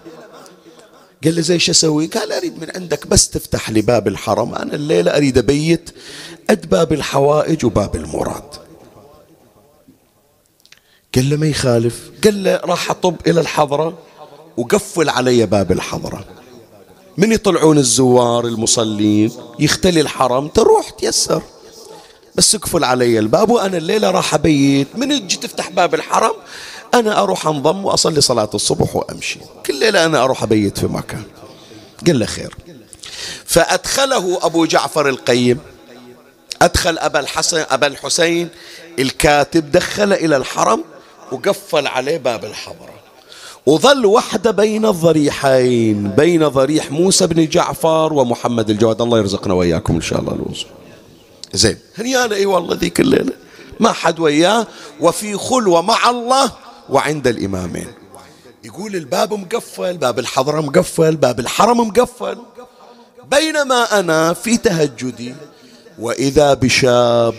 قال 1.23 1.35
له 1.35 1.41
زي 1.41 1.59
شو 1.59 1.71
أسوي؟ 1.71 2.07
قال 2.07 2.31
أريد 2.31 2.61
من 2.61 2.67
عندك 2.75 3.07
بس 3.07 3.29
تفتح 3.29 3.69
لي 3.69 3.81
باب 3.81 4.07
الحرم 4.07 4.55
أنا 4.55 4.75
الليلة 4.75 5.17
أريد 5.17 5.37
ابيت 5.37 5.89
أد 6.49 6.69
باب 6.69 6.93
الحوائج 6.93 7.65
وباب 7.65 7.95
المراد. 7.95 8.55
قال 11.15 11.29
له 11.29 11.35
ما 11.35 11.47
يخالف، 11.47 12.11
قال 12.23 12.43
له 12.43 12.55
راح 12.55 12.91
أطب 12.91 13.15
إلى 13.27 13.39
الحضرة 13.41 13.97
وقفل 14.57 15.09
علي 15.09 15.45
باب 15.45 15.71
الحضرة. 15.71 16.25
من 17.17 17.31
يطلعون 17.31 17.77
الزوار 17.77 18.45
المصلين 18.45 19.31
يختلي 19.59 20.01
الحرم 20.01 20.47
تروح 20.47 20.89
تيسر. 20.89 21.41
بس 22.35 22.55
اقفل 22.55 22.83
علي 22.83 23.19
الباب 23.19 23.49
وأنا 23.49 23.77
الليلة 23.77 24.11
راح 24.11 24.33
أبيت. 24.33 24.87
من 24.95 25.09
تجي 25.09 25.37
تفتح 25.37 25.69
باب 25.69 25.95
الحرم 25.95 26.33
أنا 26.93 27.23
أروح 27.23 27.47
أنضم 27.47 27.85
وأصلي 27.85 28.21
صلاة 28.21 28.49
الصبح 28.53 28.95
وأمشي. 28.95 29.39
كل 29.65 29.79
ليلة 29.79 30.05
أنا 30.05 30.23
أروح 30.23 30.43
أبيت 30.43 30.79
في 30.79 30.87
مكان. 30.87 31.23
قال 32.07 32.19
له 32.19 32.25
خير. 32.25 32.55
فأدخله 33.45 34.39
أبو 34.45 34.65
جعفر 34.65 35.09
القيم. 35.09 35.59
أدخل 36.61 36.97
أبا 36.97 37.19
الحسن 37.19 37.65
أبا 37.69 37.87
الحسين 37.87 38.49
الكاتب 38.99 39.71
دخل 39.71 40.13
إلى 40.13 40.37
الحرم 40.37 40.83
وقفل 41.31 41.87
عليه 41.87 42.17
باب 42.17 42.45
الحضرة. 42.45 42.96
وظل 43.67 44.05
وحده 44.05 44.51
بين 44.51 44.85
الضريحين 44.85 46.07
بين 46.07 46.47
ضريح 46.47 46.91
موسى 46.91 47.27
بن 47.27 47.47
جعفر 47.47 48.13
ومحمد 48.13 48.69
الجواد. 48.69 49.01
الله 49.01 49.17
يرزقنا 49.17 49.53
وإياكم 49.53 49.95
إن 49.95 50.01
شاء 50.01 50.19
الله 50.19 50.33
الوصول 50.33 50.69
زين. 51.53 51.77
هنيانا 51.97 52.35
إي 52.35 52.45
والله 52.45 52.75
ذيك 52.75 52.99
الليلة. 52.99 53.33
ما 53.79 53.91
حد 53.91 54.19
وياه. 54.19 54.67
وفي 55.01 55.37
خلوة 55.37 55.81
مع 55.81 56.09
الله 56.09 56.51
وعند 56.89 57.27
الإمامين. 57.27 57.87
يقول 58.63 58.95
الباب 58.95 59.33
مقفل 59.33 59.97
باب 59.97 60.19
الحضرة 60.19 60.61
مقفل 60.61 61.15
باب 61.15 61.39
الحرم 61.39 61.77
مقفل. 61.87 62.37
بينما 63.31 63.99
أنا 63.99 64.33
في 64.33 64.57
تهجدي 64.57 65.35
وإذا 65.99 66.53
بشاب 66.53 67.33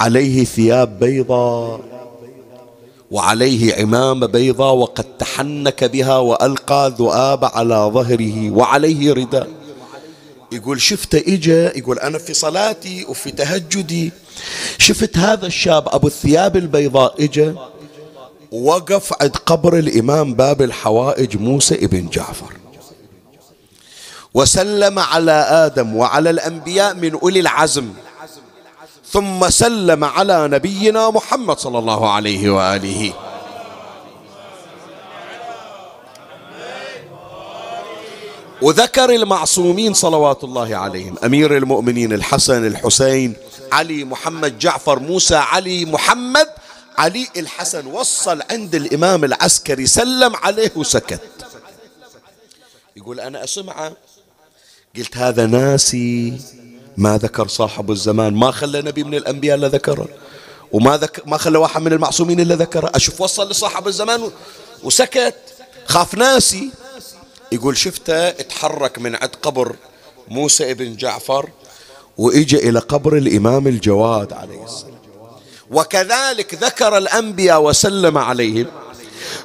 عليه 0.00 0.44
ثياب 0.44 0.98
بيضاء. 0.98 1.89
وعليه 3.10 3.74
عمامة 3.74 4.26
بيضاء 4.26 4.74
وقد 4.74 5.04
تحنك 5.18 5.84
بها 5.84 6.18
وألقى 6.18 6.94
ذؤاب 6.98 7.44
على 7.44 7.74
ظهره 7.74 8.50
وعليه 8.50 9.12
رداء 9.12 9.48
يقول 10.52 10.80
شفته 10.80 11.18
إجا 11.18 11.78
يقول 11.78 11.98
أنا 11.98 12.18
في 12.18 12.34
صلاتي 12.34 13.04
وفي 13.04 13.30
تهجدي. 13.30 14.12
شفت 14.78 15.16
هذا 15.16 15.46
الشاب 15.46 15.88
أبو 15.88 16.06
الثياب 16.06 16.56
البيضاء 16.56 17.24
إجا. 17.24 17.54
وقف 18.52 19.22
عند 19.22 19.36
قبر 19.36 19.78
الإمام 19.78 20.34
باب 20.34 20.62
الحوائج 20.62 21.36
موسى 21.36 21.74
ابن 21.74 22.08
جعفر. 22.08 22.52
وسلم 24.34 24.98
على 24.98 25.32
آدم 25.32 25.96
وعلى 25.96 26.30
الأنبياء 26.30 26.94
من 26.94 27.12
أولي 27.12 27.40
العزم. 27.40 27.92
ثم 29.12 29.50
سلم 29.50 30.04
على 30.04 30.48
نبينا 30.48 31.10
محمد 31.10 31.58
صلى 31.58 31.78
الله 31.78 32.10
عليه 32.10 32.50
وآله. 32.50 33.12
وذكر 38.62 39.10
المعصومين 39.10 39.94
صلوات 39.94 40.44
الله 40.44 40.76
عليهم. 40.76 41.14
أمير 41.24 41.56
المؤمنين 41.56 42.12
الحسن 42.12 42.66
الحسين 42.66 43.36
علي 43.72 44.04
محمد 44.04 44.58
جعفر 44.58 44.98
موسى 44.98 45.36
علي 45.36 45.84
محمد. 45.84 46.46
علي 46.98 47.28
الحسن 47.36 47.86
وصل 47.86 48.42
عند 48.50 48.74
الإمام 48.74 49.24
العسكري 49.24 49.86
سلم 49.86 50.36
عليه 50.36 50.70
وسكت. 50.76 51.20
يقول 52.96 53.20
أنا 53.20 53.44
أسمعه. 53.44 53.92
قلت 54.96 55.16
هذا 55.16 55.46
ناسي. 55.46 56.40
ما 57.00 57.18
ذكر 57.18 57.48
صاحب 57.48 57.90
الزمان 57.90 58.34
ما 58.34 58.50
خلى 58.50 58.82
نبي 58.82 59.04
من 59.04 59.14
الأنبياء 59.14 59.56
إلا 59.56 59.68
ذكره. 59.68 60.08
وما 60.72 60.96
ذك 60.96 61.22
ما 61.26 61.36
خلى 61.36 61.58
واحد 61.58 61.82
من 61.82 61.92
المعصومين 61.92 62.40
إلا 62.40 62.54
ذكره. 62.54 62.90
أشوف 62.94 63.20
وصل 63.20 63.50
لصاحب 63.50 63.88
الزمان 63.88 64.30
وسكت 64.82 65.34
خاف 65.86 66.14
ناسي. 66.14 66.70
يقول 67.52 67.76
شفته 67.76 68.28
اتحرك 68.28 68.98
من 68.98 69.14
عند 69.16 69.30
قبر 69.42 69.76
موسى 70.28 70.70
ابن 70.70 70.96
جعفر 70.96 71.48
وإجا 72.18 72.58
إلى 72.58 72.78
قبر 72.78 73.16
الإمام 73.16 73.66
الجواد 73.66 74.32
عليه 74.32 74.64
السلام. 74.64 75.00
وكذلك 75.70 76.54
ذكر 76.54 76.98
الأنبياء 76.98 77.62
وسلم 77.62 78.18
عليهم. 78.18 78.66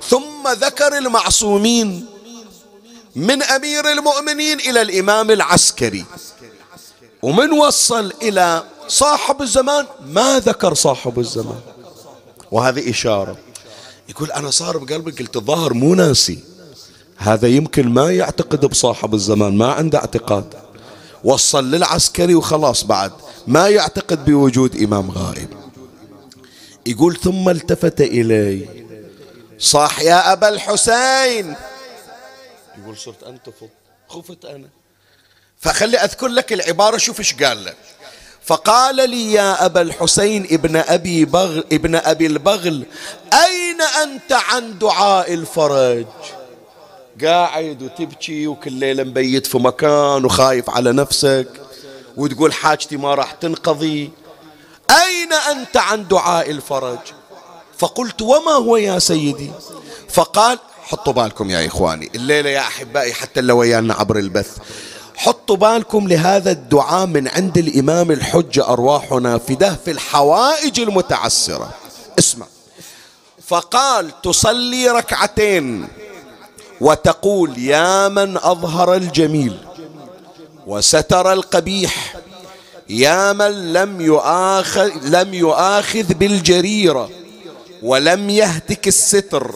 ثم 0.10 0.48
ذكر 0.48 0.98
المعصومين 0.98 2.06
من 3.16 3.44
أمير 3.44 3.92
المؤمنين 3.92 4.60
إلى 4.60 4.82
الإمام 4.82 5.32
العسكري. 5.32 6.06
ومن 7.26 7.52
وصل 7.52 8.14
إلى 8.22 8.64
صاحب 8.88 9.42
الزمان 9.42 9.86
ما 10.06 10.40
ذكر 10.40 10.74
صاحب 10.74 11.20
الزمان. 11.20 11.60
وهذه 12.52 12.90
إشارة. 12.90 13.38
يقول 14.10 14.32
أنا 14.32 14.50
صار 14.52 14.78
بقلبي 14.78 15.12
قلت 15.12 15.36
الظاهر 15.36 15.74
مو 15.74 15.96
ناسي. 15.96 16.40
هذا 17.18 17.48
يمكن 17.48 17.90
ما 17.90 18.12
يعتقد 18.12 18.66
بصاحب 18.66 19.14
الزمان 19.14 19.58
ما 19.58 19.74
عنده 19.74 20.00
اعتقاد. 20.00 20.54
وصل 21.24 21.72
للعسكري 21.72 22.36
وخلاص 22.36 22.84
بعد 22.84 23.12
ما 23.48 23.70
يعتقد 23.70 24.26
بوجود 24.26 24.82
إمام 24.84 25.12
غائب. 25.12 25.50
يقول 26.86 27.16
ثم 27.16 27.50
التفت 27.50 28.02
إلي. 28.02 28.70
صاح 29.60 30.02
يا 30.02 30.34
أبا 30.34 30.50
الحسين. 30.50 31.56
يقول 32.78 32.98
صرت 32.98 33.24
أنتفض. 33.24 33.70
خفت 34.10 34.46
أنا. 34.46 34.85
فخلي 35.66 35.98
أذكر 35.98 36.28
لك 36.28 36.54
العبارة 36.54 36.98
شوف 36.98 37.20
إيش 37.20 37.34
قال 37.34 37.66
له 37.66 37.74
فقال 38.46 39.10
لي 39.10 39.34
يا 39.34 39.66
أبا 39.66 39.82
الحسين 39.82 40.48
ابن 40.52 40.76
أبي 40.76 41.26
بغل 41.26 41.64
ابن 41.72 41.96
أبي 41.96 42.26
البغل 42.26 42.86
أين 43.34 43.82
أنت 43.82 44.32
عن 44.32 44.78
دعاء 44.80 45.34
الفرج؟ 45.34 46.06
قاعد 47.24 47.82
وتبكي 47.84 48.48
وكل 48.48 48.74
ليلة 48.74 49.04
مبيت 49.04 49.48
في 49.48 49.58
مكان 49.58 50.26
وخايف 50.26 50.70
على 50.70 50.92
نفسك 50.92 51.48
وتقول 52.18 52.54
حاجتي 52.54 52.98
ما 52.98 53.16
راح 53.16 53.32
تنقضي. 53.32 54.12
أين 54.90 55.34
أنت 55.52 55.78
عن 55.78 56.08
دعاء 56.08 56.52
الفرج؟ 56.52 57.00
فقلت 57.78 58.22
وما 58.22 58.52
هو 58.52 58.78
يا 58.78 59.00
سيدي؟ 59.00 59.52
فقال 60.10 60.60
حطوا 60.84 61.14
بالكم 61.14 61.50
يا 61.50 61.68
إخواني 61.68 62.12
الليلة 62.16 62.50
يا 62.50 62.60
أحبائي 62.60 63.14
حتى 63.14 63.42
لو 63.42 63.60
ويانا 63.60 63.94
عبر 63.94 64.20
البث. 64.20 64.58
حطوا 65.18 65.56
بالكم 65.56 66.08
لهذا 66.08 66.52
الدعاء 66.52 67.06
من 67.06 67.28
عند 67.28 67.58
الإمام 67.58 68.12
الحجة 68.12 68.68
أرواحنا 68.68 69.38
في 69.38 69.92
الحوائج 69.92 70.80
المتعسرة. 70.80 71.70
اسمع. 72.20 72.46
فقال 73.48 74.22
تصلي 74.22 74.88
ركعتين 74.90 75.88
وتقول 76.82 77.58
يا 77.60 78.08
من 78.08 78.38
أظهر 78.38 78.94
الجميل 78.96 79.58
وستر 80.68 81.34
القبيح 81.34 82.16
يا 82.90 83.34
من 83.34 83.74
لم 83.74 84.02
يؤاخذ 84.02 84.92
لم 85.04 85.34
يؤاخذ 85.34 86.14
بالجريرة 86.14 87.10
ولم 87.84 88.30
يهتك 88.30 88.88
الستر 88.88 89.56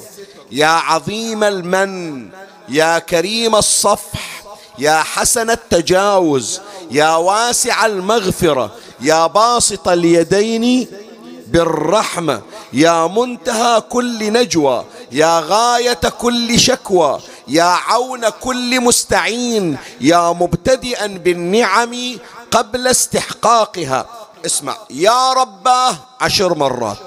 يا 0.52 0.68
عظيم 0.68 1.44
المن 1.44 2.30
يا 2.70 3.00
كريم 3.00 3.56
الصفح 3.56 4.39
يا 4.80 5.04
حسن 5.04 5.50
التجاوز 5.50 6.60
يا 6.92 7.16
واسع 7.16 7.86
المغفرة 7.86 8.72
يا 9.02 9.28
باسط 9.28 9.88
اليدين 9.88 10.88
بالرحمة 11.48 12.42
يا 12.74 13.08
منتهى 13.08 13.82
كل 13.82 14.34
نجوى 14.34 14.86
يا 15.12 15.40
غاية 15.40 15.94
كل 15.94 16.60
شكوى 16.60 17.20
يا 17.48 17.64
عون 17.64 18.30
كل 18.30 18.82
مستعين 18.82 19.78
يا 20.02 20.32
مبتدئا 20.32 21.08
بالنعم 21.08 22.18
قبل 22.52 22.88
استحقاقها. 22.88 24.06
اسمع 24.46 24.78
يا 24.90 25.34
رباه 25.34 25.96
عشر 26.22 26.56
مرات 26.56 26.98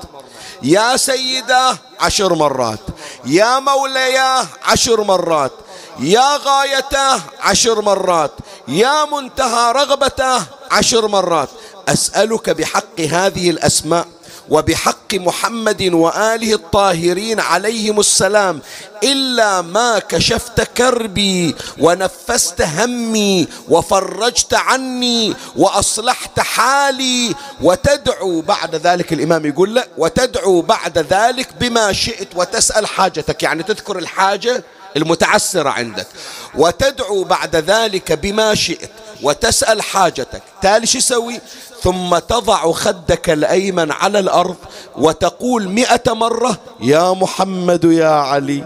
يا 0.62 0.96
سيداه 0.96 1.78
عشر 2.00 2.34
مرات 2.34 2.80
يا 3.26 3.58
مولياه 3.58 4.46
عشر 4.64 5.02
مرات 5.02 5.52
يا 6.00 6.36
غايته 6.36 7.22
عشر 7.40 7.82
مرات 7.82 8.32
يا 8.68 9.04
منتهى 9.04 9.72
رغبته 9.72 10.42
عشر 10.70 11.08
مرات. 11.08 11.48
أسألك 11.88 12.50
بحق 12.50 13.00
هذه 13.00 13.50
الأسماء 13.50 14.06
وبحق 14.48 15.14
محمد 15.14 15.82
وآله 15.82 16.54
الطاهرين 16.54 17.40
عليهم 17.40 18.00
السلام 18.00 18.60
إلا 19.02 19.62
ما 19.62 19.98
كشفت 19.98 20.60
كربي 20.60 21.56
ونفست 21.78 22.62
همي 22.62 23.48
وفرجت 23.68 24.54
عني 24.54 25.34
وأصلحت 25.56 26.40
حالي. 26.40 27.34
وتدعو 27.62 28.40
بعد 28.40 28.74
ذلك 28.74 29.12
الإمام 29.12 29.46
يقول 29.46 29.74
له 29.74 29.84
وتدعو 29.98 30.60
بعد 30.60 30.98
ذلك 30.98 31.48
بما 31.60 31.92
شئت 31.92 32.28
وتسأل 32.34 32.86
حاجتك. 32.86 33.42
يعني 33.42 33.62
تذكر 33.62 33.98
الحاجة 33.98 34.64
المتعسرة 34.96 35.70
عندك. 35.70 36.06
وتدعو 36.54 37.24
بعد 37.24 37.56
ذلك 37.56 38.12
بما 38.12 38.54
شئت 38.54 38.90
وتسأل 39.22 39.82
حاجتك. 39.82 40.42
تالي 40.62 40.86
شو 40.86 40.98
يسوي؟ 40.98 41.40
ثم 41.82 42.18
تضع 42.18 42.72
خدك 42.72 43.30
الأيمن 43.30 43.92
على 43.92 44.18
الأرض 44.18 44.56
وتقول 44.96 45.68
مئة 45.68 46.12
مرة 46.12 46.58
يا 46.80 47.12
محمد 47.12 47.84
يا 47.84 48.08
علي. 48.08 48.64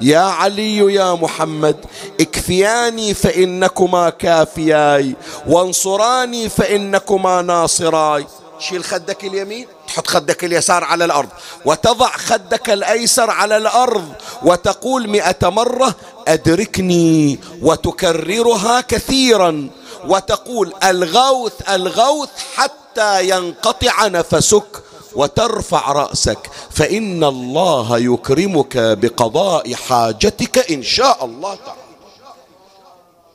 يا 0.00 0.18
علي 0.18 0.94
يا 0.94 1.14
محمد 1.14 1.76
اكفياني 2.20 3.14
فإنكما 3.14 4.10
كافياي 4.10 5.16
وانصراني 5.46 6.48
فإنكما 6.48 7.42
ناصراي. 7.42 8.26
شيل 8.58 8.84
خدك 8.84 9.24
اليمين. 9.24 9.66
تحط 9.96 10.06
خدك 10.06 10.44
اليسار 10.44 10.84
على 10.84 11.04
الأرض 11.04 11.28
وتضع 11.64 12.08
خدك 12.08 12.70
الأيسر 12.70 13.30
على 13.30 13.56
الأرض 13.56 14.12
وتقول 14.42 15.08
مئة 15.08 15.48
مرة 15.48 15.94
أدركني 16.28 17.38
وتكررها 17.62 18.80
كثيرا 18.80 19.68
وتقول 20.06 20.72
الغوث 20.84 21.52
الغوث 21.70 22.28
حتى 22.54 23.28
ينقطع 23.28 24.06
نفسك 24.06 24.82
وترفع 25.14 25.92
رأسك 25.92 26.50
فإن 26.70 27.24
الله 27.24 27.98
يكرمك 27.98 28.76
بقضاء 28.76 29.74
حاجتك 29.74 30.70
إن 30.70 30.82
شاء 30.82 31.24
الله 31.24 31.54
تعالى. 31.54 31.80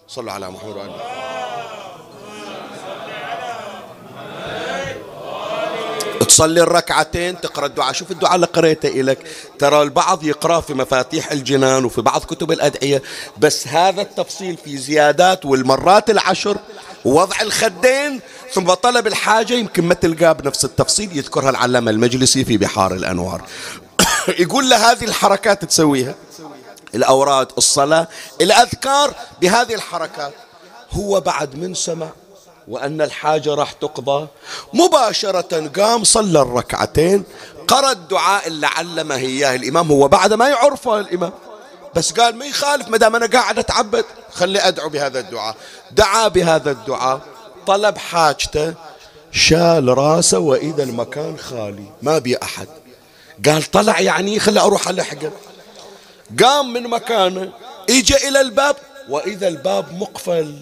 صلوا 0.08 0.32
على 0.32 0.50
محمد 0.50 0.76
وعلى 0.78 1.41
تصلي 6.32 6.62
الركعتين 6.62 7.42
تقرأ 7.42 7.66
الدعاء. 7.66 7.94
شوف 7.94 8.12
الدعاء 8.12 8.36
اللي 8.36 8.46
قريته 8.46 8.90
لك 8.90 9.18
ترى 9.60 9.82
البعض 9.82 10.24
يقرأ 10.24 10.62
في 10.62 10.74
مفاتيح 10.74 11.32
الجنان 11.32 11.86
وفي 11.86 12.02
بعض 12.02 12.22
كتب 12.22 12.52
الأدعية 12.52 13.02
بس 13.38 13.68
هذا 13.68 14.02
التفصيل 14.02 14.58
في 14.58 14.78
زيادات 14.78 15.46
والمرات 15.46 16.10
العشر 16.10 16.58
ووضع 17.06 17.42
الخدين 17.42 18.20
ثم 18.54 18.74
طلب 18.74 19.08
الحاجة 19.08 19.54
يمكن 19.54 19.86
ما 19.86 19.94
تلقاه 19.94 20.32
بنفس 20.32 20.66
التفصيل 20.66 21.18
يذكرها 21.18 21.50
العلامة 21.50 21.92
المجلسي 21.92 22.46
في 22.46 22.58
بحار 22.58 22.94
الأنوار. 22.94 23.42
يقول 24.44 24.70
له 24.70 24.92
هذه 24.92 25.04
الحركات 25.04 25.66
تسويها 25.66 26.16
الأوراد 26.96 27.48
الصلاة 27.58 28.08
الأذكار 28.42 29.14
بهذه 29.42 29.74
الحركات. 29.74 30.34
هو 30.92 31.22
بعد 31.22 31.56
من 31.56 31.74
سمع 31.74 32.10
وأن 32.68 33.02
الحاجة 33.02 33.54
راح 33.54 33.72
تقضى. 33.72 34.28
مباشرة 34.74 35.68
قام 35.68 36.04
صلى 36.04 36.42
الركعتين 36.42 37.24
قرأ 37.68 37.92
الدعاء 37.92 38.48
اللي 38.48 38.68
علمه 38.68 39.16
إياه 39.16 39.56
الإمام. 39.56 39.92
هو 39.92 40.08
بعد 40.08 40.34
ما 40.34 40.50
يعرفه 40.50 41.00
الإمام 41.00 41.32
بس 41.96 42.12
قال 42.12 42.36
ما 42.36 42.46
يخالف 42.46 42.88
ما 42.88 42.98
دام 42.98 43.16
أنا 43.16 43.26
قاعد 43.26 43.60
أتعبد 43.60 44.06
خلي 44.34 44.60
أدعو 44.60 44.90
بهذا 44.90 45.20
الدعاء. 45.20 45.56
دعا 45.92 46.28
بهذا 46.28 46.72
الدعاء 46.72 47.22
طلب 47.68 47.98
حاجته 47.98 48.74
شال 49.32 49.98
راسه 49.98 50.40
وإذا 50.40 50.84
المكان 50.84 51.38
خالي 51.38 51.86
ما 52.02 52.18
بي 52.18 52.38
أحد. 52.44 52.68
قال 53.46 53.72
طلع 53.72 54.00
يعني 54.00 54.40
خلي 54.40 54.60
أروح 54.60 54.88
ألحقه 54.88 55.32
قام 56.44 56.74
من 56.74 56.84
مكانه 56.84 57.52
اجى 57.90 58.16
إلى 58.28 58.42
الباب 58.42 58.76
وإذا 59.10 59.48
الباب 59.48 59.94
مقفل. 59.94 60.56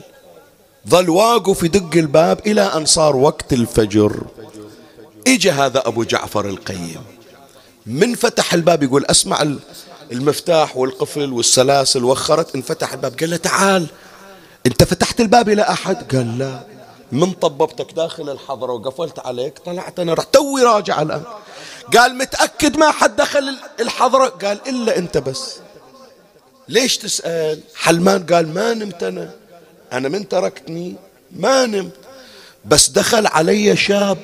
ظل 0.88 1.10
واقف 1.10 1.64
يدق 1.64 1.96
الباب 1.96 2.40
إلى 2.48 2.62
أن 2.62 2.86
صار 2.86 3.16
وقت 3.16 3.54
الفجر. 3.54 4.24
إجا 5.28 5.52
هذا 5.54 5.88
أبو 5.88 6.04
جعفر 6.04 6.46
القيم. 6.50 7.04
من 7.86 8.16
فتح 8.16 8.54
الباب 8.54 8.84
يقول 8.84 9.06
أسمع 9.06 9.48
المفتاح 10.12 10.78
والقفل 10.78 11.34
والسلاسل 11.34 12.04
وخرت. 12.04 12.56
انفتح 12.56 12.94
الباب 12.94 13.20
قال 13.20 13.30
له 13.30 13.38
تعال. 13.38 13.88
أنت 14.66 14.84
فتحت 14.84 15.22
الباب 15.22 15.50
إلى 15.50 15.62
أحد؟ 15.62 16.16
قال 16.16 16.38
لا. 16.38 16.64
من 17.12 17.32
طببتك 17.32 17.92
داخل 17.92 18.30
الحضرة 18.30 18.74
وقفلت 18.74 19.20
عليك؟ 19.20 19.60
طلعت 19.60 20.00
أنا 20.00 20.14
رحت 20.14 20.34
توي 20.34 20.64
راجع 20.64 21.02
الآن. 21.02 21.24
قال 21.98 22.18
متأكد 22.18 22.78
ما 22.78 22.92
حد 22.92 23.16
دخل 23.16 23.56
الحضرة 23.80 24.26
قال 24.28 24.60
إلا 24.68 24.98
أنت 24.98 25.18
بس. 25.18 25.56
ليش 26.68 26.98
تسأل؟ 26.98 27.60
حلمان 27.76 28.26
قال 28.26 28.54
ما 28.54 28.74
نمت 28.74 29.04
أنا. 29.04 29.39
أنا 29.94 30.10
من 30.10 30.28
تركتني 30.28 30.96
ما 31.32 31.66
نمت. 31.66 31.92
بس 32.66 32.90
دخل 32.90 33.28
علي 33.28 33.76
شاب 33.76 34.18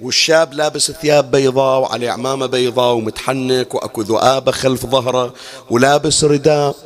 والشاب 0.00 0.52
لابس 0.52 0.90
ثياب 0.90 1.30
بيضاء 1.30 1.80
وعليه 1.80 2.10
عمامة 2.10 2.46
بيضاء 2.46 2.94
ومتحنك 2.94 3.74
وأكو 3.74 4.02
ذؤابة 4.02 4.52
خلف 4.52 4.86
ظهره 4.86 5.34
ولابس 5.70 6.24
رداء. 6.24 6.76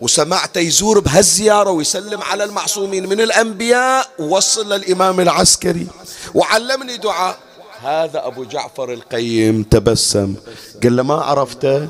وسمعت 0.00 0.56
يزور 0.56 1.00
بهالزيارة 1.00 1.70
ويسلم 1.70 2.22
على 2.22 2.44
المعصومين 2.44 3.08
من 3.08 3.20
الأنبياء 3.20 4.08
ووصل 4.18 4.72
للإمام 4.72 5.20
العسكري. 5.20 5.86
وعلمني 6.34 6.96
دعاء. 6.96 7.38
هذا 7.82 8.26
أبو 8.26 8.44
جعفر 8.44 8.92
القيم 8.92 9.62
تبسم. 9.62 10.34
قال 10.82 10.96
له 10.96 11.02
ما 11.02 11.14
عرفته؟ 11.14 11.88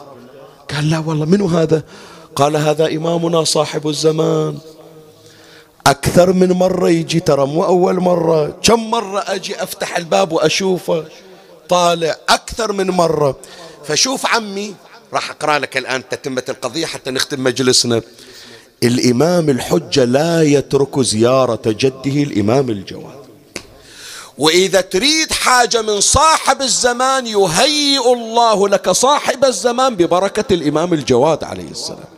قال 0.75 0.91
لا 0.91 0.99
والله 0.99 1.27
منو 1.27 1.47
هذا؟ 1.47 1.83
قال 2.37 2.57
هذا 2.57 2.87
إمامنا 2.87 3.45
صاحب 3.45 3.89
الزمان. 3.89 4.59
أكثر 5.87 6.33
من 6.33 6.53
مرة 6.53 6.91
يجي 6.91 7.21
ترى 7.21 7.47
مو 7.47 7.65
أول 7.65 8.01
مرة. 8.01 8.57
كم 8.63 8.91
مرة 8.91 9.25
أجي 9.27 9.63
أفتح 9.63 9.97
الباب 9.97 10.33
وأشوفه؟ 10.33 11.05
طالع 11.69 12.17
أكثر 12.29 12.73
من 12.73 12.91
مرة. 12.91 13.37
فشوف 13.85 14.27
عمي 14.27 14.75
راح 15.13 15.31
أقرأ 15.31 15.59
لك 15.59 15.77
الآن 15.77 16.09
تتمة 16.09 16.45
القضية 16.49 16.87
حتى 16.87 17.11
نختم 17.11 17.45
مجلسنا. 17.45 18.03
الإمام 18.83 19.51
الحجة 19.51 20.05
لا 20.05 20.43
يترك 20.43 21.01
زيارة 21.01 21.63
جده 21.67 22.23
الإمام 22.23 22.71
الجواد. 22.71 23.23
وإذا 24.39 24.81
تريد 24.81 25.33
حاجة 25.33 25.83
من 25.83 26.01
صاحب 26.01 26.63
الزمان 26.63 27.27
يهيئ 27.27 28.13
الله 28.13 28.69
لك 28.69 28.91
صاحب 28.91 29.45
الزمان 29.45 29.97
ببركة 29.97 30.55
الإمام 30.55 30.93
الجواد 30.93 31.45
عليه 31.45 31.71
السلام. 31.71 32.13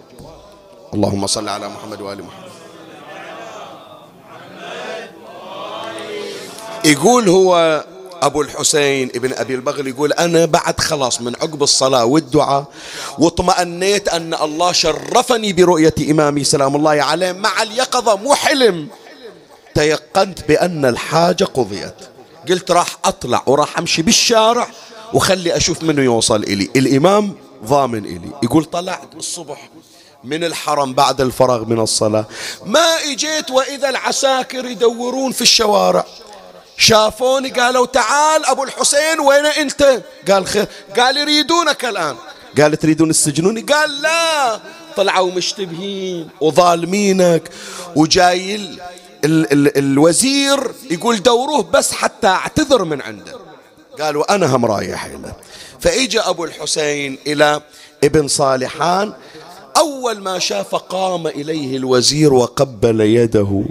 اللهم 0.95 1.27
صل 1.27 1.49
على 1.49 1.69
محمد 1.69 2.01
وآل 2.01 2.25
محمد. 2.25 2.44
يقول 6.85 7.29
هو 7.29 7.85
أبو 8.23 8.43
الحسين 8.43 9.09
ابن 9.15 9.33
أبي 9.33 9.55
البغل 9.55 9.89
يقول 9.89 10.13
أنا 10.13 10.45
بعد 10.45 10.81
خلاص 10.81 11.21
من 11.21 11.37
عقب 11.37 11.63
الصلاة 11.63 12.05
والدعاء 12.05 12.65
واطمأنيت 13.19 14.09
أن 14.09 14.35
الله 14.35 14.73
شرفني 14.73 15.53
برؤية 15.53 15.95
إمامي 16.11 16.45
سلام 16.45 16.77
الله 16.77 17.03
عليه 17.03 17.33
مع 17.33 17.63
اليقظة 17.63 18.17
مو 18.17 18.35
حلم. 18.35 18.89
تيقنت 19.75 20.49
بأن 20.49 20.85
الحاجة 20.85 21.45
قضيت. 21.45 21.95
قلت 22.49 22.71
راح 22.71 22.97
أطلع 23.05 23.43
وراح 23.47 23.79
أمشي 23.79 24.03
بالشارع 24.03 24.69
وخلي 25.15 25.57
أشوف 25.57 25.83
منه 25.83 26.03
يوصل 26.03 26.43
إلي. 26.43 26.71
الإمام 26.77 27.37
ضامن 27.65 28.05
إلي. 28.05 28.31
يقول 28.43 28.65
طلعت 28.65 29.15
الصبح 29.15 29.71
من 30.25 30.45
الحرم 30.45 30.95
بعد 30.95 31.21
الفراغ 31.21 31.65
من 31.65 31.81
الصلاة. 31.81 32.25
ما 32.67 32.95
إجيت 33.13 33.51
وإذا 33.51 33.89
العساكر 33.89 34.65
يدورون 34.65 35.33
في 35.33 35.43
الشوارع. 35.43 36.07
شافوني 36.77 37.49
قالوا 37.49 37.87
تعال 37.87 38.45
أبو 38.47 38.65
الحسين 38.65 39.21
وين 39.21 39.47
أنت؟ 39.47 40.03
قال 40.31 40.47
خير. 40.47 40.67
قال 40.99 41.17
يريدونك 41.17 41.85
الآن. 41.85 42.17
قال 42.61 42.77
تريدون 42.77 43.11
السجنوني 43.11 43.61
قال 43.61 44.03
لا. 44.03 44.61
طلعوا 44.97 45.31
مشتبهين 45.33 46.29
وظالمينك. 46.41 47.51
وجاي 47.97 48.55
ال 48.55 48.79
ال 49.25 49.53
ال 49.53 49.79
الوزير 49.79 50.73
يقول 50.91 51.23
دوروه 51.23 51.63
بس 51.63 51.93
حتى 51.93 52.27
اعتذر 52.27 52.85
من 52.85 53.03
عنده. 53.03 53.33
قالوا 54.01 54.35
أنا 54.35 54.57
هم 54.57 54.65
رايح 54.65 55.07
له 55.07 55.33
فإجا 55.81 56.29
أبو 56.29 56.45
الحسين 56.45 57.19
إلى 57.27 57.61
ابن 58.05 58.29
صالحان. 58.29 59.13
أول 59.77 60.21
ما 60.21 60.39
شاف 60.39 60.75
قام 60.75 61.27
إليه 61.27 61.77
الوزير 61.77 62.35
وقبل 62.35 63.01
يده. 63.01 63.65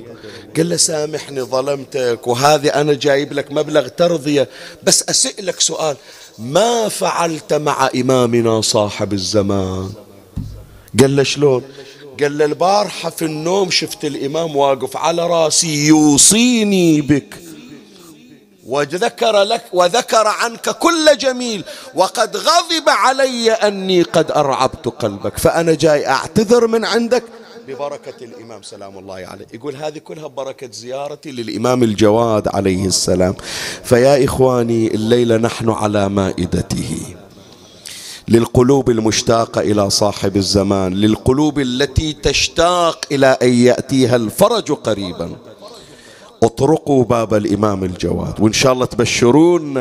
قال 0.58 0.70
له 0.70 0.78
سامحني 0.78 1.42
ظلمتك 1.42 2.28
وهذه 2.28 2.68
أنا 2.68 2.94
جايب 2.94 3.34
لك 3.34 3.52
مبلغ 3.52 3.88
ترضية. 3.88 4.50
بس 4.84 5.04
أسألك 5.10 5.60
سؤال 5.60 5.98
ما 6.40 6.90
فعلت 6.90 7.54
مع 7.54 7.90
إمامنا 7.96 8.62
صاحب 8.62 9.14
الزمان؟ 9.14 9.90
قال 11.00 11.16
له 11.16 11.24
شلون؟ 11.24 11.64
قال 12.22 12.38
له 12.38 12.46
البارحة 12.46 13.10
في 13.10 13.26
النوم 13.26 13.72
شفت 13.72 14.06
الإمام 14.06 14.56
واقف 14.56 14.98
على 14.98 15.28
راسي 15.28 15.88
يوصيني 15.88 17.02
بك. 17.02 17.36
وذكر 18.66 19.44
لك 19.44 19.64
وذكر 19.74 20.28
عنك 20.28 20.70
كل 20.70 21.18
جميل. 21.18 21.64
وقد 21.96 22.38
غضب 22.38 22.90
علي 22.90 23.52
أني 23.52 24.02
قد 24.02 24.32
أرعبت 24.32 24.88
قلبك. 24.88 25.38
فأنا 25.38 25.74
جاي 25.74 26.08
أعتذر 26.08 26.68
من 26.68 26.86
عندك 26.86 27.24
ببركة 27.68 28.24
الإمام 28.26 28.62
سلام 28.62 28.98
الله 28.98 29.16
عليه. 29.16 29.46
يقول 29.54 29.76
هذه 29.76 29.98
كلها 29.98 30.28
بركة 30.28 30.70
زيارتي 30.72 31.32
للإمام 31.32 31.84
الجواد 31.84 32.48
عليه 32.48 32.86
السلام. 32.86 33.36
فيا 33.84 34.26
إخواني 34.26 34.96
الليلة 34.96 35.38
نحن 35.38 35.70
على 35.70 36.10
مائدته. 36.10 37.16
للقلوب 38.28 38.90
المشتاقة 38.90 39.62
إلى 39.62 39.90
صاحب 39.90 40.38
الزمان 40.38 40.94
للقلوب 40.94 41.60
التي 41.60 42.14
تشتاق 42.14 43.06
إلى 43.12 43.38
أن 43.42 43.54
يأتيها 43.54 44.16
الفرج 44.16 44.72
قريبا. 44.72 45.36
اطرقوا 46.44 47.04
باب 47.04 47.34
الإمام 47.34 47.84
الجواد 47.84 48.42
وإن 48.42 48.54
شاء 48.54 48.74
الله 48.74 48.86
تبشرون 48.86 49.74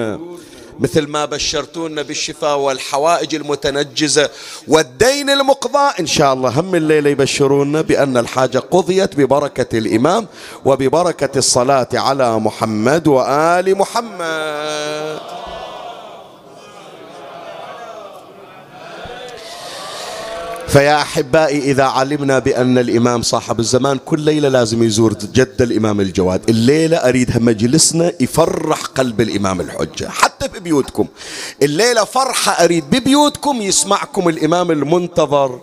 مثل 0.83 1.09
ما 1.09 1.24
بشرتونا 1.24 2.03
بالشفاء 2.03 2.59
والحوائج 2.59 3.35
المتنجزة 3.35 4.30
والدين 4.68 5.30
المقضى 5.30 5.93
إن 6.01 6.07
شاء 6.07 6.33
الله 6.33 6.61
هم 6.61 6.74
الليلة 6.74 7.11
يبشرونا 7.11 7.80
بأن 7.80 8.16
الحاجة 8.16 8.59
قضيت 8.59 9.16
ببركة 9.16 9.78
الإمام 9.78 10.26
وببركة 10.64 11.39
الصلاة 11.39 11.89
على 11.95 12.39
محمد 12.39 13.07
وآل 13.09 13.78
محمد. 13.78 15.41
فيا 20.73 21.03
أحبائي 21.03 21.59
إذا 21.59 21.85
علمنا 21.85 22.39
بأن 22.39 22.79
الإمام 22.79 23.23
صاحب 23.23 23.61
الزمان 23.61 23.99
كل 24.07 24.20
ليلة 24.20 24.49
لازم 24.49 24.83
يزور 24.83 25.12
جد 25.12 25.62
الإمام 25.62 26.01
الجواد، 26.01 26.51
الليلة 26.51 26.97
اريدها 26.97 27.39
مجلسنا 27.39 28.12
يفرح 28.20 28.81
قلب 28.83 29.20
الإمام 29.20 29.61
الحجة، 29.61 30.09
حتى 30.09 30.49
في 30.49 30.61
بيوتكم. 30.61 31.07
الليلة 31.62 32.05
فرحة 32.05 32.64
أريد 32.64 32.85
ببيوتكم 32.91 33.62
يسمعكم 33.62 34.29
الإمام 34.29 34.70
المنتظر 34.70 35.61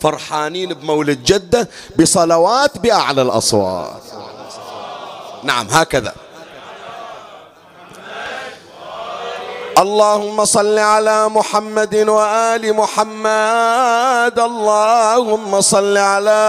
فرحانين 0.00 0.74
بمولد 0.74 1.24
جدة 1.24 1.68
بصلوات 1.98 2.78
بأعلى 2.78 3.22
الأصوات. 3.22 4.02
نعم 5.44 5.66
هكذا. 5.70 6.14
اللهم 9.78 10.44
صل 10.44 10.78
على 10.78 11.28
محمد 11.28 11.94
وآل 12.08 12.72
محمد. 12.76 14.38
اللهم 14.38 15.60
صل 15.60 15.96
على 15.96 16.42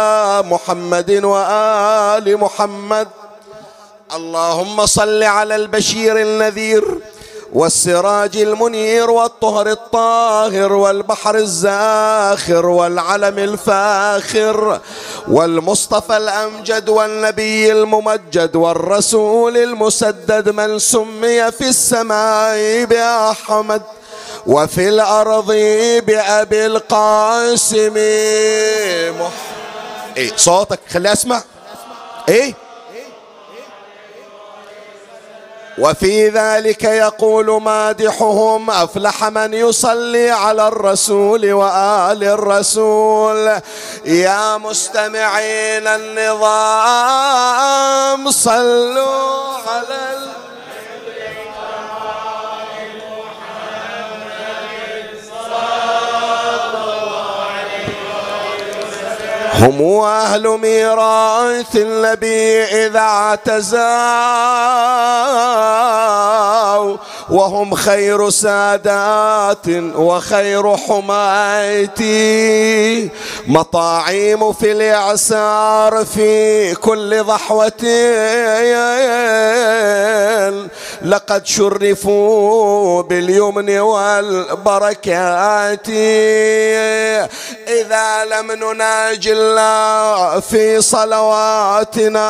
محمد 0.45 1.11
وآل 1.24 2.38
محمد. 2.38 3.07
اللهم 4.15 4.86
صل 4.86 5.24
على 5.24 5.55
البشير 5.55 6.21
النذير. 6.21 6.84
والسراج 7.54 8.38
المنير 8.38 9.12
والطهر 9.12 9.72
الطاهر 9.72 10.74
والبحر 10.74 11.36
الزاخر 11.36 12.66
والعلم 12.66 13.39
الفاخر 13.39 14.80
والمصطفى 15.28 16.18
الأمجد 16.18 16.89
والنبي 16.89 17.72
الممجد 17.72 18.56
والرسول 18.56 19.58
المسدد 19.58 20.49
من 20.49 20.80
سمي 20.80 21.51
في 21.51 21.68
السماء 21.70 22.86
بأحمد 22.86 23.82
وفي 24.47 24.89
الأرض 24.89 25.51
بأبي 26.06 26.66
القاسم. 26.66 27.93
إيه 30.18 30.32
صوتك 30.36 30.80
خلي 30.89 31.14
أسمع. 31.14 31.41
إيه؟ 32.30 32.54
وفي 35.78 36.30
ذلك 36.30 36.84
يقول 36.84 37.61
مادحهم 37.61 38.69
أفلح 38.69 39.24
من 39.24 39.53
يصلي 39.53 40.30
على 40.30 40.67
الرسول 40.67 41.53
وآل 41.53 42.24
الرسول. 42.24 43.61
يا 44.05 44.57
مستمعين 44.57 45.88
النظام 45.88 47.11
صلوا 48.32 49.53
على 49.67 50.17
هم 59.64 60.01
أهل 60.03 60.47
ميراث 60.47 61.76
النبي 61.76 62.64
إذا 62.64 62.99
اعتزاوا 62.99 63.74
وهم 67.30 67.76
خير 67.76 68.30
سادات 68.30 69.68
وخير 69.95 70.78
حمايتي 70.78 72.14
مطاعيم 73.47 74.53
في 74.53 74.72
الإعسار 74.72 76.05
في 76.05 76.76
كل 76.76 77.24
ضحوة. 77.24 77.84
لقد 81.04 81.45
شرفوا 81.45 83.01
باليمن 83.01 83.80
والبركات. 83.80 85.10
إذا 87.68 88.26
لم 88.26 88.51
نناجي 88.51 89.34
الله 89.34 90.39
في 90.39 90.82
صلواتنا 90.82 92.30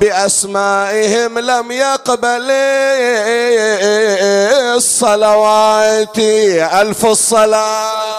بأسمائهم 0.00 1.38
لم 1.38 1.72
يقبل 1.72 2.50
الصلوات. 4.76 6.18
ألف 6.18 7.06
الصلاة. 7.06 8.16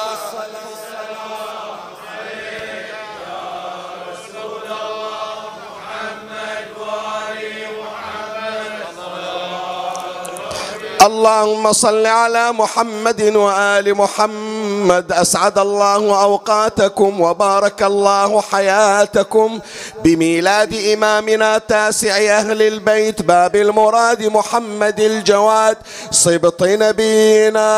اللهم 11.08 11.74
صل 11.74 12.06
على 12.06 12.52
محمد 12.52 13.22
وآل 13.36 13.96
محمد. 13.96 15.12
أسعد 15.12 15.58
الله 15.60 16.22
أوقاتكم 16.24 17.22
وبارك 17.22 17.84
الله 17.84 18.42
حياتكم. 18.42 19.60
بميلاد 20.04 20.74
إمامنا 20.94 21.58
تاسع 21.58 22.16
أهل 22.18 22.62
البيت 22.62 23.22
باب 23.22 23.56
المراد 23.56 24.24
محمد 24.24 25.00
الجواد. 25.00 25.78
صبط 26.12 26.64
نبينا 26.64 27.70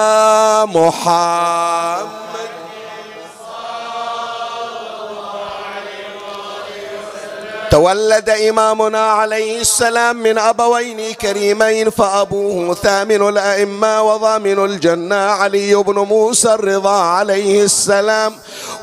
محمد. 0.65 2.28
تولد 7.71 8.29
إمامنا 8.29 8.99
عليه 9.11 9.61
السلام 9.61 10.15
من 10.15 10.37
أبوين 10.37 11.13
كريمين 11.13 11.89
فأبوه 11.89 12.73
ثامن 12.75 13.29
الأئمة 13.29 14.01
وضامن 14.01 14.65
الجنة 14.65 15.15
علي 15.15 15.75
بن 15.75 15.93
موسى 15.93 16.53
الرضا 16.53 17.01
عليه 17.01 17.63
السلام 17.63 18.33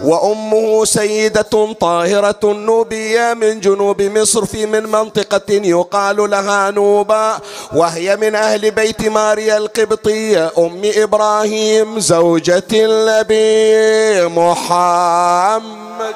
وأمه 0.04 0.84
سيدة 0.84 1.74
طاهرة 1.80 2.40
نوبية 2.44 3.34
من 3.34 3.60
جنوب 3.60 4.02
مصر 4.02 4.44
في 4.44 4.66
من 4.66 4.82
منطقة 4.82 5.50
يقال 5.50 6.30
لها 6.30 6.70
نوبا 6.70 7.38
وهي 7.74 8.16
من 8.16 8.34
أهل 8.34 8.70
بيت 8.70 9.08
ماريا 9.08 9.56
القبطية 9.56 10.50
أم 10.58 10.82
إبراهيم 10.84 12.00
زوجة 12.00 12.62
النبي 12.72 14.26
محمد. 14.26 16.14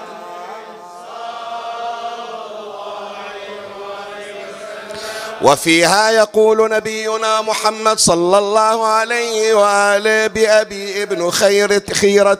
وفيها 5.42 6.10
يقول 6.10 6.70
نبينا 6.70 7.40
محمد 7.40 7.98
صلى 7.98 8.38
الله 8.38 8.86
عليه 8.86 9.54
وآله 9.54 10.26
بأبي 10.26 11.02
ابن 11.02 11.30
خيرة 11.30 11.82
خيرة 11.92 12.38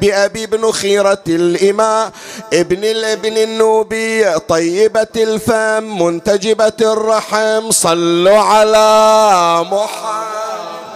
بأبي 0.00 0.44
ابن 0.44 0.70
خيرة 0.72 1.22
الإماء 1.28 2.10
ابن 2.52 2.84
الابن 2.84 3.36
النوبي 3.36 4.38
طيبة 4.38 5.06
الفم 5.16 6.02
منتجبة 6.02 6.72
الرحم 6.80 7.70
صلوا 7.70 8.38
على 8.38 8.88
محمد. 9.72 10.95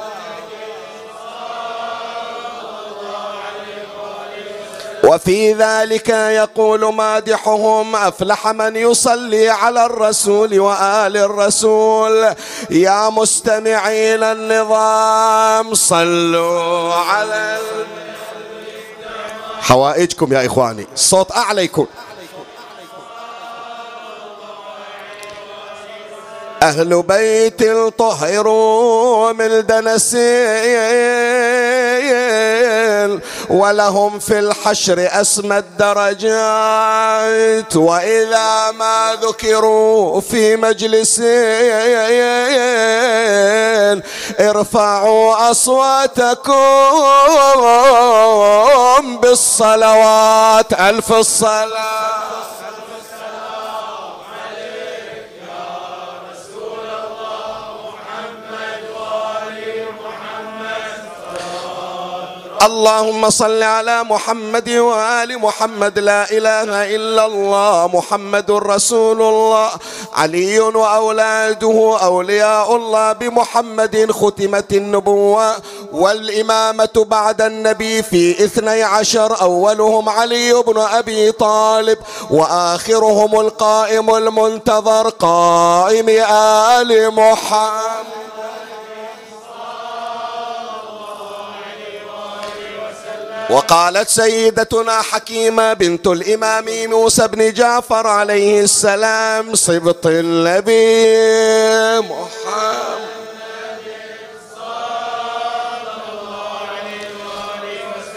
وفي 5.11 5.52
ذلك 5.52 6.08
يقول 6.08 6.94
مادحهم 6.94 7.96
أفلح 7.96 8.48
من 8.48 8.76
يصلي 8.76 9.48
على 9.48 9.86
الرسول 9.86 10.61
وآل 10.61 11.16
الرسول. 11.16 12.34
يا 12.70 13.11
مستمعين 13.11 14.22
النظام 14.22 15.74
صلوا 15.74 16.94
على 16.94 17.58
حوائجكم 19.61 20.32
يا 20.32 20.46
إخواني. 20.46 20.86
الصوت 20.94 21.32
اعلى 21.32 21.64
يكون 21.64 21.86
أهل 26.62 27.02
بيت 27.02 27.62
الطهر 27.62 28.46
من 29.32 29.66
دنسين 29.66 30.20
ولهم 33.50 34.18
في 34.18 34.38
الحشر 34.38 35.08
أسمى 35.20 35.58
الدرجات 35.58 36.96
وإذا 37.76 38.70
ما 38.70 39.16
ذكروا 39.22 40.20
في 40.20 40.56
مجلسين 40.56 41.30
ارفعوا 44.40 45.50
أصواتكم 45.50 46.70
بالصلوات. 49.22 50.72
ألف 50.72 51.12
الصلاة. 51.12 52.19
اللهم 62.61 63.30
صل 63.30 63.62
على 63.62 64.04
محمد 64.04 64.68
وآل 64.68 65.38
محمد. 65.38 65.98
لا 65.98 66.30
إله 66.30 66.96
إلا 66.96 67.26
الله 67.26 67.88
محمد 67.88 68.50
رسول 68.50 69.22
الله. 69.22 69.70
علي 70.12 70.61
وأولاده 70.61 71.98
أولياء 72.02 72.76
الله 72.76 73.12
بمحمد 73.12 74.12
ختمت 74.12 74.72
النبوة. 74.72 75.56
والإمامة 75.92 77.06
بعد 77.08 77.42
النبي 77.42 78.02
في 78.02 78.44
اثني 78.44 78.82
عشر 78.82 79.40
أولهم 79.40 80.08
علي 80.08 80.52
بن 80.52 80.78
أبي 80.78 81.32
طالب. 81.32 81.98
وآخرهم 82.30 83.40
القائم 83.40 84.16
المنتظر 84.16 85.08
قائم 85.08 86.08
آل 86.78 87.14
محمد. 87.14 88.39
وقالت 93.51 94.09
سيدتنا 94.09 95.03
حكيمة 95.03 95.72
بنت 95.72 96.07
الإمام 96.07 96.64
موسى 96.90 97.28
بن 97.28 97.53
جعفر 97.53 98.07
عليه 98.07 98.61
السلام 98.61 99.55
صبط 99.55 100.07
النبي 100.07 100.74
محمد. 102.01 103.19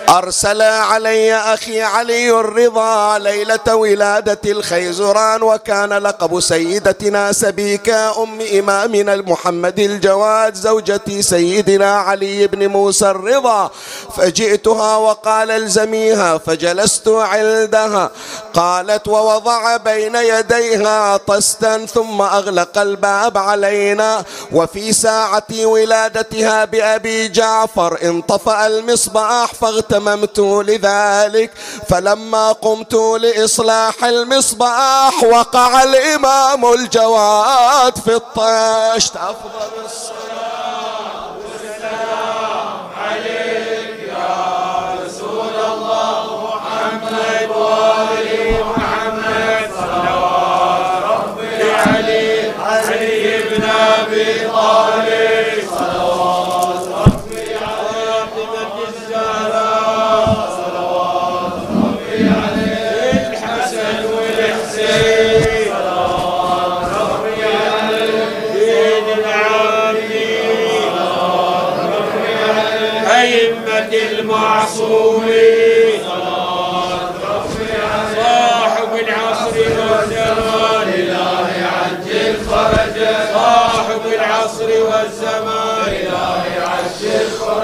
أرسل 0.10 0.62
علي 0.62 1.36
أخي 1.36 1.82
علي 1.82 2.32
الرضا 2.32 3.18
ليلة 3.18 3.76
ولادة 3.76 4.40
الخيزران 4.52 5.44
وكان 5.44 5.94
لقب 5.94 6.40
سيدتنا 6.40 7.32
سبيكة 7.32 8.24
أم 8.24 8.42
إمامنا 8.60 9.14
المحمد 9.14 9.80
الجواد 9.80 10.56
زوجتي 10.56 11.22
سيدنا 11.22 11.96
علي 11.96 12.48
بن 12.48 12.68
موسى 12.68 13.10
الرضا. 13.10 13.72
فجئتها 14.18 14.96
وقال 14.98 15.52
الزميها 15.52 16.38
فجلست 16.38 17.08
عندها. 17.08 18.12
قالت 18.54 19.08
ووضع 19.08 19.78
بين 19.78 20.16
يديها 20.16 21.18
طستا 21.18 21.86
ثم 21.86 22.22
أغلق 22.22 22.78
الباب 22.78 23.38
علينا. 23.38 24.24
وفي 24.52 24.94
ساعة 24.94 25.44
ولادتها 25.64 26.66
بأبي 26.66 27.28
جعفر 27.28 27.98
انطفأ 28.04 28.68
المصباح 28.68 29.54
فاغتم 29.54 29.93
اهتممت 29.94 30.40
لذلك 30.40 31.52
فلما 31.90 32.52
قمت 32.52 32.94
لإصلاح 32.94 34.04
المصباح 34.04 35.24
وقع 35.24 35.84
الإمام 35.84 36.74
الجواد 36.74 37.98
في 37.98 38.16
الطشت. 38.16 39.16
أفضل 39.16 39.86
الصلاة. 39.86 40.33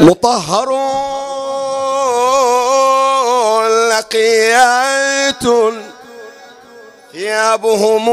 مطهر 0.09 0.69
لقيات 3.89 5.43
ثيابهم 7.13 8.05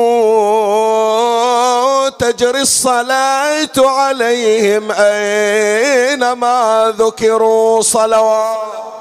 تجري 2.19 2.61
الصلاة 2.61 3.77
عليهم 3.79 4.93
أينما 4.93 6.57
ذكروا 6.99 7.83
صلوات 7.83 8.96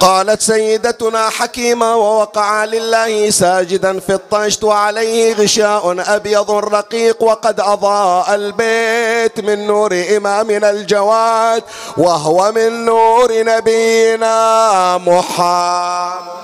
قالت 0.00 0.42
سيدتنا 0.42 1.28
حكيمة 1.28 1.96
ووقع 1.96 2.64
لله 2.64 3.30
ساجدا 3.30 4.00
في 4.00 4.14
الطشت 4.14 4.64
وعليه 4.64 5.34
غشاء 5.34 5.96
أبيض 6.16 6.50
رقيق 6.50 7.22
وقد 7.22 7.60
أضاء 7.60 8.34
البيت 8.34 9.40
من 9.40 9.66
نور 9.66 10.04
إمامنا 10.16 10.70
الجواد 10.70 11.62
وهو 11.96 12.52
من 12.52 12.84
نور 12.84 13.32
نبينا 13.32 14.98
محمد. 14.98 16.40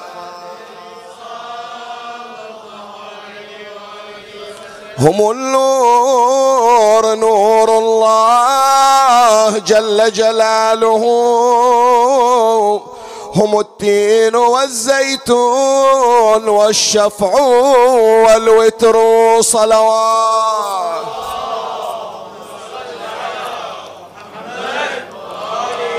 هم 4.98 5.30
النور 5.30 7.14
نور 7.14 7.78
الله 7.78 9.58
جل 9.58 10.12
جلاله. 10.12 11.02
هم 13.36 13.58
التين 13.60 14.36
والزيتون 14.36 15.36
والشفع 16.48 17.40
والوتر 18.24 18.96
صلوات. 19.40 21.35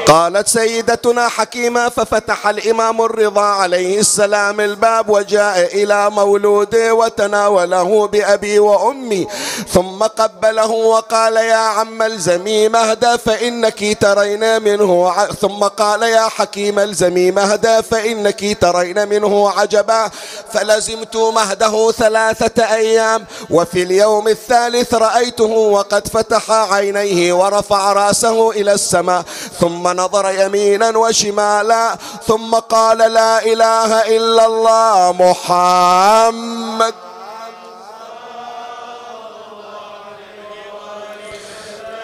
قالت 0.07 0.47
سيدتنا 0.47 1.27
حكيمة 1.27 1.89
ففتح 1.89 2.47
الإمام 2.47 3.01
الرضا 3.01 3.41
عليه 3.41 3.99
السلام 3.99 4.61
الباب 4.61 5.09
وجاء 5.09 5.83
إلى 5.83 6.09
مولوده 6.09 6.93
وتناوله 6.93 8.07
بأبي 8.07 8.59
وأمي 8.59 9.27
ثم 9.73 10.03
قبله 10.03 10.69
وقال 10.71 11.35
يا 11.37 11.55
عم 11.55 12.01
الزمي 12.01 12.69
مهدى 12.69 13.17
فإنك 13.17 13.97
ترين 14.01 14.63
منه 14.63 15.09
ع... 15.09 15.25
ثم 15.25 15.63
قال 15.63 16.03
يا 16.03 16.27
حكيم 16.27 16.79
الزمي 16.79 17.31
مهدى 17.31 17.83
فإنك 17.83 18.57
ترين 18.61 19.07
منه 19.09 19.49
عجبا 19.49 20.09
فلزمت 20.53 21.15
مهده 21.17 21.91
ثلاثة 21.91 22.63
أيام 22.75 23.25
وفي 23.49 23.83
اليوم 23.83 24.27
الثالث 24.27 24.93
رأيته 24.93 25.43
وقد 25.45 26.07
فتح 26.07 26.51
عينيه 26.51 27.33
ورفع 27.33 27.93
رأسه 27.93 28.51
إلى 28.51 28.73
السماء 28.73 29.23
ثم 29.59 29.96
نظر 30.01 30.25
يمينا 30.41 30.89
وشمالا 30.97 31.85
ثم 32.27 32.51
قال 32.55 32.97
لا 32.97 33.33
إله 33.51 33.91
إلا 34.17 34.43
الله 34.45 35.15
محمد. 35.23 37.06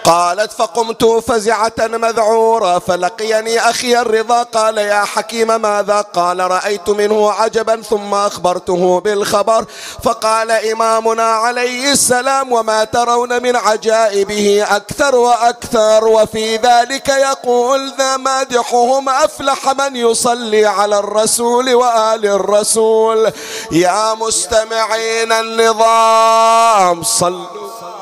قالت 0.03 0.51
فقمت 0.51 1.05
فزعة 1.05 1.73
مذعورة 1.79 2.79
فلقيني 2.79 3.59
أخي 3.59 3.97
الرضا 4.01 4.43
قال 4.43 4.77
يا 4.77 5.03
حكيم 5.03 5.61
ماذا؟ 5.61 6.01
قال 6.01 6.39
رأيت 6.39 6.89
منه 6.89 7.31
عجبا 7.31 7.81
ثم 7.81 8.13
أخبرته 8.13 8.99
بالخبر 8.99 9.65
فقال 10.03 10.51
إمامنا 10.51 11.23
عليه 11.23 11.91
السلام 11.91 12.51
وما 12.51 12.83
ترون 12.83 13.43
من 13.43 13.55
عجائبه 13.55 14.65
أكثر 14.69 15.15
وأكثر 15.15 16.07
وفي 16.07 16.57
ذلك 16.57 17.09
يقول 17.09 17.93
ذا 17.97 18.17
مادحهم 18.17 19.09
أفلح 19.09 19.69
من 19.69 19.95
يصلي 19.95 20.65
على 20.65 20.99
الرسول 20.99 21.73
وآل 21.73 22.25
الرسول. 22.25 23.31
يا 23.71 24.13
مستمعين 24.13 25.31
النظام 25.31 27.03
صلوا. 27.03 27.92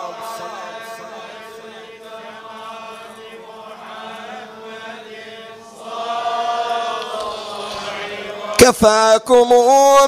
كفاكم 8.62 9.50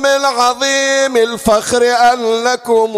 من 0.04 0.26
عظيم 0.26 1.18
الفخر 1.18 1.84
أنكم 1.84 2.92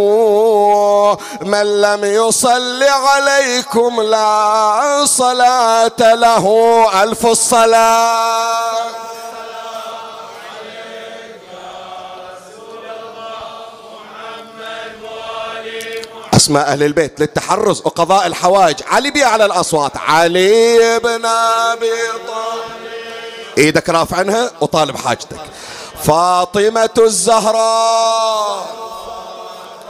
من 1.41 1.82
لم 1.82 2.03
يصل 2.03 2.84
عليكم 2.84 4.02
لا 4.02 5.06
صلاة 5.06 5.99
له. 5.99 6.45
ألف 7.03 7.26
الصلاة. 7.26 8.86
أسماء 16.34 16.68
أهل 16.68 16.84
البيت 16.84 17.19
للتحرز 17.19 17.82
وقضاء 17.86 18.27
الحوائج 18.27 18.76
علي 18.88 19.11
بي 19.11 19.23
على 19.23 19.45
الأصوات. 19.45 19.91
علي 19.98 20.99
بن 20.99 21.26
أبي 21.26 21.91
طالب. 22.27 22.94
إيدك 23.57 23.90
رافع 23.90 24.18
عنها 24.18 24.52
وطالب 24.61 24.98
حاجتك. 24.98 25.40
فاطمة 26.03 26.90
الزهراء. 26.98 28.76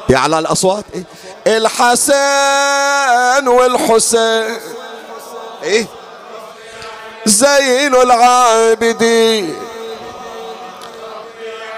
بأعلى 0.09 0.39
الأصوات. 0.39 0.85
إيه؟ 0.93 1.05
الحسن 1.57 3.47
والحسين. 3.47 4.59
إيه؟ 5.63 5.85
زين 7.25 7.95
العابدين. 7.95 9.61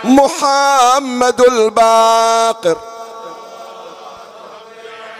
محمد 0.04 1.42
الباقر. 1.42 2.78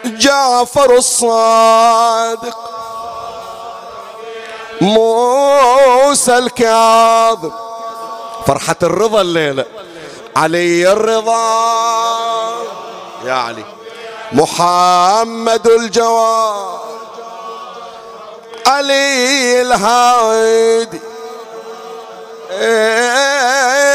جعفر 0.04 0.96
الصادق. 0.96 2.77
موسى 4.80 6.38
الكاظم 6.38 7.50
فرحة 8.46 8.76
الرضا 8.82 9.20
الليلة. 9.20 9.64
علي 10.36 10.92
الرضا. 10.92 11.38
يا 13.24 13.32
علي. 13.32 13.64
محمد 14.32 15.66
الجواد. 15.66 16.78
علي 18.66 19.62
الهادي. 19.62 21.00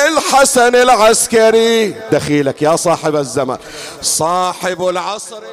الحسن 0.08 0.76
العسكري. 0.76 1.90
دخيلك 2.12 2.62
يا 2.62 2.76
صاحب 2.76 3.16
الزمان. 3.16 3.58
صاحب 4.02 4.88
العصر 4.88 5.44